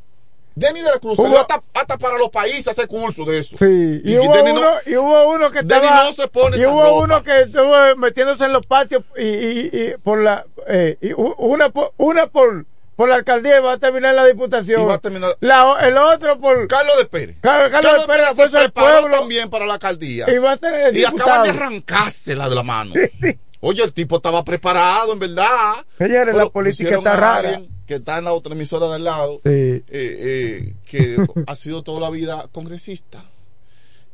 [0.54, 3.38] Denny de la Cruz Hubo- salió hasta, hasta para los países a hacer curso de
[3.38, 3.56] eso.
[3.58, 6.04] Sí, y, Y hubo, Denny uno, no- y hubo uno que Denny estaba.
[6.04, 6.94] no se pone y hubo ropa.
[7.04, 10.44] uno que estuvo metiéndose en los patios y, y, y por la.
[10.68, 12.66] eh, y una por, una por,
[12.96, 14.82] por la alcaldía y va a terminar la diputación.
[14.82, 16.66] Y va a terminar- La- el otro por.
[16.68, 17.36] Carlos de Pérez.
[17.40, 19.18] Carlos, Carlos de Pérez, la se preparó pueblo.
[19.18, 20.26] también para la alcaldía.
[20.30, 22.92] Y va a el Y acaban de arrancársela de la mano.
[23.64, 25.74] Oye, el tipo estaba preparado, en verdad.
[25.96, 27.48] Señores, la política está rara.
[27.50, 29.50] alguien- que está en la otra emisora de al lado, Sí.
[29.50, 33.24] eh, eh, que ha sido toda la vida congresista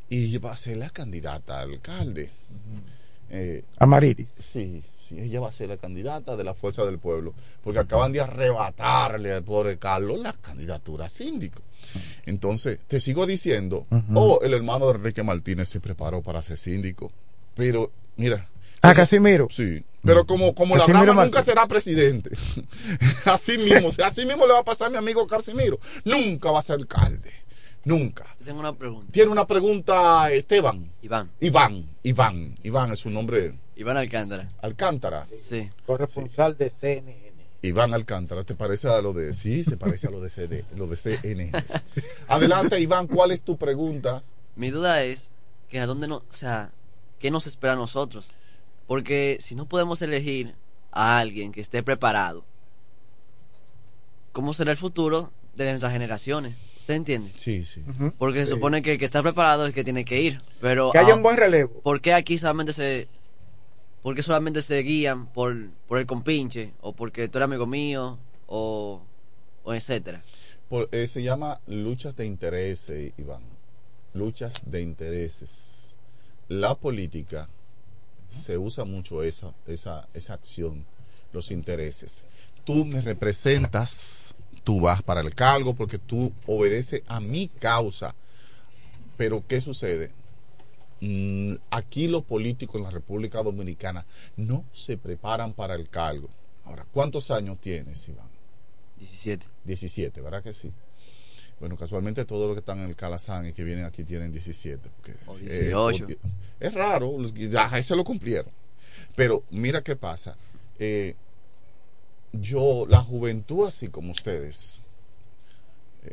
[0.08, 2.30] y va a ser la candidata a alcalde.
[3.30, 4.28] Eh, Amarilis.
[4.38, 8.10] Sí, sí, ella va a ser la candidata de la Fuerza del Pueblo, porque acaban
[8.12, 11.60] de arrebatarle al pobre Carlos la candidatura a síndico.
[12.24, 17.12] Entonces, te sigo diciendo, oh, el hermano de Enrique Martínez se preparó para ser síndico,
[17.54, 18.48] pero mira.
[18.80, 19.48] Ah, Casimiro.
[19.50, 22.30] Sí, pero como, como la Brahma nunca será presidente,
[23.24, 26.62] así mismo, así mismo le va a pasar a mi amigo Casimiro, nunca va a
[26.62, 27.32] ser alcalde,
[27.84, 28.26] nunca.
[28.44, 29.12] Tengo una pregunta.
[29.12, 30.90] Tiene una pregunta, Esteban.
[31.02, 31.30] Iván.
[31.40, 33.54] Iván, Iván, Iván es su nombre.
[33.76, 34.48] Iván Alcántara.
[34.60, 35.28] Alcántara.
[35.38, 35.70] Sí.
[35.86, 37.28] Corresponsal de CNN.
[37.62, 39.64] Iván Alcántara, ¿te parece a lo de sí?
[39.64, 41.52] Se parece a lo de CD, lo de CNN.
[42.28, 44.22] Adelante, Iván, ¿cuál es tu pregunta?
[44.54, 45.30] Mi duda es
[45.68, 46.70] que a dónde no, o sea,
[47.18, 48.30] ¿qué nos espera a nosotros?
[48.88, 50.54] Porque si no podemos elegir
[50.90, 52.42] a alguien que esté preparado,
[54.32, 56.56] ¿cómo será el futuro de nuestras generaciones?
[56.80, 57.30] ¿Usted entiende?
[57.36, 57.84] Sí, sí.
[58.18, 58.52] Porque se Sí.
[58.52, 61.12] supone que el que está preparado es el que tiene que ir, pero Que haya
[61.12, 61.80] ah, un buen relevo.
[61.82, 63.08] ¿Por qué aquí solamente se
[64.02, 65.54] por qué solamente se guían por,
[65.86, 69.02] por el compinche o porque tú eres amigo mío o,
[69.64, 70.22] o etcétera?
[70.70, 73.42] Por- eh, se llama luchas de intereses, Iván.
[74.14, 75.94] Luchas de intereses.
[76.48, 77.50] La política
[78.28, 80.84] se usa mucho esa, esa, esa acción,
[81.32, 82.24] los intereses.
[82.64, 84.34] Tú me representas,
[84.64, 88.14] tú vas para el cargo porque tú obedeces a mi causa.
[89.16, 90.12] Pero ¿qué sucede?
[91.00, 94.06] Mm, aquí los políticos en la República Dominicana
[94.36, 96.28] no se preparan para el cargo.
[96.64, 98.28] Ahora, ¿cuántos años tienes, Iván?
[98.98, 99.46] 17.
[99.64, 100.72] 17, ¿verdad que sí?
[101.60, 104.88] Bueno, casualmente todos los que están en el Calazán y que vienen aquí tienen 17.
[104.90, 106.06] porque, O eh, 18.
[106.06, 106.08] o-
[106.60, 107.16] es raro,
[107.70, 108.52] ahí se lo cumplieron.
[109.16, 110.36] Pero mira qué pasa.
[110.78, 111.16] Eh,
[112.32, 114.82] yo, la juventud así como ustedes,
[116.04, 116.12] eh,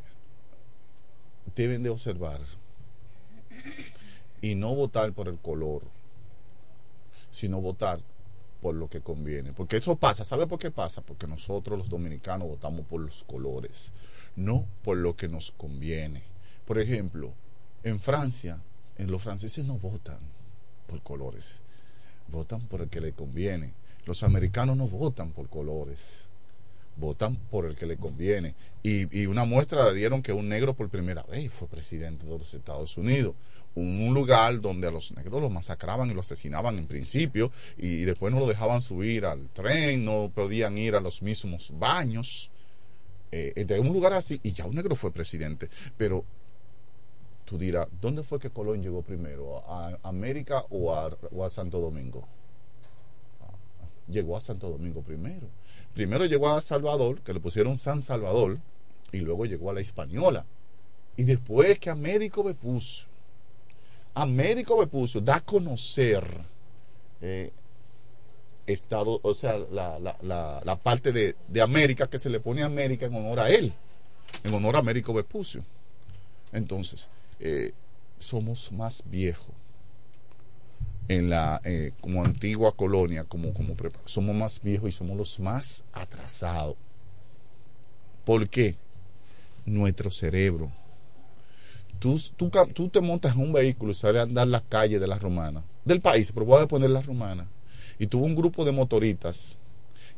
[1.56, 2.42] deben de observar
[4.42, 5.84] y no votar por el color,
[7.32, 8.00] sino votar
[8.62, 9.54] por lo que conviene.
[9.54, 11.02] Porque eso pasa, ¿sabe por qué pasa?
[11.02, 13.92] Porque nosotros los dominicanos votamos por los colores,
[14.36, 16.24] no por lo que nos conviene.
[16.66, 17.34] Por ejemplo,
[17.84, 18.60] en Francia,
[18.98, 20.20] en los franceses no votan
[20.88, 21.62] por colores,
[22.28, 23.74] votan por el que le conviene.
[24.06, 26.26] Los americanos no votan por colores,
[26.96, 28.56] votan por el que le conviene.
[28.84, 32.54] Y, y una muestra dieron que un negro por primera vez fue presidente de los
[32.54, 33.36] Estados Unidos.
[33.76, 38.06] Un, lugar donde a los negros los masacraban y los asesinaban en principio y, y
[38.06, 42.52] después no lo dejaban subir al tren, no podían ir a los mismos baños.
[43.32, 45.70] Eh, de un lugar así, y ya un negro fue presidente.
[45.98, 46.24] Pero
[47.46, 49.58] tú dirás, ¿dónde fue que Colón llegó primero?
[49.68, 52.28] ¿A América o a, o a Santo Domingo?
[54.08, 55.48] llegó a Santo Domingo primero.
[55.94, 58.60] Primero llegó a Salvador, que le pusieron San Salvador,
[59.12, 60.46] y luego llegó a la Hispaniola.
[61.18, 63.08] Y después que Américo Vespucio,
[64.14, 66.26] Américo Vespucio da a conocer
[67.22, 67.52] eh,
[68.68, 72.64] Estado, o sea, la, la, la, la parte de, de América que se le pone
[72.64, 73.74] a América en honor a él,
[74.44, 75.64] en honor a Américo Vespucio.
[76.52, 77.10] Entonces,
[77.40, 77.74] eh,
[78.20, 79.54] somos más viejos
[81.08, 83.76] en la eh, como antigua colonia como como
[84.06, 86.76] somos más viejos y somos los más atrasados
[88.24, 88.76] ¿por qué?
[89.66, 90.72] nuestro cerebro
[92.00, 95.08] tú, tú, tú te montas en un vehículo y sales a andar las calles de
[95.08, 97.48] la romana del país pero voy a poner la romana
[98.00, 99.58] y tuvo un grupo de motoritas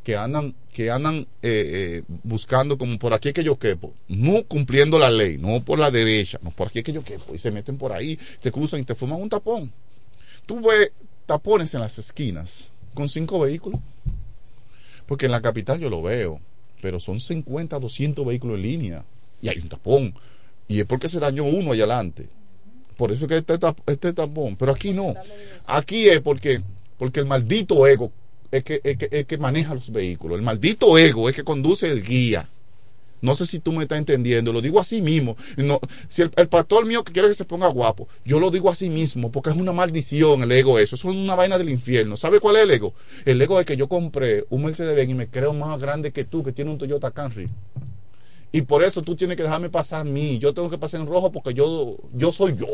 [0.03, 4.97] que andan que andan eh, eh, buscando como por aquí que yo quepo no cumpliendo
[4.97, 7.77] la ley no por la derecha no por aquí que yo quepo y se meten
[7.77, 9.71] por ahí te cruzan y te forman un tapón
[10.45, 10.91] tú ves
[11.27, 13.79] tapones en las esquinas con cinco vehículos.
[15.05, 16.41] Porque en la capital yo lo veo,
[16.81, 19.05] pero son 50, 200 vehículos en línea
[19.39, 20.15] y hay un tapón.
[20.67, 22.27] Y es porque se dañó uno allá adelante.
[22.97, 24.55] Por eso es que este, este tapón.
[24.55, 25.13] Pero aquí no.
[25.67, 26.61] Aquí es porque,
[26.97, 28.11] porque el maldito ego
[28.51, 30.37] es que, es, que, es que maneja los vehículos.
[30.37, 32.49] El maldito ego es que conduce el guía.
[33.19, 35.35] No sé si tú me estás entendiendo, lo digo así mismo.
[36.07, 38.89] Si el, el pastor mío que quiere que se ponga guapo, yo lo digo así
[38.89, 42.15] mismo, porque es una maldición el ego eso, eso es una vaina del infierno.
[42.15, 42.93] ¿Sabe cuál es el ego?
[43.25, 46.43] El ego es que yo compré un Mercedes-Benz y me creo más grande que tú,
[46.43, 47.49] que tiene un Toyota Camry.
[48.51, 50.39] Y por eso tú tienes que dejarme pasar a mí.
[50.39, 52.67] Yo tengo que pasar en rojo porque yo, yo soy yo.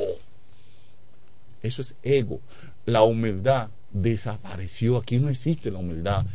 [1.61, 2.41] Eso es ego.
[2.85, 4.97] La humildad desapareció.
[4.97, 6.25] Aquí no existe la humildad.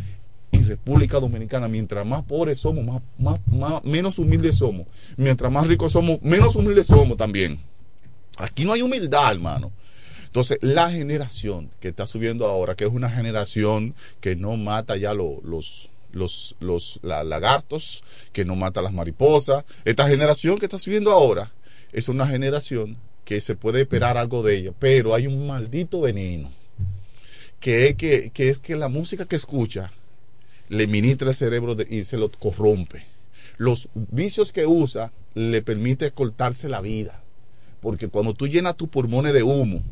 [0.53, 3.41] En República Dominicana, mientras más pobres somos, más,
[3.85, 4.87] menos humildes somos.
[5.17, 7.61] Mientras más ricos somos, menos humildes somos también.
[8.39, 9.71] Aquí no hay humildad, hermano.
[10.25, 15.13] Entonces, la generación que está subiendo ahora, que es una generación que no mata ya
[15.15, 18.03] lo- los, los, los la- lagartos,
[18.33, 19.65] que no mata las mariposas.
[19.85, 21.53] Esta generación que está subiendo ahora
[21.93, 26.51] es una generación que se puede esperar algo de ella, pero hay un maldito veneno,
[27.61, 29.91] que es que, que, es que la música que escucha
[30.69, 33.05] le ministra el cerebro de- y se lo corrompe.
[33.57, 37.23] Los vicios que usa le permite cortarse la vida,
[37.81, 39.83] porque cuando tú llenas tus pulmones de humo,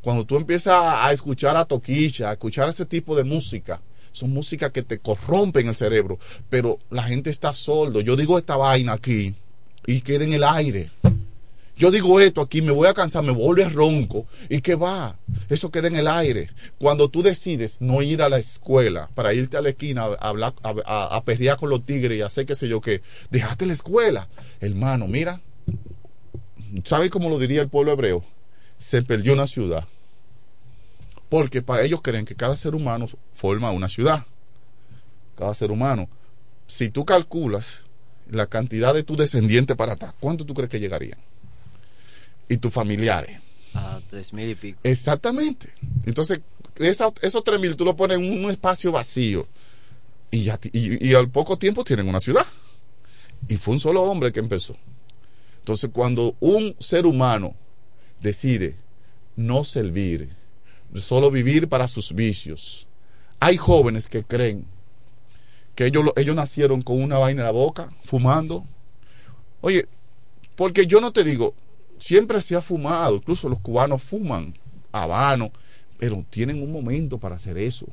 [0.00, 3.80] cuando tú empiezas a escuchar a Toquicha, a escuchar ese tipo de música,
[4.12, 6.18] son músicas que te corrompen el cerebro,
[6.50, 8.00] pero la gente está sordo.
[8.00, 9.34] Yo digo esta vaina aquí
[9.86, 10.90] y queda en el aire.
[11.82, 14.24] Yo digo esto aquí, me voy a cansar, me vuelve ronco.
[14.48, 15.18] ¿Y qué va?
[15.48, 16.48] Eso queda en el aire.
[16.78, 20.54] Cuando tú decides no ir a la escuela para irte a la esquina a hablar,
[20.62, 23.02] a, a- con los tigres y hacer qué sé yo qué,
[23.32, 24.28] dejaste la escuela.
[24.60, 25.40] Hermano, mira,
[26.84, 28.24] ¿sabe cómo lo diría el pueblo hebreo?
[28.78, 29.88] Se perdió una ciudad.
[31.28, 34.24] Porque para ellos creen que cada ser humano forma una ciudad.
[35.36, 36.08] Cada ser humano.
[36.68, 37.86] Si tú calculas
[38.30, 41.18] la cantidad de tus descendientes para atrás, ¿cuánto tú crees que llegarían?
[42.52, 43.38] Y tus familiares.
[43.74, 44.78] A tres mil y pico.
[44.84, 45.72] Exactamente.
[46.04, 46.40] Entonces,
[46.76, 49.48] esa- esos tres mil tú lo pones en un espacio vacío.
[50.30, 52.46] Y, ya, y, y al poco tiempo tienen una ciudad.
[53.48, 54.76] Y fue un solo hombre que empezó.
[55.60, 57.54] Entonces, cuando un ser humano
[58.20, 58.76] decide
[59.36, 60.28] no servir,
[60.96, 62.86] solo vivir para sus vicios,
[63.40, 64.66] hay jóvenes que creen
[65.74, 68.66] que ellos, lo- ellos nacieron con una vaina en la boca, fumando.
[69.62, 69.86] Oye,
[70.56, 71.54] porque yo no te digo,
[72.02, 74.58] siempre se ha fumado, incluso los cubanos fuman
[74.90, 75.50] habano,
[75.98, 77.86] pero tienen un momento para hacer eso.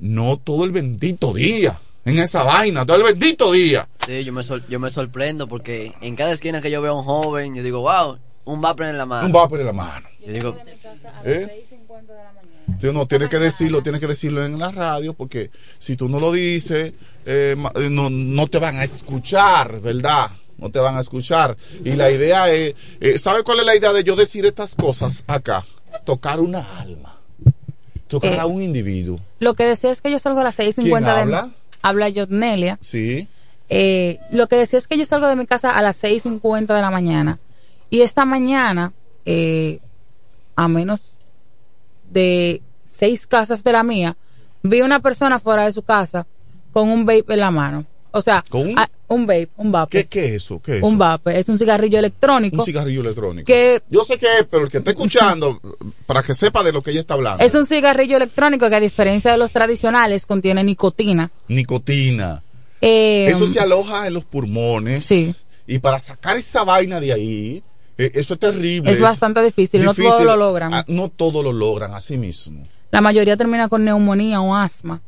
[0.00, 3.86] No todo el bendito día en esa vaina, todo el bendito día.
[4.06, 6.98] Sí, yo me, sor- yo me sorprendo porque en cada esquina que yo veo a
[7.00, 9.26] un joven, yo digo, wow, un vapor en la mano.
[9.26, 10.08] Un vapor en la mano.
[10.26, 10.56] Yo digo,
[11.24, 11.64] ¿Eh?
[12.80, 16.18] Sí, no, tienes que decirlo, tienes que decirlo en la radio, porque si tú no
[16.18, 16.94] lo dices,
[17.26, 20.30] eh, eh, no, no te van a escuchar, ¿verdad?
[20.60, 21.56] No te van a escuchar.
[21.84, 25.24] Y la idea es, eh, ¿sabe cuál es la idea de yo decir estas cosas
[25.26, 25.64] acá?
[26.04, 27.18] Tocar una alma,
[28.08, 29.18] tocar Eh, a un individuo.
[29.38, 31.50] Lo que decía es que yo salgo a las 6.50 ¿Quién de habla?
[31.82, 32.78] Habla Yotnelia.
[32.80, 33.26] Sí.
[33.70, 36.80] Eh, lo que decía es que yo salgo de mi casa a las 6.50 de
[36.80, 37.38] la mañana.
[37.88, 38.92] Y esta mañana,
[39.24, 39.80] eh,
[40.56, 41.00] a menos
[42.10, 44.16] de seis casas de la mía,
[44.62, 46.26] vi una persona fuera de su casa
[46.72, 47.86] con un vape en la mano.
[48.12, 48.74] O sea, ¿Con un?
[48.78, 49.90] ah, un vape, un vape.
[50.02, 50.60] ¿Qué, qué es eso?
[50.60, 52.58] ¿Qué es Un vape, es un cigarrillo electrónico.
[52.58, 53.46] Un cigarrillo electrónico.
[53.46, 55.60] Que Yo sé qué es, pero el que está escuchando,
[56.06, 57.44] para que sepa de lo que ella está hablando.
[57.44, 61.30] es un cigarrillo electrónico que a diferencia de los tradicionales contiene nicotina.
[61.48, 62.42] Nicotina.
[62.80, 65.04] Eh, Eso se aloja en los pulmones.
[65.04, 65.34] Sí.
[65.66, 67.62] Y para sacar esa vaina de ahí,
[67.98, 68.90] eh, eso es terrible.
[68.90, 70.72] Es bastante difícil, no todos lo logran.
[70.74, 72.66] Ah, no todos lo logran así mismo.
[72.90, 75.00] la mayoría termina con neumonía o asma.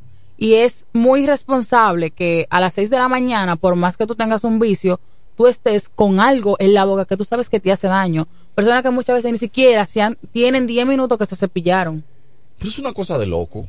[0.43, 4.16] Y es muy responsable que a las 6 de la mañana, por más que tú
[4.16, 4.98] tengas un vicio,
[5.36, 8.27] tú estés con algo en la boca que tú sabes que te hace daño.
[8.56, 12.02] Personas que muchas veces ni siquiera se han- tienen 10 minutos que se cepillaron.
[12.59, 13.66] Pero es una cosa de loco.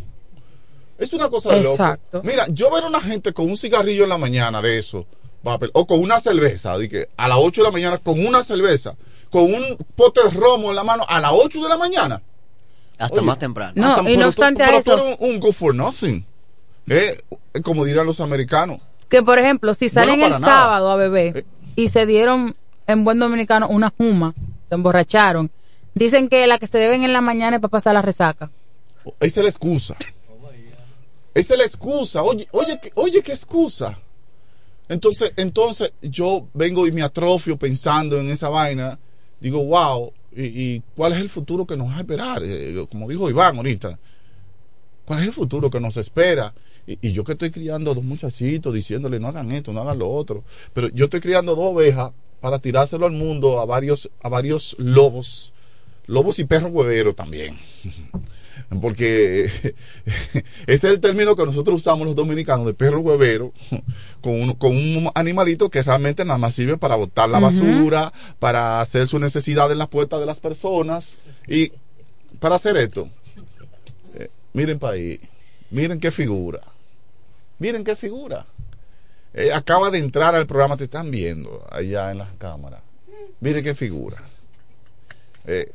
[0.98, 2.18] Es una cosa de Exacto.
[2.18, 2.28] loco.
[2.28, 5.06] Mira, yo ver a una gente con un cigarrillo en la mañana de eso,
[5.44, 8.42] papel, o con una cerveza, de que a las 8 de la mañana con una
[8.42, 8.96] cerveza,
[9.30, 12.22] con un pote de romo en la mano a las 8 de la mañana.
[12.98, 13.74] hasta Oye, más temprano.
[13.76, 15.74] No, Hasta- y no pero tú- obstante a tú eso- eres un, un go for
[15.76, 16.24] nothing.
[16.88, 17.18] Eh,
[17.64, 18.82] como dirán los americanos.
[19.10, 20.46] Que, por ejemplo, si salen el nada.
[20.46, 21.46] sábado a beber
[21.76, 22.56] y se dieron,
[22.88, 24.34] en buen dominicano, una juma,
[24.68, 25.52] se emborracharon,
[25.94, 28.52] dicen que la que se deben en la mañana es para pasar la resaca.
[29.20, 29.96] Esa es la excusa.
[31.34, 32.24] Esa es la excusa.
[32.24, 33.98] Oye, oye, oye, qué excusa.
[34.90, 39.00] Entonces, entonces yo vengo y me atrofio pensando en esa vaina.
[39.40, 42.42] Digo, wow, ¿y, y cuál es el futuro que nos va a esperar?
[42.44, 43.98] Eh, como dijo Iván ahorita,
[45.06, 46.54] ¿cuál es el futuro que nos espera?
[46.88, 50.10] Y, y yo que estoy criando dos muchachitos diciéndole no hagan esto, no hagan lo
[50.10, 50.44] otro.
[50.74, 52.12] Pero yo estoy criando dos ovejas
[52.42, 55.54] para tirárselo al mundo a varios, a varios lobos.
[56.06, 57.58] Lobos y perros hueveros también.
[58.82, 63.54] Porque ese es el término que nosotros usamos los dominicanos de perro huevero,
[64.22, 68.82] con un, con un animalito que realmente nada más sirve para botar la basura, para
[68.82, 71.72] hacer su necesidad en las puertas de las personas y
[72.40, 73.08] para hacer esto.
[74.16, 75.20] eh, miren para ahí,
[75.72, 76.62] miren qué figura,
[77.64, 78.46] miren qué figura.
[79.34, 82.82] Eh, acaba de entrar al programa, te están viendo allá en las cámaras.
[83.40, 84.22] Miren qué figura.
[85.46, 85.72] Eh,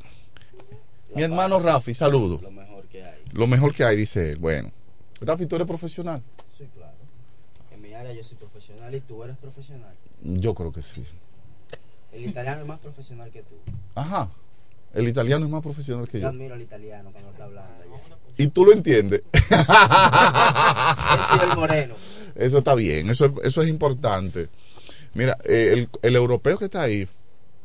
[1.14, 2.40] mi hermano Rafi, saludo.
[2.42, 3.22] Lo mejor que hay.
[3.32, 4.36] Lo mejor que hay, dice él.
[4.36, 4.70] Bueno,
[5.22, 6.22] Rafi, tú eres profesional.
[6.58, 6.92] Sí, claro.
[7.72, 9.94] En mi área yo soy profesional y tú eres profesional.
[10.22, 11.02] Yo creo que sí.
[12.12, 13.54] El italiano es más profesional que tú.
[13.94, 14.28] Ajá.
[14.94, 16.28] El italiano es más profesional que Yo yo.
[16.28, 17.72] admiro al italiano cuando está hablando.
[18.36, 19.22] Y tú lo entiendes.
[21.42, 21.94] El moreno.
[22.34, 24.48] Eso está bien, eso, eso es importante.
[25.14, 27.08] Mira, eh, el, el europeo que está ahí,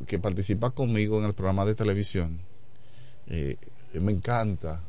[0.08, 2.40] que participa conmigo en el programa de televisión,
[3.28, 3.58] eh,
[3.94, 4.82] me encanta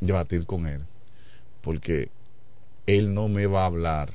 [0.00, 0.82] debatir con él,
[1.62, 2.10] porque
[2.86, 4.12] él no me va a hablar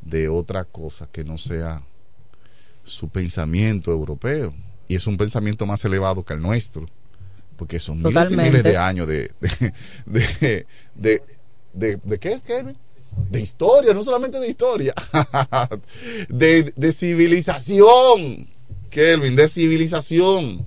[0.00, 1.82] de otra cosa que no sea
[2.84, 4.54] su pensamiento europeo.
[4.90, 6.84] Y es un pensamiento más elevado que el nuestro,
[7.56, 9.30] porque son miles y miles de años de...
[10.04, 11.22] de, de,
[12.02, 12.76] de, qué, Kevin?
[13.30, 14.92] De historia, no solamente de historia,
[16.28, 18.48] de, de civilización,
[18.90, 20.66] Kelvin, de civilización.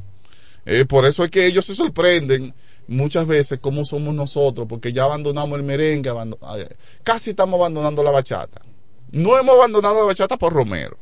[0.65, 2.53] Eh, por eso es que ellos se sorprenden
[2.87, 6.69] muchas veces cómo somos nosotros, porque ya abandonamos el merengue, eh,
[7.03, 8.61] casi estamos abandonando la bachata.
[9.11, 10.97] No hemos abandonado la bachata por Romero.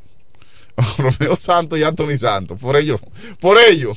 [0.98, 3.00] Romeo Santos y Anthony Santos, por ello,
[3.40, 3.94] por ello.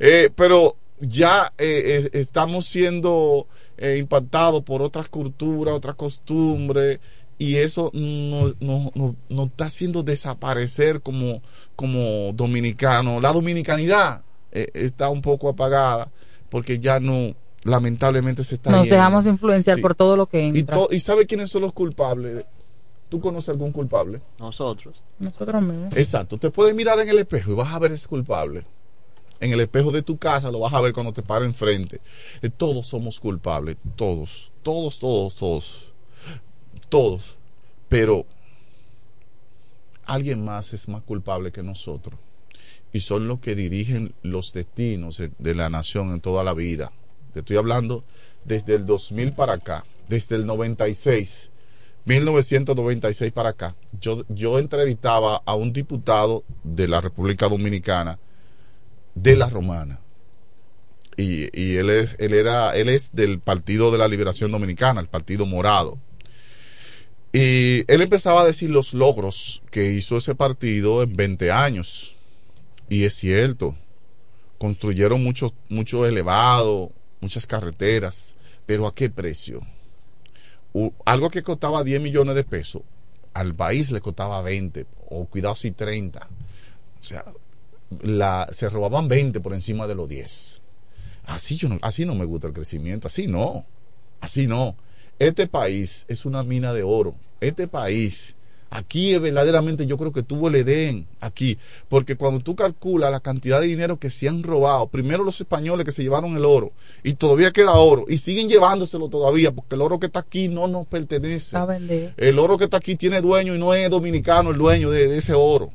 [0.00, 3.46] Eh, pero ya eh, estamos siendo
[3.78, 7.00] eh, impactados por otras culturas, otras costumbres,
[7.38, 11.42] y eso nos no, no, nos está haciendo desaparecer como,
[11.76, 13.20] como dominicano.
[13.20, 14.22] La dominicanidad
[14.52, 16.10] está un poco apagada,
[16.50, 17.34] porque ya no,
[17.64, 18.96] lamentablemente se está Nos yendo.
[18.96, 19.82] dejamos influenciar Sí.
[19.82, 20.76] por todo lo que ¿Y, entra.
[20.76, 22.44] to- ¿Y sabe quiénes son los culpables?
[23.12, 24.22] ¿Tú conoces algún culpable?
[24.38, 25.02] Nosotros.
[25.18, 25.94] Nosotros mismos.
[25.94, 26.38] Exacto.
[26.38, 28.64] Te puedes mirar en el espejo y vas a ver ese culpable.
[29.38, 32.00] En el espejo de tu casa lo vas a ver cuando te para enfrente.
[32.40, 33.76] Eh, Todos somos culpables.
[33.96, 34.50] Todos.
[34.62, 35.92] Todos, todos, todos.
[36.88, 37.36] Todos.
[37.90, 38.24] Pero
[40.06, 42.18] alguien más es más culpable que nosotros.
[42.94, 46.92] Y son los que dirigen los destinos de- de la nación en toda la vida.
[47.34, 48.04] Te estoy hablando
[48.46, 49.84] desde el 2000 para acá.
[50.08, 51.50] Desde el 96.
[52.04, 58.18] 1996 para acá, yo, yo entrevistaba a un diputado de la República Dominicana
[59.14, 60.00] de la Romana.
[61.16, 65.46] Y, él es, él era, él es del Partido de la Liberación Dominicana, el Partido
[65.46, 65.98] Morado.
[67.32, 72.16] Y él empezaba a decir los logros que hizo ese partido en 20 años.
[72.88, 73.76] Y es cierto,
[74.58, 79.62] construyeron muchos, mucho elevado, muchas carreteras, pero ¿a qué precio?
[81.04, 82.82] Algo que costaba 10 millones de pesos,
[83.34, 86.28] al país le costaba 20, o cuidado si 30.
[87.00, 87.24] O sea,
[88.52, 90.62] se robaban 20 por encima de los 10.
[91.24, 93.66] Así, yo no, así no me gusta el crecimiento, así no,
[94.20, 94.76] así no.
[95.18, 97.14] Este país es una mina de oro.
[97.40, 98.36] Este país,
[98.72, 101.58] aquí verdaderamente yo creo que tuvo el Edén, aquí,
[101.88, 105.84] porque cuando tú calculas la cantidad de dinero que se han robado, primero los españoles
[105.84, 106.72] que se llevaron el oro,
[107.04, 110.66] y todavía queda oro, y siguen llevándoselo todavía, porque el oro que está aquí no
[110.68, 111.56] nos pertenece.
[112.16, 115.18] El oro que está aquí tiene dueño y no es dominicano el dueño de, de
[115.18, 115.70] ese oro.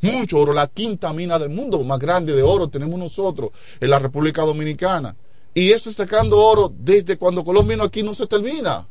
[0.00, 3.50] Mucho oro, la quinta mina del mundo más grande de oro tenemos nosotros
[3.80, 5.16] en la República Dominicana.
[5.54, 8.86] Y eso es sacando oro desde cuando Colón vino aquí no se termina.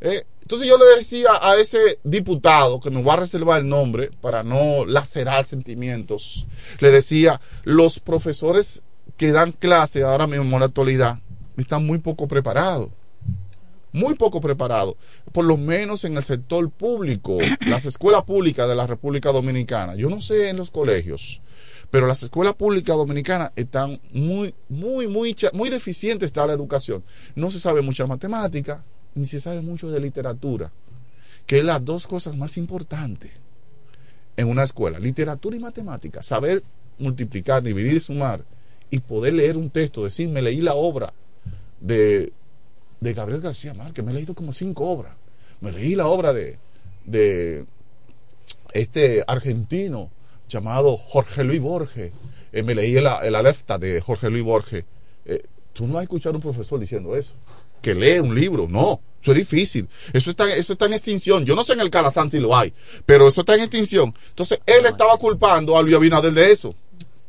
[0.00, 4.10] Eh, entonces yo le decía a ese diputado, que me voy a reservar el nombre
[4.20, 6.46] para no lacerar sentimientos,
[6.80, 8.82] le decía, los profesores
[9.16, 11.20] que dan clase ahora mismo en la actualidad
[11.56, 12.90] están muy poco preparados
[13.92, 14.96] muy poco preparados,
[15.32, 19.94] por lo menos en el sector público, las escuelas públicas de la República Dominicana.
[19.94, 21.40] Yo no sé en los colegios,
[21.90, 27.04] pero las escuelas públicas dominicanas están muy, muy, muy, muy deficientes está la educación.
[27.34, 28.82] No se sabe mucha matemática,
[29.14, 30.72] ni se sabe mucho de literatura,
[31.46, 33.32] que es las dos cosas más importantes
[34.36, 36.62] en una escuela, literatura y matemática, saber
[36.98, 38.44] multiplicar, dividir sumar,
[38.90, 41.12] y poder leer un texto, decir, me leí la obra
[41.80, 42.32] de,
[43.00, 45.14] de Gabriel García Márquez, me he leído como cinco obras,
[45.60, 46.58] me leí la obra de,
[47.06, 47.64] de
[48.74, 50.10] este argentino
[50.48, 52.12] llamado Jorge Luis Borges,
[52.52, 54.84] Eh, me leí el, el de Jorge Luis Borges.
[55.24, 57.32] Eh, Tú no vas a escuchar a un profesor diciendo eso,
[57.82, 61.54] que lee un libro, no, eso es difícil, eso está, eso está en extinción, yo
[61.54, 62.72] no sé en el Calazán si lo hay,
[63.06, 64.14] pero eso está en extinción.
[64.30, 66.74] Entonces él estaba culpando a Luis Abinader de eso.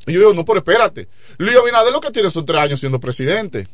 [0.07, 1.07] Y yo digo, no, pero espérate,
[1.37, 3.67] Luis Abinader lo que tiene son tres años siendo presidente.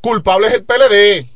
[0.00, 1.28] Culpable es el PLD.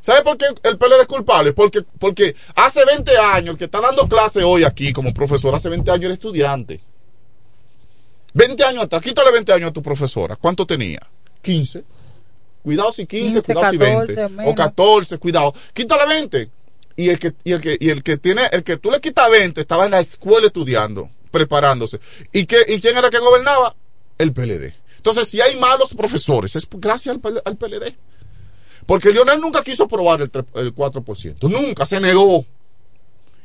[0.00, 1.52] ¿Sabe por qué el PLD es culpable?
[1.52, 5.68] Porque, porque hace 20 años, el que está dando clase hoy aquí como profesor, hace
[5.68, 6.80] 20 años era estudiante.
[8.32, 10.36] 20 años atrás, quítale 20 años a tu profesora.
[10.36, 11.00] ¿Cuánto tenía?
[11.42, 11.84] 15.
[12.62, 14.14] Cuidado si 15, 15, cuidado si 20.
[14.14, 14.52] 14 menos.
[14.52, 15.54] O 14, cuidado.
[15.72, 16.50] Quítale 20.
[16.96, 19.30] Y el que, y el que, y el que tiene, el que tú le quitas
[19.30, 21.98] 20 estaba en la escuela estudiando, preparándose.
[22.32, 23.74] ¿Y, qué, ¿Y quién era que gobernaba?
[24.18, 24.74] El PLD.
[24.96, 27.94] Entonces, si hay malos profesores, es gracias al, al PLD.
[28.84, 31.48] Porque Lionel nunca quiso aprobar el, tre- el 4%.
[31.48, 32.44] Nunca, se negó.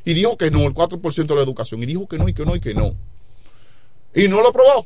[0.04, 1.82] Y dijo que no, el 4% de la educación.
[1.84, 2.94] Y dijo que no, y que no, y que no.
[4.14, 4.86] Y no lo aprobó.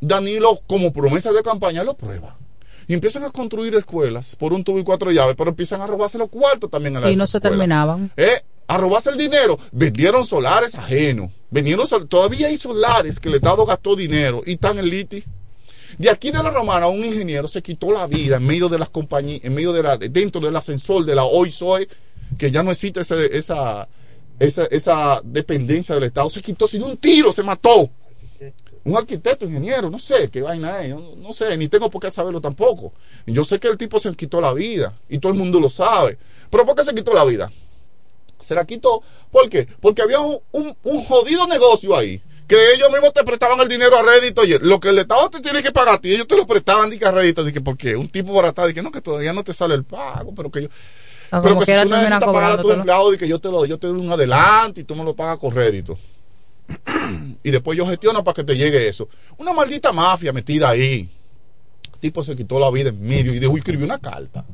[0.00, 2.36] Danilo, como promesa de campaña, lo prueba.
[2.88, 6.18] Y empiezan a construir escuelas por un tubo y cuatro llaves, pero empiezan a robarse
[6.18, 8.10] los cuartos también a las Y no se terminaban.
[8.16, 9.58] Eh, a robarse el dinero.
[9.72, 11.30] Vendieron solares ajenos.
[11.50, 15.24] Vendieron sol- Todavía hay solares que el Estado gastó dinero y están en liti.
[15.98, 18.88] De aquí de la Romana, un ingeniero se quitó la vida en medio de las
[18.88, 21.88] compañías, en medio de la, dentro del ascensor de la OISOE,
[22.38, 23.88] que ya no existe ese- esa,
[24.38, 26.30] esa, esa dependencia del Estado.
[26.30, 27.90] Se quitó, se dio un tiro, se mató.
[28.84, 32.00] Un arquitecto, ingeniero, no sé qué vaina es, yo no, no sé, ni tengo por
[32.00, 32.92] qué saberlo tampoco.
[33.26, 35.68] Y Yo sé que el tipo se quitó la vida y todo el mundo lo
[35.68, 36.18] sabe.
[36.50, 37.50] Pero ¿por qué se quitó la vida?
[38.40, 39.68] Se la quitó, ¿por qué?
[39.80, 42.22] Porque había un, un- un jodido negocio ahí.
[42.48, 44.40] Que ellos mismos te prestaban el dinero a rédito.
[44.40, 46.90] Oye, lo que el Estado te tiene que pagar a ti, ellos te lo prestaban
[46.90, 47.44] dije, a rédito.
[47.44, 50.50] Dije, porque un tipo baratado, dije, no, que todavía no te sale el pago, pero
[50.50, 50.68] que yo.
[50.68, 50.70] O
[51.40, 53.78] pero como que si tú necesitas pagar a tu empleado, dije, yo te lo, yo
[53.78, 55.98] te doy un adelanto y tú me lo pagas con rédito.
[57.42, 59.08] y después yo gestiono para que te llegue eso.
[59.38, 61.10] Una maldita mafia metida ahí.
[61.94, 64.44] El tipo se quitó la vida en medio y dijo, escribió una carta.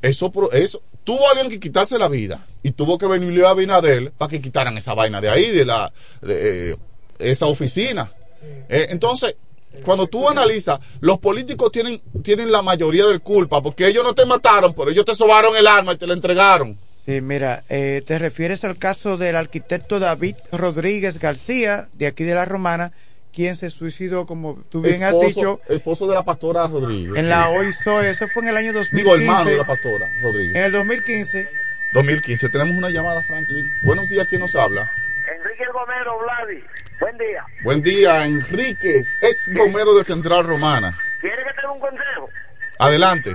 [0.00, 4.30] Eso, eso, tuvo alguien que quitarse la vida y tuvo que venirle a Binader para
[4.30, 6.76] que quitaran esa vaina de ahí, de la, de, eh,
[7.18, 8.12] esa oficina.
[8.68, 9.36] Eh, entonces,
[9.84, 14.26] cuando tú analizas, los políticos tienen, tienen la mayoría del culpa porque ellos no te
[14.26, 16.78] mataron, pero ellos te sobaron el arma y te la entregaron.
[17.04, 22.36] Sí, mira, eh, te refieres al caso del arquitecto David Rodríguez García, de aquí de
[22.36, 22.92] la Romana,
[23.34, 27.16] quien se suicidó, como tú bien has dicho, Esposo de la pastora Rodríguez.
[27.16, 28.10] en la OISOE.
[28.10, 28.96] Eso fue en el año 2015.
[28.96, 30.54] Digo, hermano de la pastora Rodríguez.
[30.54, 31.48] En el 2015.
[31.92, 32.48] 2015.
[32.50, 33.68] Tenemos una llamada, Franklin.
[33.82, 34.88] Buenos días, ¿quién nos habla?
[35.36, 36.64] Enrique Gomero, Vladi.
[37.00, 37.44] Buen día.
[37.64, 40.96] Buen día, Enríquez, ex gomero de Central Romana.
[41.20, 42.28] ¿Quiere que te dé un consejo?
[42.78, 43.34] Adelante.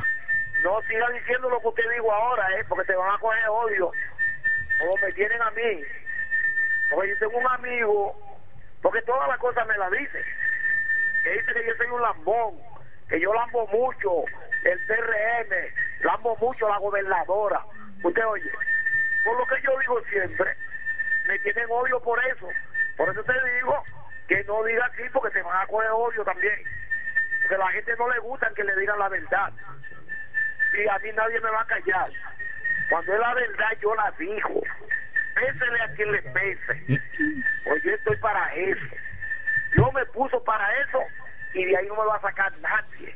[0.67, 2.65] No siga diciendo lo que usted dijo ahora, ¿eh?
[2.67, 3.89] Porque te van a coger odio.
[4.77, 5.81] Como me tienen a mí.
[6.89, 8.37] Porque yo tengo un amigo,
[8.81, 10.25] porque todas las cosas me las dice.
[11.23, 12.59] Que dice que yo soy un lambón,
[13.07, 14.25] que yo lambo mucho
[14.63, 15.55] el PRM,
[16.01, 17.61] lambo mucho la gobernadora.
[18.03, 18.51] Usted oye,
[19.23, 20.53] por lo que yo digo siempre,
[21.29, 22.49] me tienen odio por eso.
[22.97, 23.83] Por eso te digo
[24.27, 26.61] que no diga así porque te van a coger odio también.
[27.41, 29.53] Porque a la gente no le gusta que le digan la verdad.
[30.73, 32.09] Y a mí nadie me va a callar.
[32.89, 34.61] Cuando es la verdad, yo la digo.
[35.35, 37.01] Pésele a quien le pese.
[37.63, 38.95] Pues yo estoy para eso.
[39.75, 40.99] Yo me puso para eso
[41.53, 43.15] y de ahí no me va a sacar nadie.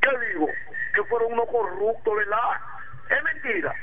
[0.00, 0.48] ¿Qué digo?
[0.94, 2.60] Que fueron unos corruptos, ¿verdad?
[3.10, 3.74] Es mentira.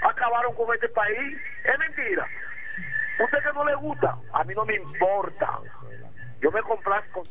[0.00, 1.38] Acabaron con este país.
[1.64, 2.26] Es mentira.
[3.22, 5.58] Usted que no le gusta, a mí no me importa.
[6.40, 7.22] Yo me complazco.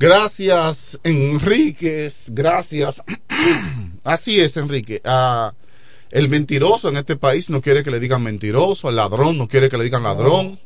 [0.00, 2.28] Gracias, Enríquez.
[2.30, 3.02] Gracias.
[4.02, 5.02] Así es, Enrique.
[5.04, 5.52] Ah,
[6.10, 8.88] el mentiroso en este país no quiere que le digan mentiroso.
[8.88, 10.58] El ladrón no quiere que le digan ladrón.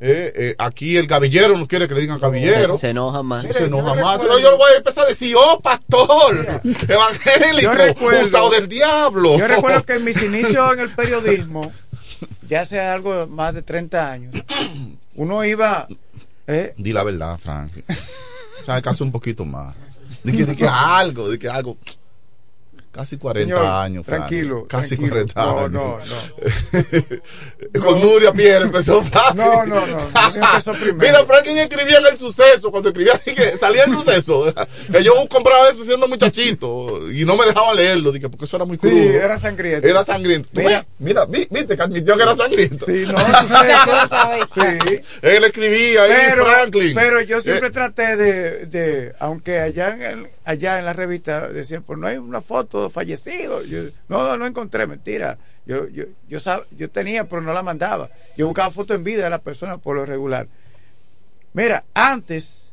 [0.00, 2.74] Eh, eh, aquí el gavillero no quiere que le digan gavillero.
[2.74, 3.46] Se, se enoja más.
[3.46, 4.20] se enoja más.
[4.20, 9.38] Yo, yo voy a empezar a decir, oh, pastor, evangélico, Yo recuerdo- usado del diablo.
[9.38, 11.70] Yo recuerdo que en mis inicios en el periodismo,
[12.48, 14.34] ya hace algo más de 30 años,
[15.14, 15.86] uno iba...
[16.48, 16.74] ¿eh?
[16.76, 17.70] Di la verdad, Frank.
[18.62, 19.74] O sea, casi un poquito más.
[20.22, 21.76] De que, de que algo, de que algo.
[22.92, 24.28] Casi 40 Señor, años, Frank.
[24.28, 25.10] tranquilo, Casi tranquilo.
[25.32, 25.72] 40 No, años.
[27.72, 29.34] no, Con Nuria Pierre empezó Frank.
[29.34, 29.98] No, no, no.
[30.34, 30.98] Empezó primero.
[30.98, 34.52] Mira, Franklin escribía en el suceso, cuando escribía que salía el suceso.
[34.92, 38.66] Que yo compraba eso siendo muchachito y no me dejaban leerlo, dije, porque eso era
[38.66, 38.94] muy Sí, crudo.
[39.14, 39.88] era sangriento.
[39.88, 40.48] Era sangriento.
[40.52, 40.86] ¿Tú Mira.
[40.98, 42.84] mira, vi- viste que admitió que era sangriento.
[42.86, 43.14] Sí, no.
[44.54, 45.00] Sí.
[45.22, 46.94] Él escribía ahí, pero, Franklin.
[46.94, 51.48] pero yo siempre Eh, traté de, de aunque allá en, el- allá en la revista
[51.48, 53.62] decían, pues no hay una foto fallecido.
[53.64, 55.38] Yo, no, no, no encontré, mentira.
[55.66, 58.10] Yo, yo, yo, sab- yo tenía, pero no la mandaba.
[58.36, 60.48] Yo buscaba foto en vida de la persona por lo regular.
[61.52, 62.72] Mira, antes,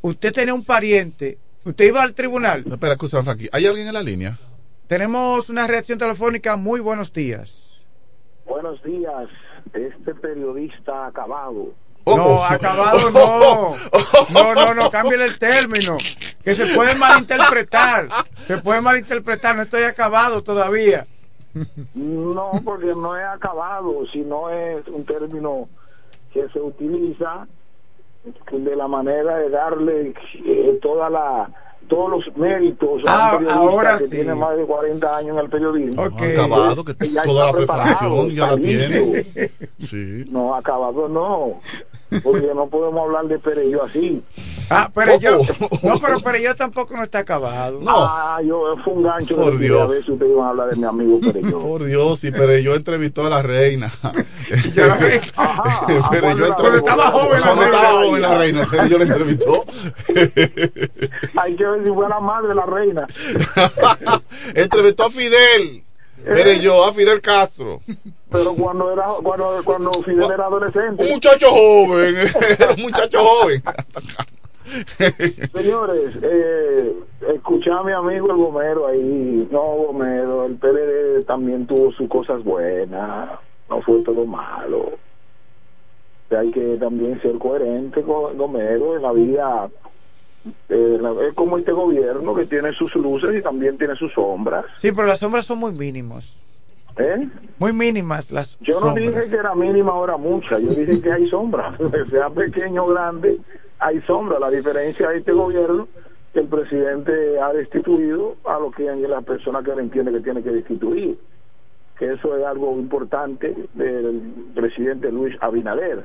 [0.00, 2.64] usted tenía un pariente, usted iba al tribunal.
[2.70, 3.50] Espera, escucha, Franklin.
[3.52, 4.38] ¿Hay alguien en la línea?
[4.86, 6.56] Tenemos una reacción telefónica.
[6.56, 7.84] Muy buenos días.
[8.46, 9.28] Buenos días,
[9.72, 11.72] este periodista acabado.
[12.06, 13.74] No, acabado no.
[14.30, 15.98] No, no, no, cámbiale el término.
[16.42, 18.08] Que se puede malinterpretar.
[18.46, 21.06] Se puede malinterpretar, no estoy acabado todavía.
[21.94, 25.68] No, porque no es acabado, sino es un término
[26.32, 27.46] que se utiliza
[28.52, 30.14] de la manera de darle
[30.44, 31.50] eh, toda la
[31.90, 34.10] todos los méritos a Ah, un periodista ahora que sí.
[34.12, 36.02] tiene más de 40 años en el periodismo.
[36.02, 39.26] Acabado, que Ya toda la preparación ya la tiene.
[39.80, 40.24] Sí.
[40.30, 41.60] No, acabado no,
[42.22, 44.22] porque no podemos hablar de Perello así.
[44.72, 45.38] Ah, pero yo,
[45.82, 47.80] no, pero, pero yo tampoco no está acabado.
[47.88, 49.34] Ah, yo, fue un gancho.
[49.34, 49.80] Por de Dios.
[49.80, 51.58] A ver si ustedes iban a hablar de mi amigo Pereyó.
[51.62, 53.90] Por Dios, sí, pero yo entrevistó a la reina.
[55.36, 57.76] Ajá, pero yo cuando entrevistó estaba joven la Cuando reina.
[57.76, 59.64] estaba joven la reina, pero yo la entrevistó.
[61.36, 63.06] Hay que ver si fue la madre de la reina.
[64.54, 65.82] entrevistó a Fidel.
[66.24, 67.80] Pero yo, a Fidel Castro.
[68.30, 71.02] Pero cuando era cuando, cuando Fidel era adolescente.
[71.02, 72.14] Un muchacho joven,
[72.58, 73.62] era un muchacho joven.
[75.54, 76.94] Señores, eh,
[77.34, 79.48] escuché a mi amigo el Gomero ahí.
[79.50, 83.30] No, Gomero, el PLD también tuvo sus cosas buenas.
[83.68, 84.90] No fue todo malo.
[86.36, 89.68] Hay que también ser coherente con Gomero en la vida.
[90.70, 94.64] eh, la- es como este gobierno que tiene sus luces y también tiene sus sombras.
[94.78, 96.34] Sí, pero las sombras son muy mínimos.
[96.96, 97.28] ¿Eh?
[97.58, 99.14] Muy mínimas las Yo no sombras.
[99.16, 101.76] dije que era mínima era mucha, yo dije que hay sombra,
[102.10, 103.38] sea pequeño o grande,
[103.80, 104.38] hay sombra.
[104.38, 105.88] La diferencia de este gobierno
[106.32, 110.42] que el presidente ha destituido a lo que la persona que le entiende que tiene
[110.42, 111.18] que destituir,
[111.98, 116.04] que eso es algo importante del presidente Luis Abinader.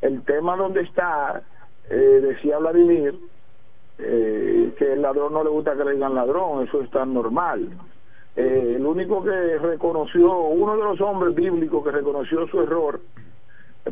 [0.00, 1.42] El tema donde está,
[1.90, 3.18] eh, decía Vladimir,
[3.98, 7.68] eh, que el ladrón no le gusta que le digan ladrón, eso es tan normal.
[8.36, 13.00] Eh, el único que reconoció, uno de los hombres bíblicos que reconoció su error,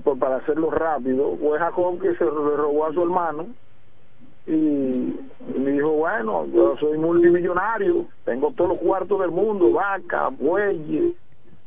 [0.01, 3.47] por- para hacerlo rápido, fue Jacob que se le robó a su hermano
[4.47, 4.51] y
[5.56, 11.14] me dijo, bueno, yo soy multimillonario, tengo todos los cuartos del mundo, vaca, bueyes,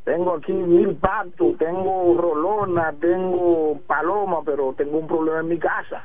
[0.04, 6.04] tengo aquí mil patos, tengo rolona, tengo paloma, pero tengo un problema en mi casa.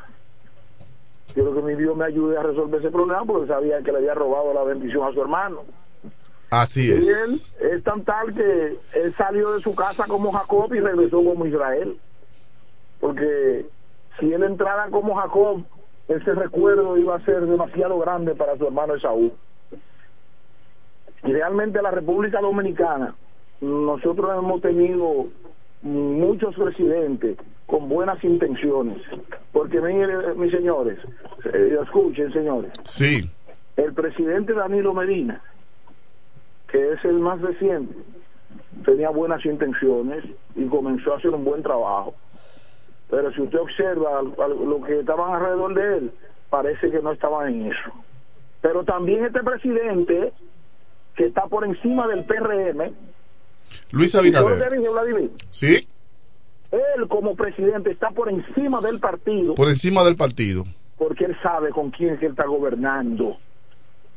[1.34, 4.14] Quiero que mi Dios me ayude a resolver ese problema porque sabía que le había
[4.14, 5.62] robado la bendición a su hermano.
[6.50, 7.54] Así Y es.
[7.60, 11.46] él es tan tal que él salió de su casa como Jacob y regresó como
[11.46, 11.96] Israel.
[13.00, 13.66] Porque
[14.18, 15.62] si él entrara como Jacob,
[16.08, 19.32] ese recuerdo iba a ser demasiado grande para su hermano Esaú.
[21.22, 23.14] Y realmente la República Dominicana,
[23.60, 25.26] nosotros hemos tenido
[25.82, 27.36] muchos presidentes
[27.66, 28.98] con buenas intenciones.
[29.52, 30.98] Porque, mire, mis señores,
[31.52, 33.30] eh, escuchen, señores, Sí.
[33.76, 35.40] el presidente Danilo Medina,
[36.68, 37.94] que es el más reciente,
[38.84, 40.24] tenía buenas intenciones
[40.54, 42.14] y comenzó a hacer un buen trabajo.
[43.10, 46.12] Pero si usted observa lo que estaban alrededor de él,
[46.48, 47.90] parece que no estaban en eso.
[48.60, 50.32] Pero también este presidente,
[51.16, 52.92] que está por encima del PRM,
[53.92, 55.30] Luis ¿y yo Abinader.
[55.50, 55.88] Sí,
[56.70, 60.64] él como presidente está por encima del partido por encima del partido.
[60.98, 63.38] porque él sabe con quién está gobernando.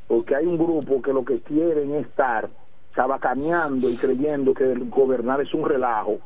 [0.08, 2.50] Porque hay un grupo que lo que quieren es estar
[2.94, 6.20] sabacaneando y creyendo que el gobernar es un relajo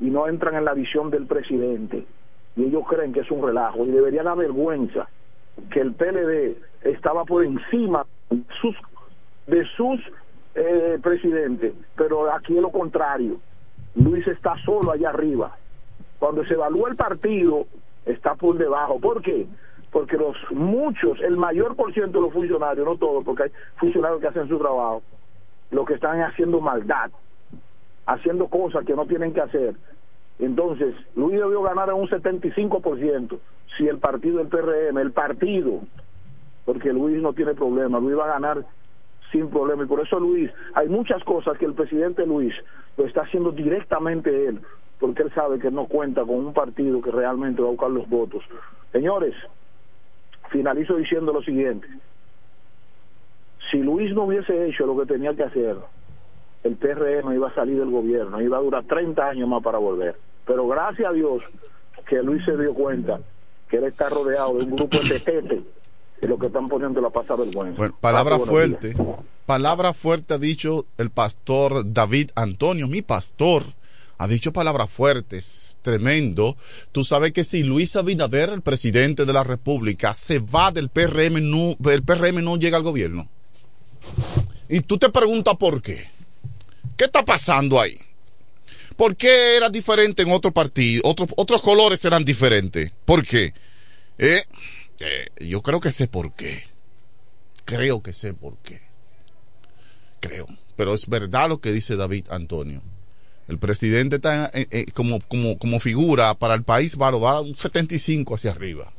[0.00, 2.04] y no entran en la visión del presidente.
[2.56, 3.84] Y ellos creen que es un relajo.
[3.86, 5.08] Y debería dar vergüenza
[5.70, 8.76] que el PLD estaba por encima de sus,
[9.46, 10.00] de sus
[10.54, 11.74] eh, presidentes.
[11.96, 13.38] Pero aquí es lo contrario.
[13.94, 15.56] Luis está solo allá arriba.
[16.18, 17.66] Cuando se evalúa el partido,
[18.06, 18.98] está por debajo.
[19.00, 19.46] ¿Por qué?
[19.90, 24.20] Porque los muchos, el mayor por ciento de los funcionarios, no todos, porque hay funcionarios
[24.20, 25.02] que hacen su trabajo,
[25.70, 27.10] lo que están haciendo maldad,
[28.06, 29.74] haciendo cosas que no tienen que hacer.
[30.38, 33.38] Entonces, Luis debió ganar en un 75%
[33.76, 35.80] si el partido del PRM, el partido,
[36.64, 38.64] porque Luis no tiene problema, Luis va a ganar
[39.30, 39.84] sin problema.
[39.84, 42.54] Y por eso Luis, hay muchas cosas que el presidente Luis
[42.96, 44.60] lo está haciendo directamente él,
[45.00, 48.08] porque él sabe que no cuenta con un partido que realmente va a buscar los
[48.08, 48.42] votos.
[48.92, 49.34] Señores,
[50.50, 51.88] finalizo diciendo lo siguiente.
[53.70, 55.76] Si Luis no hubiese hecho lo que tenía que hacer,
[56.64, 60.16] el PRM iba a salir del gobierno, iba a durar 30 años más para volver.
[60.46, 61.42] Pero gracias a Dios
[62.08, 63.20] que Luis se dio cuenta
[63.68, 65.62] que él está rodeado de un grupo de tete
[66.20, 67.76] que lo que están poniendo la pasa vergüenza.
[67.76, 68.94] Bueno, palabra fuerte.
[69.44, 73.64] Palabra fuerte ha dicho el pastor David Antonio, mi pastor.
[74.18, 76.56] Ha dicho palabras fuertes, tremendo.
[76.92, 81.50] Tú sabes que si Luis Abinader, el presidente de la República, se va del PRM,
[81.50, 83.26] no, el PRM no llega al gobierno.
[84.68, 86.11] Y tú te preguntas por qué.
[87.02, 87.98] ¿Qué está pasando ahí?
[88.94, 91.02] ¿Por qué era diferente en otro partido?
[91.04, 92.92] Otros, colores eran diferentes.
[93.04, 93.52] ¿Por qué?
[94.18, 94.44] Eh,
[95.00, 96.62] eh, yo creo que sé por qué.
[97.64, 98.82] Creo que sé por qué.
[100.20, 100.46] Creo.
[100.76, 102.80] Pero es verdad lo que dice David Antonio.
[103.48, 108.92] El presidente está eh, como, figura para el país, va, va un 75 hacia arriba.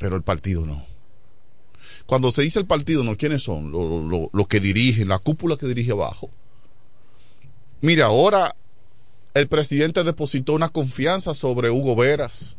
[0.00, 0.84] Pero el partido no.
[2.06, 3.16] Cuando se dice el partido, ¿no?
[3.16, 3.70] ¿Quiénes son?
[3.70, 6.28] Los lo, lo que dirigen, la cúpula que dirige abajo.
[7.86, 8.56] Mira, ahora
[9.32, 12.56] el presidente depositó una confianza sobre Hugo Veras.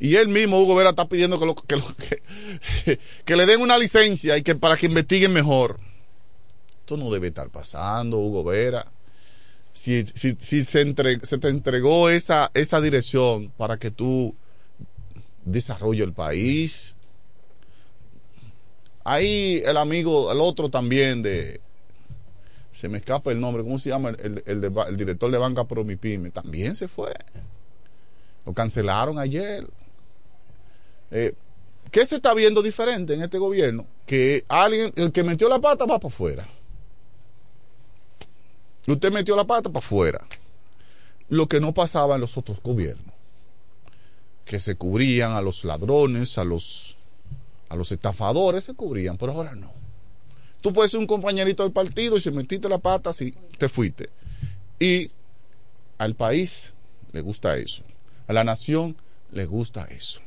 [0.00, 1.38] Y él mismo, Hugo Vera, está pidiendo
[3.24, 5.78] que, le den una licencia y que para que investiguen mejor.
[6.80, 8.90] Esto no debe estar pasando, Hugo Vera.
[9.72, 14.34] Si, se te entregó esa, esa dirección para que tú
[15.44, 16.96] desarrolles el país.
[19.04, 21.60] Ahí el amigo, el otro también de,
[22.72, 24.10] se me escapa el nombre, ¿cómo se llama?
[24.10, 27.12] El, el, el director de Banca Promipyme, también se fue.
[28.46, 29.66] Lo cancelaron ayer.
[31.10, 31.34] Eh,
[31.90, 33.86] ¿Qué se está viendo diferente en este gobierno?
[34.06, 36.48] Que alguien, el que metió la pata va para afuera.
[38.86, 40.26] Usted metió la pata para afuera.
[41.28, 43.14] Lo que no pasaba en los otros gobiernos.
[44.44, 46.96] Que se cubrían a los ladrones, a los,
[47.68, 49.79] a los estafadores, se cubrían, pero ahora no.
[50.60, 54.10] Tú puedes ser un compañerito del partido y si metiste la pata, sí, te fuiste.
[54.78, 55.10] Y
[55.98, 56.74] al país
[57.12, 57.82] le gusta eso.
[58.26, 58.96] A la nación
[59.32, 60.20] le gusta eso.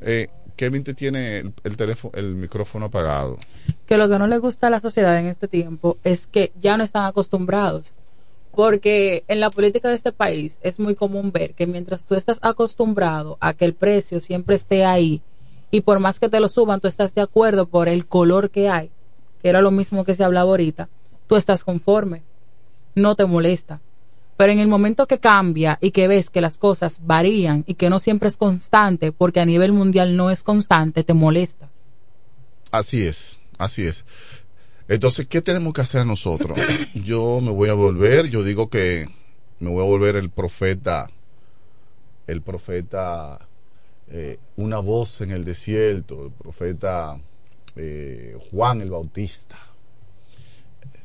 [0.00, 0.26] Eh,
[0.56, 3.38] Kevin te tiene el, el teléfono, el micrófono apagado.
[3.86, 6.76] que lo que no le gusta a la sociedad en este tiempo es que ya
[6.76, 7.92] no están acostumbrados.
[8.54, 12.38] Porque en la política de este país es muy común ver que mientras tú estás
[12.42, 15.22] acostumbrado a que el precio siempre esté ahí
[15.72, 18.68] y por más que te lo suban, tú estás de acuerdo por el color que
[18.68, 18.90] hay,
[19.40, 20.88] que era lo mismo que se hablaba ahorita,
[21.26, 22.22] tú estás conforme,
[22.94, 23.80] no te molesta.
[24.36, 27.88] Pero en el momento que cambia y que ves que las cosas varían y que
[27.88, 31.70] no siempre es constante, porque a nivel mundial no es constante, te molesta.
[32.70, 34.04] Así es, así es.
[34.88, 36.58] Entonces, ¿qué tenemos que hacer nosotros?
[36.94, 39.08] Yo me voy a volver, yo digo que
[39.58, 41.08] me voy a volver el profeta,
[42.26, 43.48] el profeta,
[44.14, 47.18] eh, una voz en el desierto, el profeta
[47.76, 49.56] eh, Juan el Bautista.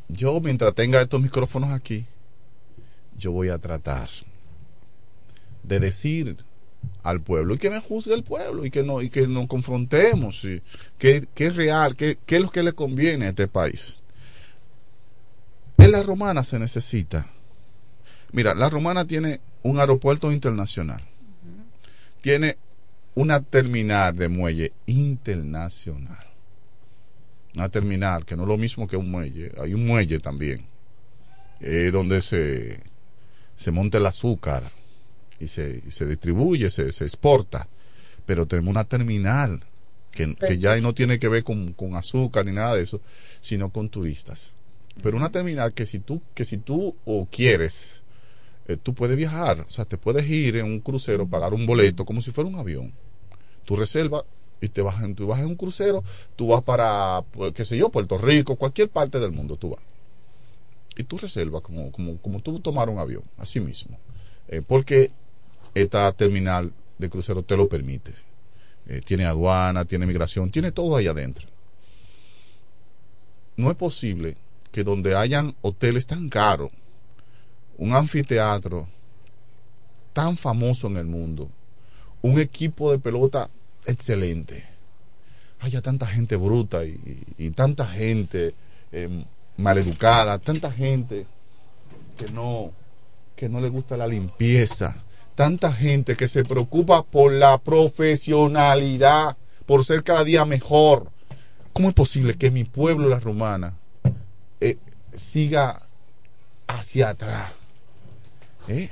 [0.09, 2.05] Yo, mientras tenga estos micrófonos aquí,
[3.17, 4.09] yo voy a tratar
[5.63, 6.43] de decir
[7.01, 10.43] al pueblo y que me juzgue el pueblo y que no y que nos confrontemos
[10.43, 10.61] y
[10.97, 14.01] que, que es real, que, que es lo que le conviene a este país.
[15.77, 17.25] En la romana se necesita.
[18.33, 21.01] Mira, la romana tiene un aeropuerto internacional.
[22.19, 22.57] Tiene
[23.23, 26.25] una terminal de muelle internacional.
[27.55, 29.51] Una terminal que no es lo mismo que un muelle.
[29.61, 30.65] Hay un muelle también.
[31.59, 32.79] eh, donde se,
[33.55, 34.63] se monta el azúcar
[35.39, 37.69] y se, se distribuye, se, se exporta.
[38.25, 39.61] Pero tenemos una terminal
[40.11, 43.01] que, que ya no tiene que ver con, con azúcar ni nada de eso,
[43.41, 44.57] sino con turistas.
[45.01, 48.03] Pero una terminal que si tú, que si tú o quieres,
[48.67, 52.05] eh, tú puedes viajar, o sea, te puedes ir en un crucero, pagar un boleto
[52.05, 52.93] como si fuera un avión.
[53.67, 54.23] Tú reservas
[54.61, 56.01] y te vas tú vas en un crucero,
[56.37, 59.81] tú vas para, pues, qué sé yo, Puerto Rico, cualquier parte del mundo tú vas.
[60.95, 63.99] Y tú reservas como, como, como tú tomar un avión, así mismo.
[64.47, 65.11] Eh, porque
[65.73, 68.13] esta terminal de crucero te lo permite.
[68.85, 71.45] Eh, tiene aduana, tiene migración, tiene todo ahí adentro.
[73.57, 74.37] No es posible
[74.71, 76.71] que donde hayan hoteles tan caros,
[77.77, 78.87] un anfiteatro
[80.13, 81.51] tan famoso en el mundo,
[82.27, 83.49] un equipo de pelota
[83.85, 84.65] excelente,
[85.59, 88.53] haya tanta gente bruta y, tanta gente
[88.91, 89.25] eh,
[89.57, 91.25] maleducada, tanta gente
[92.17, 92.71] que no,
[93.35, 94.95] que no le gusta la limpieza,
[95.35, 101.11] tanta gente que se preocupa por la profesionalidad, por ser cada día mejor.
[101.73, 103.73] ¿Cómo es posible que mi pueblo, la romana,
[104.59, 104.77] eh,
[105.15, 105.83] siga
[106.67, 107.51] hacia atrás?
[108.67, 108.89] ¿Eh?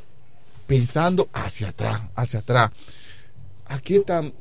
[0.68, 2.72] Pensando hacia atrás, hacia atrás.
[3.66, 4.34] Aquí están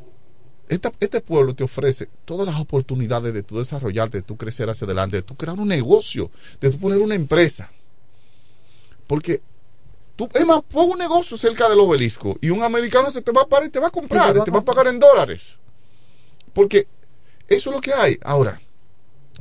[0.69, 4.87] esta- este pueblo te ofrece todas las oportunidades de tu desarrollarte, de tu crecer hacia
[4.87, 6.31] adelante, de tu crear un negocio,
[6.61, 7.71] de tu poner una empresa.
[9.07, 9.43] Porque
[10.17, 13.43] tú, es más, pon un negocio cerca del obelisco y un americano se te va
[13.43, 14.99] a parar y te va a comprar, te va y te va a pagar en
[14.99, 15.59] dólares.
[16.55, 16.87] Porque
[17.49, 18.19] eso es lo que hay.
[18.23, 18.61] Ahora,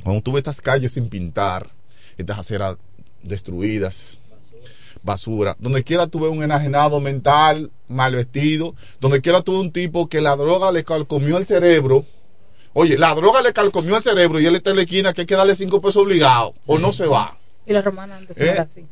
[0.02, 1.70] cuando tú ves estas calles sin pintar,
[2.18, 2.76] estas aceras
[3.22, 4.20] destruidas,
[5.04, 5.54] basura.
[5.60, 8.74] Donde quiera tuve un enajenado mental, mal vestido.
[9.00, 12.04] Donde quiera tuve un tipo que la droga le calcomió el cerebro.
[12.72, 15.26] Oye, la droga le calcomió el cerebro y él está en la esquina que hay
[15.26, 17.36] que darle cinco pesos obligado o no se va.
[17.66, 18.48] Y la romana antes no ¿Eh?
[18.50, 18.84] era así.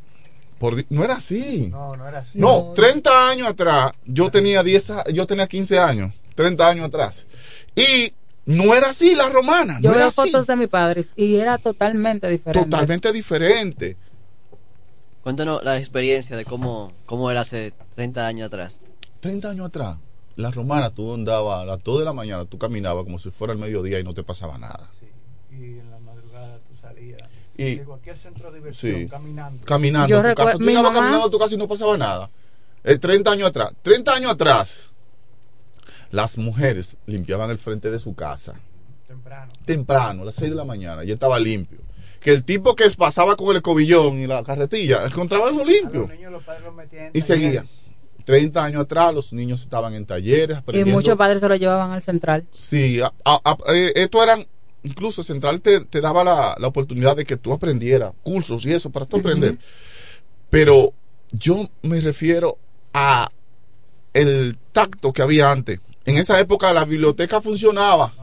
[0.57, 1.67] Por no era así.
[1.69, 2.37] No, no era así.
[2.39, 7.27] No, 30 años atrás, yo tenía 10, a- yo tenía 15 años, 30 años atrás.
[7.75, 8.13] Y
[8.45, 10.15] no era así la romana, Yo no era veo así.
[10.31, 12.69] fotos de mi padre y era totalmente diferente.
[12.69, 13.97] Totalmente diferente.
[15.23, 18.79] Cuéntanos la experiencia de cómo, cómo era hace 30 años atrás.
[19.21, 19.97] 30 años atrás,
[20.35, 23.53] la romana, tú andabas a las 2 de la mañana, tú caminabas como si fuera
[23.53, 24.89] el mediodía y no te pasaba nada.
[25.49, 27.21] Y en la madrugada tú salías
[27.55, 29.07] Y- de cualquier centro de diversión Sí.
[29.07, 29.65] caminando.
[29.65, 30.57] Caminando, Yo tu casa.
[30.57, 32.29] Tú mamá- caminando a tu casa y no pasaba nada.
[32.83, 33.71] Eh, 30 años atrás.
[33.81, 34.91] 30 años atrás,
[36.11, 38.55] las mujeres limpiaban el frente de su casa.
[39.65, 40.23] Temprano.
[40.23, 41.79] a las 6 de la mañana, ya estaba limpio.
[42.23, 46.09] Que el tipo que pasaba con el cobillón y la carretilla encontraba eso limpio.
[47.13, 47.63] Y seguía.
[48.25, 52.01] 30 años atrás los niños estaban en talleres Y muchos padres se lo llevaban al
[52.01, 52.47] central.
[52.51, 54.47] Sí, a- a- a- eh, esto eran,
[54.83, 58.89] incluso Central te, te daba la, la oportunidad de que tú aprendieras cursos y eso
[58.89, 59.57] para tú aprender.
[60.49, 60.93] Pero
[61.33, 62.57] yo me refiero
[62.93, 63.29] a
[64.13, 65.81] el tacto que había antes.
[66.05, 68.13] En esa época la biblioteca funcionaba.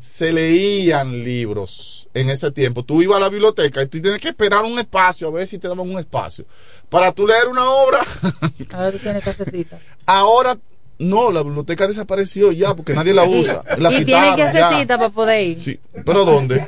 [0.00, 2.82] Se leían libros en ese tiempo.
[2.82, 5.58] Tú ibas a la biblioteca y tú tienes que esperar un espacio, a ver si
[5.58, 6.44] te daban un espacio.
[6.88, 8.00] Para tú leer una obra,
[8.72, 9.78] Ahora tú tienes casecita.
[10.06, 10.56] ahora
[10.98, 13.62] no, la biblioteca desapareció ya porque nadie la usa.
[13.78, 15.60] La y tienen que quitaron hacer cita para poder ir.
[15.60, 16.66] Sí, pero ¿dónde?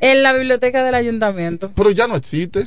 [0.00, 1.70] En la biblioteca del ayuntamiento.
[1.74, 2.66] Pero ya no existe.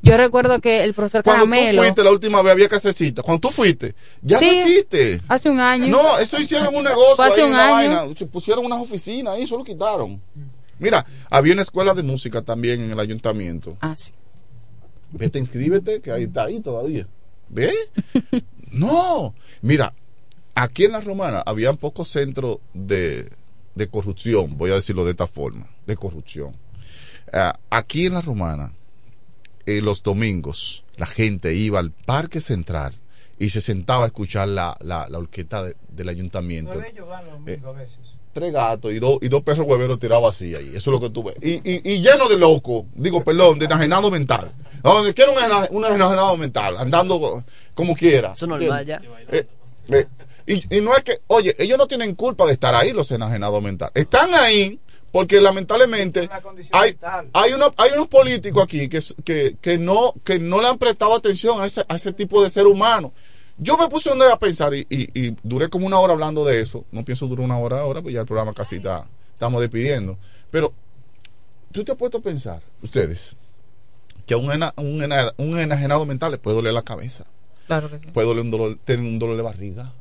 [0.00, 1.78] Yo recuerdo que el profesor Cuando Caramelo.
[1.78, 3.20] tú fuiste la última vez había que hacer cita.
[3.22, 4.44] Cuando tú fuiste, ya Sí.
[4.46, 5.20] no existe.
[5.26, 5.88] Hace un año.
[5.88, 7.90] No, eso hicieron un negocio Fue hace ahí un año.
[8.06, 8.26] vaina.
[8.30, 10.22] Pusieron unas oficinas ahí, eso lo quitaron.
[10.78, 13.76] Mira, había una escuela de música también en el ayuntamiento.
[13.80, 14.12] Ah, sí.
[15.12, 17.06] Vete, inscríbete, que ahí está ahí todavía.
[17.48, 17.72] ¿Ve?
[18.72, 19.34] no.
[19.62, 19.94] Mira,
[20.54, 23.30] aquí en la Romana había pocos centros de,
[23.74, 26.54] de corrupción, voy a decirlo de esta forma, de corrupción.
[27.32, 28.72] Ah, aquí en la Romana,
[29.66, 32.94] eh, los domingos, la gente iba al Parque Central
[33.38, 36.80] y se sentaba a escuchar la, la, la orquesta de- del ayuntamiento.
[37.46, 37.60] Eh,
[38.38, 40.68] tres gatos y dos y dos perros hueveros tirados así ahí.
[40.68, 41.34] Eso es lo que tú ves.
[41.42, 44.52] Y, y, y lleno de locos, digo, perdón, de enajenado mental.
[44.82, 47.44] Donde quiera un, un enajenado mental, andando
[47.74, 48.32] como quiera.
[48.32, 49.02] Eso es normal ya.
[49.28, 49.46] Eh,
[49.88, 50.06] eh,
[50.46, 53.60] y, y no es que, oye, ellos no tienen culpa de estar ahí, los enajenados
[53.60, 53.92] mentales.
[53.96, 54.78] Están ahí
[55.10, 56.28] porque lamentablemente
[56.70, 56.96] hay,
[57.32, 61.14] hay, unos, hay unos políticos aquí que, que, que, no, que no le han prestado
[61.14, 63.12] atención a ese, a ese tipo de ser humano.
[63.58, 66.84] Yo me puse a pensar y, y, y duré como una hora hablando de eso.
[66.92, 70.16] No pienso durar una hora ahora, pues ya el programa casi está, estamos despidiendo.
[70.50, 70.72] Pero
[71.72, 73.34] tú te has puesto a pensar, ustedes,
[74.26, 77.24] que a un, ena- un, ena- un enajenado mental le puede doler la cabeza
[77.66, 78.06] Claro que sí.
[78.12, 79.92] puede doler un dolor, tener un dolor de barriga,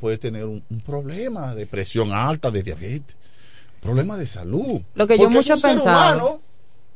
[0.00, 3.16] puede tener un, un problema de presión alta, de diabetes,
[3.80, 4.80] problema de salud.
[4.94, 6.16] Lo que yo Porque mucho he un ser pensado.
[6.26, 6.40] humano,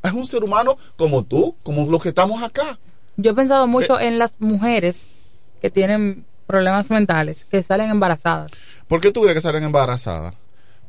[0.03, 2.79] es un ser humano como tú, como los que estamos acá.
[3.17, 3.69] Yo he pensado Eh.
[3.69, 5.09] mucho en las mujeres
[5.61, 8.53] que tienen problemas mentales, que salen embarazadas.
[8.87, 10.35] ¿Por qué tú crees que salen embarazadas?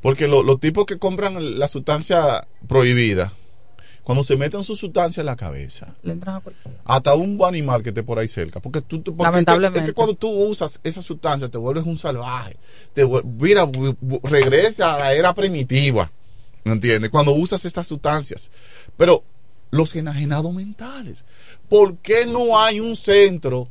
[0.01, 3.33] Porque lo- los tipos que compran la sustancia prohibida,
[4.03, 6.41] cuando se meten su sustancia en la cabeza, Le entran a
[6.95, 8.59] hasta un animal que esté por ahí cerca.
[8.61, 9.79] Porque tú, tú- porque Lamentablemente.
[9.79, 12.55] Es que, es que cuando tú usas esa sustancia te vuelves un salvaje.
[12.93, 13.69] Te mira,
[14.23, 16.11] regresa a la era primitiva.
[16.63, 17.09] ¿Me entiendes?
[17.11, 18.49] Cuando usas estas sustancias.
[18.97, 19.23] Pero
[19.71, 21.23] los enajenados mentales.
[21.67, 23.67] ¿Por qué no hay un centro,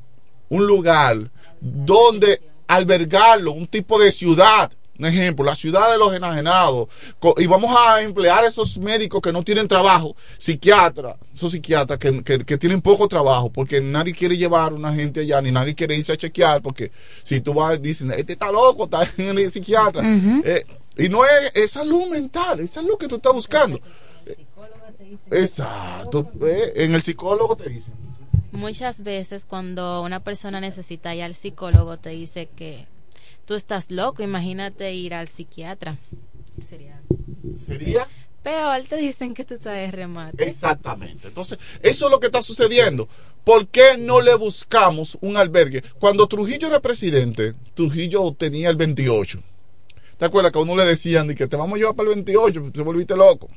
[0.48, 1.30] un lugar
[1.60, 4.70] donde albergarlo, un tipo de ciudad?
[4.98, 6.88] Un ejemplo, la ciudad de los enajenados.
[7.36, 12.38] Y vamos a emplear esos médicos que no tienen trabajo, psiquiatras, esos psiquiatras que, que-
[12.44, 16.12] que tienen poco trabajo, porque nadie quiere llevar una gente allá, ni nadie quiere irse
[16.12, 16.90] a chequear, porque
[17.22, 20.02] si tú vas, dicen, este está loco, está en el psiquiatra.
[20.44, 20.64] Eh,
[20.96, 23.78] y no es, es salud mental, es lo que tú estás buscando.
[25.30, 26.28] Exacto.
[26.44, 27.94] eh, en el psicólogo te dicen.
[28.52, 32.86] Muchas veces cuando una persona necesita ir al psicólogo te dice que
[33.44, 35.98] tú estás loco, imagínate ir al psiquiatra.
[36.66, 37.00] Sería
[37.58, 38.08] ¿Sería?
[38.42, 40.48] peor, te dicen que tú estás de remate.
[40.48, 41.28] Exactamente.
[41.28, 43.08] Entonces, eso es lo que está sucediendo.
[43.44, 45.82] ¿Por qué no le buscamos un albergue?
[45.98, 49.42] Cuando Trujillo era presidente, Trujillo tenía el 28.
[50.18, 52.16] ¿Te acuerdas que a uno le decían de que te vamos a llevar para el
[52.16, 52.72] 28?
[52.72, 53.48] Te volviste loco.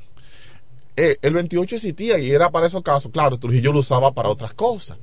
[0.96, 3.10] Eh, el 28 existía y era para esos casos.
[3.12, 4.98] Claro, Trujillo lo usaba para otras cosas.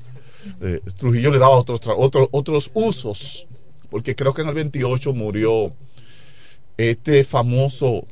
[0.61, 3.47] Eh, Trujillo le daba otros, otros otros usos.
[3.89, 5.73] Porque creo que en el 28 murió
[6.77, 8.05] este famoso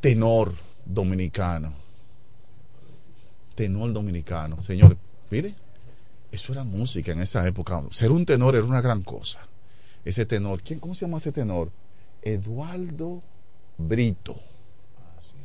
[0.00, 0.54] tenor
[0.84, 1.72] dominicano.
[3.54, 4.60] Tenor dominicano.
[4.60, 4.98] Señor,
[5.30, 5.54] mire,
[6.30, 7.82] eso era música en esa época.
[7.90, 9.40] Ser un tenor era una gran cosa.
[10.04, 11.70] Ese tenor, ¿quién, ¿cómo se llama ese tenor?
[12.22, 13.22] Eduardo
[13.78, 14.36] Brito.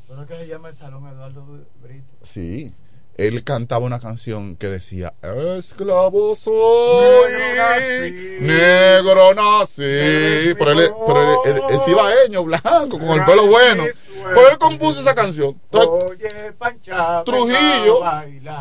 [0.09, 1.45] ¿Pero qué se llama el salón Eduardo
[1.81, 2.07] Brito?
[2.23, 2.73] Sí.
[3.15, 5.13] Él cantaba una canción que decía,
[5.57, 10.53] esclavo soy, negro nací.
[10.57, 13.83] Pero él, pero él, él- él es ibaeño, blanco, con el pelo bueno.
[14.23, 15.59] Pero él compuso esa canción.
[15.69, 17.99] Entonces, Oye, Pancha, Trujillo,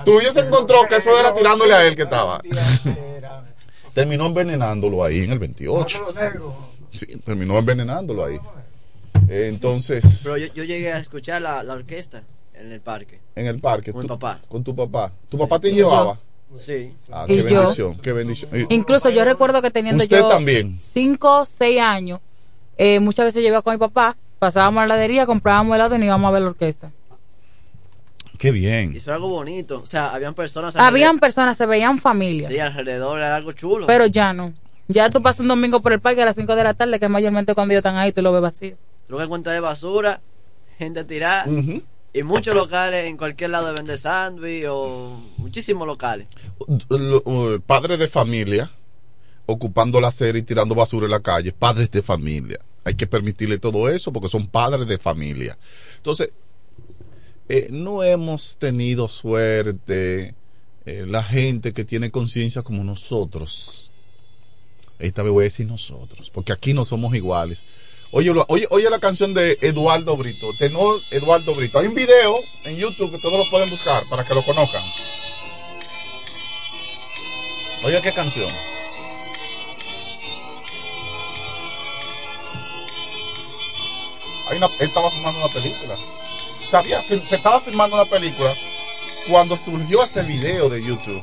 [0.05, 2.41] Trujillo se encontró que eso era tirándole a él que estaba.
[3.95, 6.05] Terminó envenenándolo ahí en el 28.
[6.93, 8.39] Sí, terminó envenenándolo ahí.
[9.29, 12.23] Eh, Entonces, Pero yo, yo llegué a escuchar la, la orquesta
[12.55, 13.21] en el parque.
[13.37, 13.93] en el parque.
[13.93, 14.41] Con mi papá.
[14.49, 15.13] Con tu papá.
[15.29, 16.19] ¿Tu papá te llevaba?
[16.57, 16.93] Sí.
[17.13, 17.61] Ah, Y qué yo.
[17.61, 18.51] bendición, qué bendición.
[18.71, 20.79] Y- Incluso yo recuerdo que teniendo Usted yo también.
[20.81, 22.21] 5 6 años,
[22.79, 25.99] eh, muchas veces yo iba con mi papá, pasábamos a la heladería, comprábamos helado y
[25.99, 26.91] nos íbamos a ver la orquesta.
[28.39, 28.93] Qué bien.
[28.95, 29.81] Y eso era algo bonito.
[29.83, 30.75] O sea, habían personas.
[30.77, 33.87] Habían personas, se veían familias, Sí, alrededor era algo chulo.
[33.87, 34.53] pero ya no.
[34.87, 37.05] Ya tú pasas un domingo por el parque a las 5 de la tarde, que
[37.07, 38.77] es mayormente cuando ellos están ahí, tú lo ves vacío.
[39.09, 40.21] Lo que encuentras de basura,
[40.79, 41.47] gente tirada.
[42.13, 46.27] Y muchos locales en cualquier lado venden sándwich o muchísimos locales.
[46.89, 48.71] Lo- uh, padres de familia
[49.47, 52.59] ocupando la acera y tirando basura en la calle, padres de familia.
[52.85, 55.57] Hay que permitirle todo eso porque son padres de familia.
[55.97, 56.33] Entonces,
[57.49, 60.35] eh, no hemos tenido suerte
[60.87, 63.91] eh, la gente que tiene conciencia como nosotros.
[64.99, 67.63] Esta vez voy a decir nosotros, porque aquí no somos iguales.
[68.11, 71.79] Oye, oye, oye la canción de Eduardo Brito, tenor Eduardo Brito.
[71.79, 74.83] Hay un video en YouTube que todos lo pueden buscar para que lo conozcan.
[77.85, 78.51] Oye, qué canción.
[84.49, 85.97] Hay una, él estaba filmando una película.
[86.67, 88.55] Se, se estaba filmando una película
[89.29, 91.23] cuando surgió ese video de YouTube.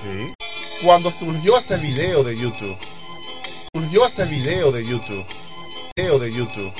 [0.00, 0.32] Sí.
[0.84, 2.78] Cuando surgió ese video de YouTube.
[3.74, 5.24] Surgió ese video de YouTube.
[5.96, 6.74] Video de YouTube.